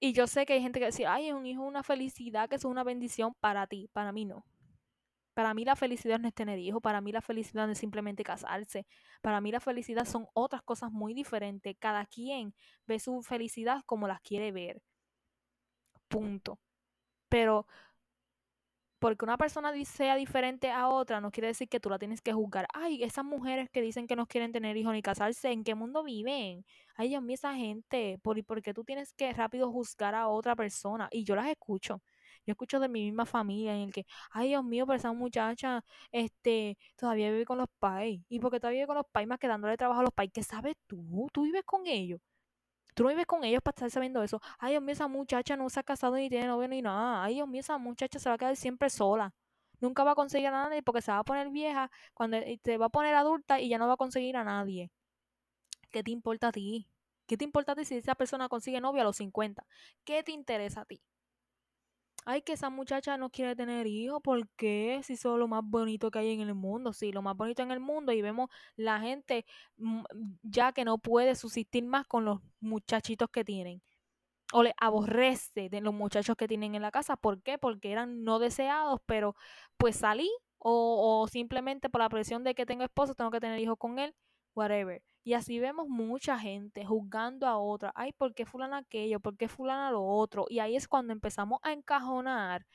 Y 0.03 0.11
yo 0.11 0.27
sé 0.27 0.45
que 0.45 0.51
hay 0.51 0.61
gente 0.61 0.81
que 0.81 0.87
dice, 0.87 1.07
ay, 1.07 1.31
un 1.31 1.45
hijo 1.45 1.63
es 1.63 1.69
una 1.69 1.81
felicidad, 1.81 2.49
que 2.49 2.57
es 2.57 2.65
una 2.65 2.83
bendición 2.83 3.33
para 3.39 3.67
ti. 3.67 3.89
Para 3.93 4.11
mí 4.11 4.25
no. 4.25 4.45
Para 5.33 5.53
mí 5.53 5.63
la 5.63 5.77
felicidad 5.77 6.19
no 6.19 6.27
es 6.27 6.33
tener 6.33 6.59
hijos, 6.59 6.81
para 6.81 6.99
mí 6.99 7.13
la 7.13 7.21
felicidad 7.21 7.67
no 7.67 7.71
es 7.71 7.77
simplemente 7.77 8.21
casarse. 8.21 8.85
Para 9.21 9.39
mí 9.39 9.49
la 9.49 9.61
felicidad 9.61 10.03
son 10.03 10.27
otras 10.33 10.61
cosas 10.61 10.91
muy 10.91 11.13
diferentes. 11.13 11.77
Cada 11.79 12.05
quien 12.05 12.53
ve 12.85 12.99
su 12.99 13.21
felicidad 13.21 13.81
como 13.85 14.09
las 14.09 14.19
quiere 14.19 14.51
ver. 14.51 14.81
Punto. 16.09 16.59
Pero 17.29 17.65
porque 19.03 19.25
una 19.25 19.35
persona 19.37 19.73
sea 19.83 20.15
diferente 20.15 20.71
a 20.71 20.87
otra 20.87 21.19
no 21.19 21.29
quiere 21.29 21.47
decir 21.47 21.67
que 21.67 21.81
tú 21.81 21.89
la 21.89 21.99
tienes 21.99 22.21
que 22.21 22.31
juzgar. 22.31 22.67
Ay, 22.73 23.03
esas 23.03 23.25
mujeres 23.25 23.69
que 23.69 23.81
dicen 23.81 24.07
que 24.07 24.15
no 24.15 24.27
quieren 24.27 24.53
tener 24.53 24.77
hijos 24.77 24.93
ni 24.93 25.01
casarse, 25.01 25.51
¿en 25.51 25.65
qué 25.65 25.75
mundo 25.75 26.05
viven? 26.05 26.63
Ay, 26.95 27.09
Dios 27.09 27.21
mío, 27.21 27.35
esa 27.35 27.53
gente, 27.53 28.17
¿por, 28.23 28.61
qué 28.61 28.73
tú 28.73 28.85
tienes 28.85 29.11
que 29.11 29.33
rápido 29.33 29.69
juzgar 29.73 30.15
a 30.15 30.29
otra 30.29 30.55
persona? 30.55 31.09
Y 31.11 31.25
yo 31.25 31.35
las 31.35 31.47
escucho. 31.47 32.01
Yo 32.45 32.53
escucho 32.53 32.79
de 32.79 32.87
mi 32.87 33.03
misma 33.03 33.25
familia 33.25 33.75
en 33.75 33.81
el 33.81 33.91
que, 33.93 34.05
ay 34.31 34.49
Dios 34.49 34.63
mío, 34.63 34.85
pero 34.87 34.95
esa 34.95 35.11
muchacha, 35.11 35.83
este, 36.13 36.77
todavía 36.95 37.29
vive 37.29 37.43
con 37.45 37.57
los 37.57 37.67
pais. 37.79 38.21
¿Y 38.29 38.39
porque 38.39 38.61
todavía 38.61 38.79
vive 38.79 38.87
con 38.87 38.95
los 38.97 39.07
pais 39.11 39.27
más 39.27 39.37
que 39.37 39.49
dándole 39.49 39.75
trabajo 39.75 39.99
a 39.99 40.03
los 40.03 40.13
pais? 40.13 40.31
¿Qué 40.33 40.43
sabes 40.43 40.75
tú? 40.87 41.27
¿Tú 41.33 41.43
vives 41.43 41.63
con 41.65 41.87
ellos? 41.87 42.21
Tú 42.93 43.03
no 43.03 43.09
vives 43.09 43.25
con 43.25 43.43
ellos 43.43 43.61
para 43.61 43.75
estar 43.75 43.91
sabiendo 43.91 44.23
eso. 44.23 44.41
Ay, 44.59 44.71
Dios 44.73 44.83
mío, 44.83 44.93
esa 44.93 45.07
muchacha 45.07 45.55
no 45.57 45.69
se 45.69 45.79
ha 45.79 45.83
casado 45.83 46.15
ni 46.15 46.29
tiene 46.29 46.47
novio 46.47 46.67
ni 46.67 46.81
nada. 46.81 47.23
Ay, 47.23 47.35
Dios 47.35 47.47
mío, 47.47 47.61
esa 47.61 47.77
muchacha 47.77 48.19
se 48.19 48.29
va 48.29 48.35
a 48.35 48.37
quedar 48.37 48.55
siempre 48.55 48.89
sola. 48.89 49.33
Nunca 49.79 50.03
va 50.03 50.11
a 50.11 50.15
conseguir 50.15 50.47
a 50.47 50.51
nadie 50.51 50.81
porque 50.83 51.01
se 51.01 51.11
va 51.11 51.19
a 51.19 51.23
poner 51.23 51.49
vieja 51.49 51.91
cuando 52.13 52.37
se 52.63 52.77
va 52.77 52.85
a 52.87 52.89
poner 52.89 53.15
adulta 53.15 53.59
y 53.59 53.69
ya 53.69 53.77
no 53.77 53.87
va 53.87 53.93
a 53.93 53.97
conseguir 53.97 54.37
a 54.37 54.43
nadie. 54.43 54.91
¿Qué 55.91 56.03
te 56.03 56.11
importa 56.11 56.49
a 56.49 56.51
ti? 56.51 56.89
¿Qué 57.27 57.37
te 57.37 57.45
importa 57.45 57.71
a 57.73 57.75
ti 57.75 57.85
si 57.85 57.95
esa 57.97 58.15
persona 58.15 58.49
consigue 58.49 58.81
novio 58.81 59.01
a 59.01 59.05
los 59.05 59.17
50? 59.17 59.65
¿Qué 60.03 60.23
te 60.23 60.31
interesa 60.31 60.81
a 60.81 60.85
ti? 60.85 61.01
Ay, 62.25 62.41
que 62.41 62.53
esa 62.53 62.69
muchacha 62.69 63.17
no 63.17 63.29
quiere 63.29 63.55
tener 63.55 63.87
hijos, 63.87 64.21
¿por 64.23 64.47
qué? 64.55 65.01
Si 65.03 65.13
eso 65.13 65.33
es 65.33 65.39
lo 65.39 65.47
más 65.47 65.61
bonito 65.63 66.11
que 66.11 66.19
hay 66.19 66.31
en 66.33 66.41
el 66.41 66.53
mundo, 66.55 66.93
sí, 66.93 67.11
lo 67.11 67.21
más 67.21 67.35
bonito 67.35 67.61
en 67.63 67.71
el 67.71 67.79
mundo 67.79 68.11
y 68.11 68.21
vemos 68.21 68.49
la 68.75 68.99
gente 68.99 69.45
mm, 69.77 70.03
ya 70.43 70.71
que 70.73 70.85
no 70.85 70.97
puede 70.97 71.35
subsistir 71.35 71.85
más 71.85 72.07
con 72.07 72.25
los 72.25 72.39
muchachitos 72.59 73.29
que 73.29 73.43
tienen. 73.43 73.81
O 74.53 74.63
le 74.63 74.73
aborrece 74.79 75.69
de 75.69 75.81
los 75.81 75.93
muchachos 75.93 76.35
que 76.37 76.47
tienen 76.47 76.75
en 76.75 76.81
la 76.83 76.91
casa. 76.91 77.17
¿Por 77.17 77.41
qué? 77.41 77.57
Porque 77.57 77.91
eran 77.91 78.23
no 78.23 78.39
deseados, 78.39 79.01
pero 79.05 79.35
pues 79.77 79.97
salí 79.97 80.29
o, 80.59 81.21
o 81.23 81.27
simplemente 81.27 81.89
por 81.89 82.01
la 82.01 82.09
presión 82.09 82.43
de 82.43 82.55
que 82.55 82.65
tengo 82.65 82.83
esposo 82.83 83.15
tengo 83.15 83.31
que 83.31 83.39
tener 83.39 83.59
hijos 83.59 83.77
con 83.79 83.99
él, 83.99 84.15
whatever. 84.55 85.01
Y 85.23 85.33
así 85.33 85.59
vemos 85.59 85.87
mucha 85.87 86.37
gente 86.37 86.85
juzgando 86.85 87.47
a 87.47 87.57
otra. 87.57 87.91
Ay, 87.95 88.11
¿por 88.13 88.33
qué 88.33 88.45
fulana 88.45 88.77
aquello? 88.79 89.19
¿Por 89.19 89.37
qué 89.37 89.47
fulana 89.47 89.91
lo 89.91 90.03
otro? 90.03 90.45
Y 90.49 90.59
ahí 90.59 90.75
es 90.75 90.87
cuando 90.87 91.13
empezamos 91.13 91.59
a 91.63 91.71
encajonar 91.71 92.65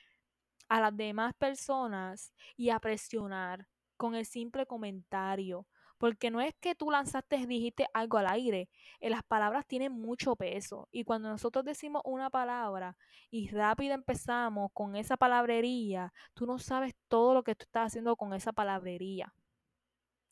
a 0.68 0.80
las 0.80 0.96
demás 0.96 1.34
personas 1.34 2.32
y 2.56 2.70
a 2.70 2.80
presionar 2.80 3.66
con 3.96 4.14
el 4.14 4.26
simple 4.26 4.66
comentario. 4.66 5.66
Porque 5.98 6.30
no 6.30 6.40
es 6.40 6.54
que 6.60 6.74
tú 6.74 6.90
lanzaste, 6.90 7.46
dijiste 7.46 7.86
algo 7.92 8.18
al 8.18 8.28
aire. 8.28 8.68
Eh, 9.00 9.10
las 9.10 9.24
palabras 9.24 9.66
tienen 9.66 9.92
mucho 9.92 10.36
peso. 10.36 10.88
Y 10.92 11.04
cuando 11.04 11.28
nosotros 11.28 11.64
decimos 11.64 12.02
una 12.04 12.30
palabra 12.30 12.96
y 13.30 13.48
rápido 13.48 13.94
empezamos 13.94 14.70
con 14.72 14.96
esa 14.96 15.16
palabrería, 15.16 16.12
tú 16.34 16.46
no 16.46 16.58
sabes 16.58 16.94
todo 17.08 17.34
lo 17.34 17.42
que 17.42 17.54
tú 17.56 17.64
estás 17.64 17.88
haciendo 17.88 18.16
con 18.16 18.32
esa 18.32 18.52
palabrería. 18.52 19.34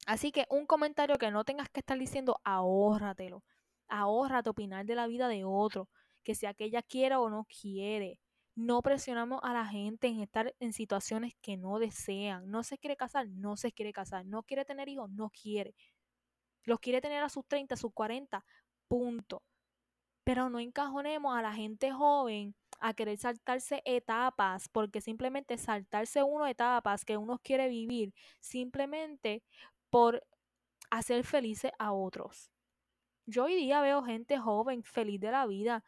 Así 0.07 0.31
que 0.31 0.47
un 0.51 0.67
comentario 0.67 1.19
que 1.19 1.31
no 1.33 1.45
tengas 1.45 1.69
que 1.69 1.81
estar 1.81 1.99
diciendo, 1.99 2.41
ahórratelo. 2.45 3.43
Ahórrate 3.89 4.51
opinar 4.51 4.87
de 4.87 4.95
la 4.95 5.07
vida 5.09 5.29
de 5.29 5.45
otro, 5.45 5.89
que 6.25 6.35
sea 6.37 6.55
que 6.55 6.65
ella 6.65 6.83
quiera 6.83 7.21
o 7.21 7.29
no 7.29 7.45
quiere. 7.45 8.21
No 8.55 8.83
presionamos 8.83 9.41
a 9.43 9.53
la 9.53 9.67
gente 9.67 10.07
en 10.07 10.21
estar 10.21 10.55
en 10.61 10.73
situaciones 10.73 11.35
que 11.43 11.57
no 11.57 11.79
desean. 11.79 12.51
No 12.51 12.63
se 12.63 12.79
quiere 12.79 12.97
casar, 12.97 13.29
no 13.29 13.57
se 13.57 13.73
quiere 13.73 13.93
casar. 13.93 14.25
No 14.27 14.45
quiere 14.45 14.65
tener 14.65 14.89
hijos, 14.89 15.11
no 15.11 15.31
quiere. 15.31 15.75
Los 16.65 16.81
quiere 16.81 17.01
tener 17.01 17.23
a 17.23 17.29
sus 17.29 17.47
30, 17.47 17.75
a 17.75 17.79
sus 17.79 17.93
40, 17.93 18.45
punto. 18.89 19.43
Pero 20.25 20.51
no 20.51 20.61
encajonemos 20.61 21.37
a 21.37 21.43
la 21.43 21.53
gente 21.53 21.93
joven 21.93 22.55
a 22.81 22.95
querer 22.95 23.19
saltarse 23.19 23.83
etapas, 23.85 24.69
porque 24.69 25.01
simplemente 25.01 25.59
saltarse 25.59 26.23
uno 26.23 26.47
etapas 26.47 27.05
que 27.05 27.17
uno 27.17 27.39
quiere 27.43 27.69
vivir, 27.69 28.13
simplemente 28.41 29.43
por 29.97 30.23
hacer 30.91 31.25
felices 31.25 31.73
a 31.79 31.95
otros. 31.95 32.53
Yo 33.25 33.45
hoy 33.45 33.55
día 33.55 33.81
veo 33.81 34.03
gente 34.03 34.37
joven, 34.37 34.83
feliz 34.83 35.19
de 35.21 35.31
la 35.31 35.47
vida, 35.47 35.85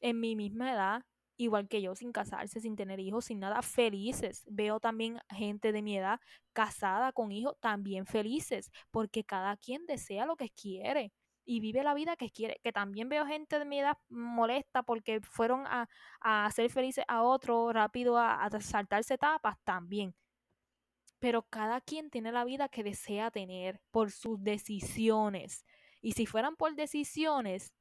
en 0.00 0.18
mi 0.18 0.34
misma 0.34 0.72
edad, 0.72 1.04
igual 1.36 1.68
que 1.68 1.80
yo, 1.80 1.94
sin 1.94 2.10
casarse, 2.10 2.58
sin 2.58 2.74
tener 2.74 2.98
hijos, 2.98 3.26
sin 3.26 3.38
nada, 3.38 3.62
felices. 3.62 4.42
Veo 4.50 4.80
también 4.80 5.20
gente 5.30 5.70
de 5.70 5.82
mi 5.82 5.96
edad 5.96 6.18
casada 6.52 7.12
con 7.12 7.30
hijos, 7.30 7.56
también 7.60 8.06
felices, 8.06 8.72
porque 8.90 9.22
cada 9.22 9.56
quien 9.56 9.86
desea 9.86 10.26
lo 10.26 10.34
que 10.34 10.50
quiere 10.50 11.12
y 11.44 11.60
vive 11.60 11.84
la 11.84 11.94
vida 11.94 12.16
que 12.16 12.30
quiere. 12.30 12.58
Que 12.64 12.72
también 12.72 13.08
veo 13.08 13.24
gente 13.24 13.56
de 13.60 13.66
mi 13.66 13.78
edad 13.78 13.98
molesta 14.08 14.82
porque 14.82 15.20
fueron 15.20 15.64
a, 15.68 15.88
hacer 16.20 16.68
felices 16.70 17.04
a 17.06 17.22
otro 17.22 17.72
rápido, 17.72 18.18
a 18.18 18.50
saltarse 18.60 19.14
etapas, 19.14 19.58
también 19.62 20.12
pero 21.24 21.40
cada 21.48 21.80
quien 21.80 22.10
tiene 22.10 22.32
la 22.32 22.44
vida 22.44 22.68
que 22.68 22.84
desea 22.84 23.30
tener 23.30 23.80
por 23.90 24.10
sus 24.10 24.44
decisiones. 24.44 25.64
Y 26.02 26.12
si 26.12 26.26
fueran 26.26 26.54
por 26.54 26.74
decisiones, 26.74 27.72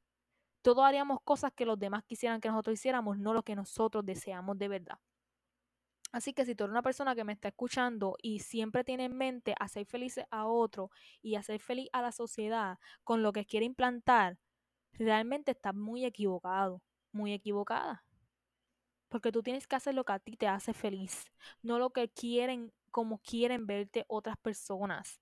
todos 0.62 0.86
haríamos 0.86 1.20
cosas 1.26 1.52
que 1.52 1.66
los 1.66 1.78
demás 1.78 2.06
quisieran 2.06 2.40
que 2.40 2.48
nosotros 2.48 2.76
hiciéramos, 2.76 3.18
no 3.18 3.34
lo 3.34 3.44
que 3.44 3.54
nosotros 3.54 4.06
deseamos 4.06 4.58
de 4.58 4.70
verdad. 4.70 4.98
Así 6.14 6.32
que 6.32 6.46
si 6.46 6.56
tú 6.56 6.64
eres 6.64 6.72
una 6.72 6.84
persona 6.84 7.16
que 7.16 7.26
me 7.26 7.34
está 7.34 7.50
escuchando 7.50 8.16
y 8.22 8.40
siempre 8.40 8.86
tiene 8.86 9.04
en 9.04 9.18
mente 9.18 9.56
hacer 9.60 9.86
feliz 9.88 10.22
a 10.32 10.46
otro 10.46 10.90
y 11.22 11.36
hacer 11.36 11.60
feliz 11.60 11.90
a 11.92 12.02
la 12.02 12.14
sociedad 12.14 12.80
con 13.04 13.24
lo 13.24 13.34
que 13.34 13.46
quiere 13.46 13.66
implantar, 13.66 14.40
realmente 14.94 15.52
estás 15.52 15.76
muy 15.76 16.06
equivocado, 16.06 16.82
muy 17.12 17.34
equivocada. 17.34 18.06
Porque 19.14 19.32
tú 19.32 19.44
tienes 19.44 19.68
que 19.68 19.76
hacer 19.76 19.94
lo 19.94 20.06
que 20.06 20.14
a 20.14 20.18
ti 20.18 20.36
te 20.36 20.48
hace 20.48 20.74
feliz, 20.74 21.32
no 21.62 21.78
lo 21.78 21.92
que 21.92 22.10
quieren, 22.10 22.74
como 22.90 23.20
quieren 23.20 23.68
verte 23.68 24.06
otras 24.08 24.38
personas. 24.38 25.20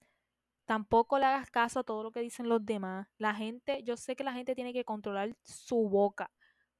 Tampoco 0.63 1.19
le 1.19 1.25
hagas 1.25 1.51
caso 1.51 1.81
a 1.81 1.83
todo 1.83 2.01
lo 2.01 2.11
que 2.11 2.21
dicen 2.21 2.47
los 2.47 2.65
demás. 2.65 3.09
La 3.17 3.35
gente, 3.35 3.83
yo 3.83 3.97
sé 3.97 4.15
que 4.15 4.23
la 4.23 4.31
gente 4.31 4.55
tiene 4.55 4.71
que 4.71 4.85
controlar 4.85 5.35
su 5.43 5.89
boca 5.89 6.31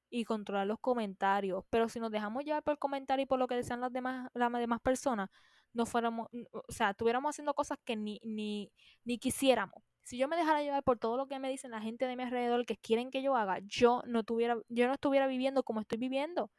y 0.09 0.24
controlar 0.24 0.68
los 0.68 0.80
comentarios. 0.80 1.66
Pero 1.70 1.89
si 1.89 1.99
nos 1.99 2.12
dejamos 2.12 2.45
llevar 2.45 2.64
por 2.64 2.72
el 2.76 2.80
comentario 2.80 3.24
y 3.24 3.26
por 3.26 3.39
lo 3.39 3.47
que 3.47 3.55
desean 3.55 3.82
las 3.82 3.91
demás, 3.91 4.30
las 4.34 4.49
demás 4.53 4.80
personas, 4.80 5.30
no 5.74 5.86
fuéramos, 5.86 6.30
o 6.53 6.72
sea, 6.72 6.91
estuviéramos 6.91 7.32
haciendo 7.32 7.53
cosas 7.53 7.78
que 7.84 7.97
ni, 7.97 8.22
ni, 8.24 8.72
ni 9.03 9.18
quisiéramos. 9.18 9.84
Si 10.03 10.18
yo 10.18 10.30
me 10.30 10.38
dejara 10.38 10.64
llevar 10.64 10.84
por 10.84 10.97
todo 10.97 11.18
lo 11.18 11.28
que 11.28 11.39
me 11.39 11.49
dicen 11.49 11.72
la 11.72 11.82
gente 11.82 12.05
de 12.07 12.16
mi 12.16 12.24
alrededor 12.24 12.66
que 12.66 12.78
quieren 12.78 13.12
que 13.12 13.22
yo 13.22 13.36
haga, 13.36 13.59
yo 13.66 14.01
no 14.05 14.24
tuviera, 14.24 14.55
yo 14.70 14.88
no 14.88 14.93
estuviera 14.93 15.28
viviendo 15.28 15.64
como 15.64 15.82
estoy 15.82 15.97
viviendo. 15.97 16.49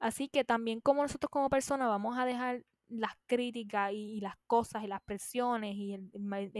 Así 0.00 0.28
que 0.28 0.44
también 0.44 0.80
como 0.80 1.02
nosotros 1.02 1.30
como 1.30 1.48
personas 1.50 1.88
vamos 1.88 2.18
a 2.18 2.24
dejar 2.24 2.62
las 2.88 3.12
críticas 3.26 3.92
y, 3.92 4.20
las 4.20 4.34
cosas 4.46 4.84
y 4.84 4.86
las 4.86 5.02
presiones 5.02 5.74
y 5.74 5.94
el, 5.94 6.10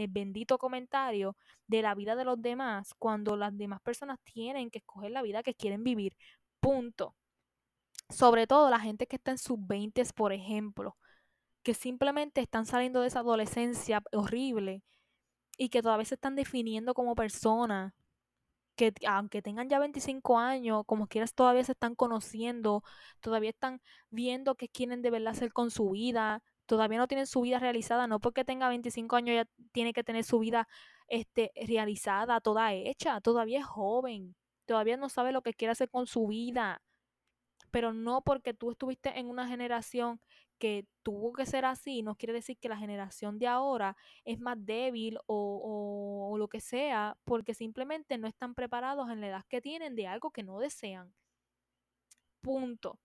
bendito 0.09 0.57
comentario 0.57 1.37
de 1.67 1.81
la 1.81 1.95
vida 1.95 2.15
de 2.15 2.25
los 2.25 2.41
demás 2.41 2.93
cuando 2.99 3.37
las 3.37 3.57
demás 3.57 3.81
personas 3.81 4.19
tienen 4.23 4.69
que 4.69 4.79
escoger 4.79 5.11
la 5.11 5.21
vida 5.21 5.43
que 5.43 5.55
quieren 5.55 5.83
vivir. 5.83 6.15
Punto. 6.59 7.15
Sobre 8.09 8.47
todo 8.47 8.69
la 8.69 8.79
gente 8.79 9.07
que 9.07 9.17
está 9.17 9.31
en 9.31 9.37
sus 9.37 9.57
20, 9.59 10.03
por 10.15 10.33
ejemplo, 10.33 10.97
que 11.63 11.73
simplemente 11.73 12.41
están 12.41 12.65
saliendo 12.65 13.01
de 13.01 13.07
esa 13.07 13.19
adolescencia 13.19 14.01
horrible 14.13 14.83
y 15.57 15.69
que 15.69 15.81
todavía 15.81 16.05
se 16.05 16.15
están 16.15 16.35
definiendo 16.35 16.93
como 16.93 17.15
personas 17.15 17.93
que 18.77 18.93
aunque 19.07 19.41
tengan 19.41 19.69
ya 19.69 19.79
25 19.79 20.39
años, 20.39 20.83
como 20.85 21.07
quieras, 21.07 21.33
todavía 21.33 21.63
se 21.65 21.73
están 21.73 21.95
conociendo, 21.95 22.83
todavía 23.19 23.49
están 23.49 23.81
viendo 24.09 24.55
qué 24.55 24.69
quieren 24.69 25.01
de 25.01 25.09
verdad 25.11 25.33
hacer 25.33 25.51
con 25.51 25.71
su 25.71 25.89
vida, 25.91 26.43
todavía 26.67 26.99
no 26.99 27.07
tienen 27.07 27.27
su 27.27 27.41
vida 27.41 27.59
realizada, 27.59 28.07
no 28.07 28.19
porque 28.19 28.45
tenga 28.45 28.69
25 28.69 29.15
años 29.17 29.35
ya 29.35 29.45
tiene 29.71 29.93
que 29.93 30.03
tener 30.03 30.23
su 30.23 30.39
vida 30.39 30.67
este, 31.07 31.51
realizada, 31.67 32.39
toda 32.39 32.73
hecha, 32.73 33.19
todavía 33.21 33.59
es 33.59 33.65
joven, 33.65 34.35
todavía 34.65 34.97
no 34.97 35.09
sabe 35.09 35.31
lo 35.31 35.41
que 35.41 35.53
quiere 35.53 35.71
hacer 35.71 35.89
con 35.89 36.05
su 36.07 36.27
vida, 36.27 36.81
pero 37.71 37.93
no 37.93 38.21
porque 38.21 38.53
tú 38.53 38.71
estuviste 38.71 39.17
en 39.19 39.27
una 39.27 39.47
generación 39.47 40.21
que 40.57 40.85
tuvo 41.03 41.33
que 41.33 41.45
ser 41.45 41.65
así, 41.65 42.01
no 42.03 42.15
quiere 42.15 42.33
decir 42.33 42.57
que 42.57 42.69
la 42.69 42.77
generación 42.77 43.39
de 43.39 43.47
ahora 43.47 43.95
es 44.25 44.39
más 44.39 44.57
débil 44.65 45.17
o, 45.27 46.29
o, 46.31 46.37
lo 46.37 46.47
que 46.47 46.59
sea, 46.59 47.17
porque 47.23 47.53
simplemente 47.53 48.17
no 48.17 48.27
están 48.27 48.55
preparados 48.55 49.09
en 49.09 49.21
la 49.21 49.27
edad 49.27 49.45
que 49.49 49.61
tienen 49.61 49.95
de 49.95 50.07
algo 50.07 50.31
que 50.31 50.43
no 50.43 50.59
desean. 50.59 51.13
Punto. 52.41 52.99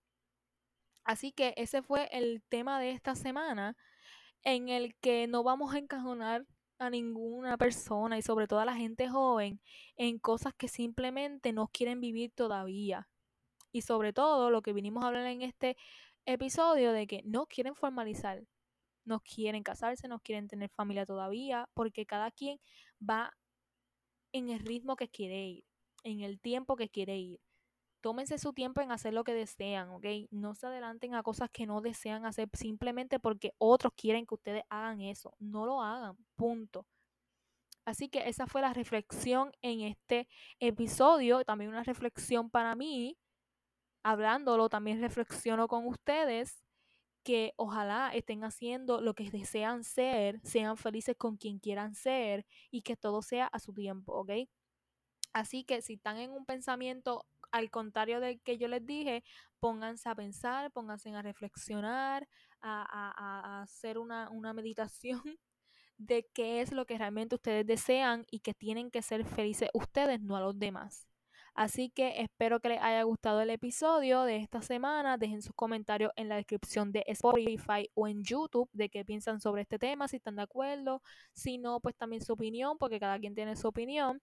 Así 1.03 1.31
que 1.31 1.53
ese 1.57 1.81
fue 1.81 2.07
el 2.11 2.41
tema 2.49 2.79
de 2.79 2.91
esta 2.91 3.15
semana 3.15 3.75
en 4.43 4.69
el 4.69 4.95
que 4.95 5.27
no 5.27 5.43
vamos 5.43 5.73
a 5.73 5.79
encajonar 5.79 6.45
a 6.79 6.89
ninguna 6.89 7.57
persona 7.57 8.17
y 8.17 8.21
sobre 8.21 8.47
todo 8.47 8.59
a 8.59 8.65
la 8.65 8.75
gente 8.75 9.09
joven 9.09 9.61
en 9.95 10.19
cosas 10.19 10.53
que 10.55 10.67
simplemente 10.67 11.53
no 11.53 11.67
quieren 11.67 12.01
vivir 12.01 12.31
todavía. 12.33 13.07
Y 13.71 13.81
sobre 13.81 14.13
todo 14.13 14.51
lo 14.51 14.61
que 14.61 14.73
vinimos 14.73 15.03
a 15.03 15.07
hablar 15.07 15.25
en 15.27 15.41
este 15.41 15.77
episodio 16.25 16.93
de 16.93 17.07
que 17.07 17.21
no 17.25 17.45
quieren 17.45 17.75
formalizar, 17.75 18.43
no 19.05 19.19
quieren 19.21 19.63
casarse, 19.63 20.07
no 20.07 20.19
quieren 20.19 20.47
tener 20.47 20.69
familia 20.69 21.05
todavía, 21.05 21.69
porque 21.73 22.05
cada 22.05 22.31
quien 22.31 22.59
va 23.01 23.33
en 24.31 24.49
el 24.49 24.59
ritmo 24.59 24.95
que 24.95 25.09
quiere 25.09 25.45
ir, 25.47 25.63
en 26.03 26.21
el 26.21 26.39
tiempo 26.39 26.75
que 26.75 26.89
quiere 26.89 27.17
ir. 27.17 27.39
Tómense 28.01 28.37
su 28.37 28.53
tiempo 28.53 28.81
en 28.81 28.91
hacer 28.91 29.13
lo 29.13 29.23
que 29.23 29.33
desean, 29.33 29.89
¿ok? 29.91 30.05
No 30.31 30.55
se 30.55 30.67
adelanten 30.67 31.15
a 31.15 31.23
cosas 31.23 31.49
que 31.51 31.65
no 31.65 31.81
desean 31.81 32.25
hacer 32.25 32.49
simplemente 32.53 33.19
porque 33.19 33.53
otros 33.57 33.93
quieren 33.95 34.25
que 34.25 34.35
ustedes 34.35 34.63
hagan 34.69 35.01
eso. 35.01 35.35
No 35.39 35.65
lo 35.65 35.81
hagan, 35.81 36.17
punto. 36.35 36.85
Así 37.85 38.09
que 38.09 38.27
esa 38.29 38.47
fue 38.47 38.61
la 38.61 38.73
reflexión 38.73 39.51
en 39.61 39.81
este 39.81 40.27
episodio, 40.59 41.43
también 41.45 41.69
una 41.69 41.83
reflexión 41.83 42.49
para 42.49 42.75
mí 42.75 43.17
hablándolo, 44.03 44.69
también 44.69 45.01
reflexiono 45.01 45.67
con 45.67 45.87
ustedes 45.87 46.63
que 47.23 47.53
ojalá 47.55 48.11
estén 48.13 48.43
haciendo 48.43 49.01
lo 49.01 49.13
que 49.15 49.29
desean 49.31 49.83
ser, 49.83 50.41
sean 50.43 50.77
felices 50.77 51.15
con 51.17 51.37
quien 51.37 51.59
quieran 51.59 51.95
ser 51.95 52.45
y 52.69 52.81
que 52.81 52.97
todo 52.97 53.21
sea 53.21 53.47
a 53.47 53.59
su 53.59 53.73
tiempo, 53.73 54.13
¿ok? 54.13 54.31
Así 55.31 55.63
que 55.63 55.81
si 55.81 55.93
están 55.93 56.17
en 56.17 56.31
un 56.31 56.45
pensamiento 56.45 57.25
al 57.51 57.69
contrario 57.71 58.19
del 58.19 58.41
que 58.41 58.57
yo 58.57 58.67
les 58.67 58.85
dije, 58.85 59.23
pónganse 59.59 60.09
a 60.09 60.15
pensar, 60.15 60.71
pónganse 60.71 61.15
a 61.15 61.21
reflexionar, 61.21 62.27
a, 62.61 63.61
hacer 63.61 63.97
una, 63.97 64.29
una 64.29 64.53
meditación 64.53 65.21
de 65.97 66.27
qué 66.33 66.61
es 66.61 66.71
lo 66.71 66.85
que 66.85 66.97
realmente 66.97 67.35
ustedes 67.35 67.65
desean 67.65 68.25
y 68.29 68.39
que 68.39 68.53
tienen 68.53 68.91
que 68.91 69.01
ser 69.01 69.25
felices 69.25 69.69
ustedes, 69.73 70.21
no 70.21 70.35
a 70.35 70.41
los 70.41 70.57
demás. 70.57 71.12
Así 71.55 71.89
que 71.89 72.21
espero 72.21 72.59
que 72.59 72.69
les 72.69 72.81
haya 72.81 73.03
gustado 73.03 73.41
el 73.41 73.49
episodio 73.51 74.23
de 74.23 74.37
esta 74.37 74.61
semana. 74.61 75.17
Dejen 75.17 75.41
sus 75.41 75.53
comentarios 75.55 76.11
en 76.15 76.27
la 76.27 76.35
descripción 76.35 76.91
de 76.91 77.03
Spotify 77.07 77.89
o 77.93 78.07
en 78.07 78.23
YouTube 78.23 78.69
de 78.73 78.89
qué 78.89 79.05
piensan 79.05 79.39
sobre 79.39 79.61
este 79.61 79.77
tema, 79.77 80.07
si 80.07 80.15
están 80.17 80.35
de 80.35 80.41
acuerdo. 80.41 81.03
Si 81.31 81.59
no, 81.59 81.79
pues 81.79 81.95
también 81.95 82.23
su 82.23 82.33
opinión, 82.33 82.77
porque 82.79 82.99
cada 82.99 83.19
quien 83.19 83.35
tiene 83.35 83.55
su 83.55 83.67
opinión. 83.67 84.21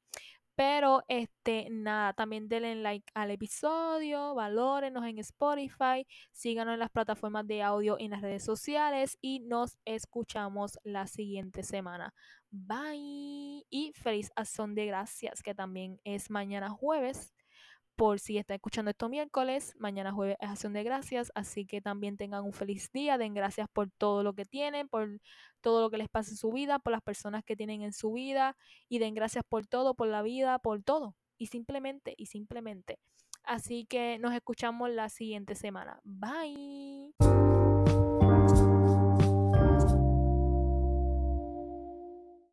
Pero 0.61 1.03
este, 1.09 1.69
nada, 1.71 2.13
también 2.13 2.47
denle 2.47 2.75
like 2.75 3.11
al 3.15 3.31
episodio, 3.31 4.35
valórenos 4.35 5.07
en 5.07 5.19
Spotify, 5.21 6.07
síganos 6.33 6.75
en 6.75 6.81
las 6.81 6.91
plataformas 6.91 7.47
de 7.47 7.63
audio 7.63 7.97
y 7.99 8.05
en 8.05 8.11
las 8.11 8.21
redes 8.21 8.45
sociales 8.45 9.17
y 9.23 9.41
nos 9.41 9.79
escuchamos 9.87 10.79
la 10.85 11.07
siguiente 11.07 11.63
semana. 11.63 12.13
Bye. 12.51 13.65
Y 13.71 13.95
feliz 13.95 14.31
acción 14.37 14.75
de 14.75 14.85
gracias, 14.85 15.43
que 15.43 15.55
también 15.55 15.99
es 16.05 16.29
mañana 16.29 16.69
jueves. 16.69 17.33
Por 18.01 18.19
si 18.19 18.39
está 18.39 18.55
escuchando 18.55 18.91
esto 18.91 19.11
miércoles, 19.11 19.75
mañana 19.79 20.11
jueves 20.11 20.39
es 20.41 20.49
acción 20.49 20.73
de 20.73 20.83
gracias. 20.83 21.31
Así 21.35 21.67
que 21.67 21.83
también 21.83 22.17
tengan 22.17 22.45
un 22.45 22.55
feliz 22.55 22.91
día. 22.93 23.19
Den 23.19 23.35
gracias 23.35 23.69
por 23.71 23.91
todo 23.91 24.23
lo 24.23 24.33
que 24.33 24.47
tienen, 24.47 24.89
por 24.89 25.21
todo 25.61 25.83
lo 25.83 25.91
que 25.91 25.99
les 25.99 26.09
pasa 26.09 26.31
en 26.31 26.39
su 26.39 26.51
vida, 26.51 26.79
por 26.79 26.93
las 26.93 27.03
personas 27.03 27.45
que 27.45 27.57
tienen 27.57 27.83
en 27.83 27.93
su 27.93 28.13
vida. 28.13 28.57
Y 28.89 29.01
den 29.01 29.13
gracias 29.15 29.45
por 29.47 29.67
todo, 29.67 29.93
por 29.93 30.09
la 30.09 30.23
vida, 30.23 30.59
por 30.61 30.83
todo. 30.83 31.15
Y 31.37 31.49
simplemente, 31.49 32.15
y 32.17 32.25
simplemente. 32.25 32.99
Así 33.43 33.85
que 33.85 34.19
nos 34.19 34.33
escuchamos 34.33 34.89
la 34.89 35.11
siguiente 35.11 35.55
semana. 35.55 36.01
Bye. 36.03 37.60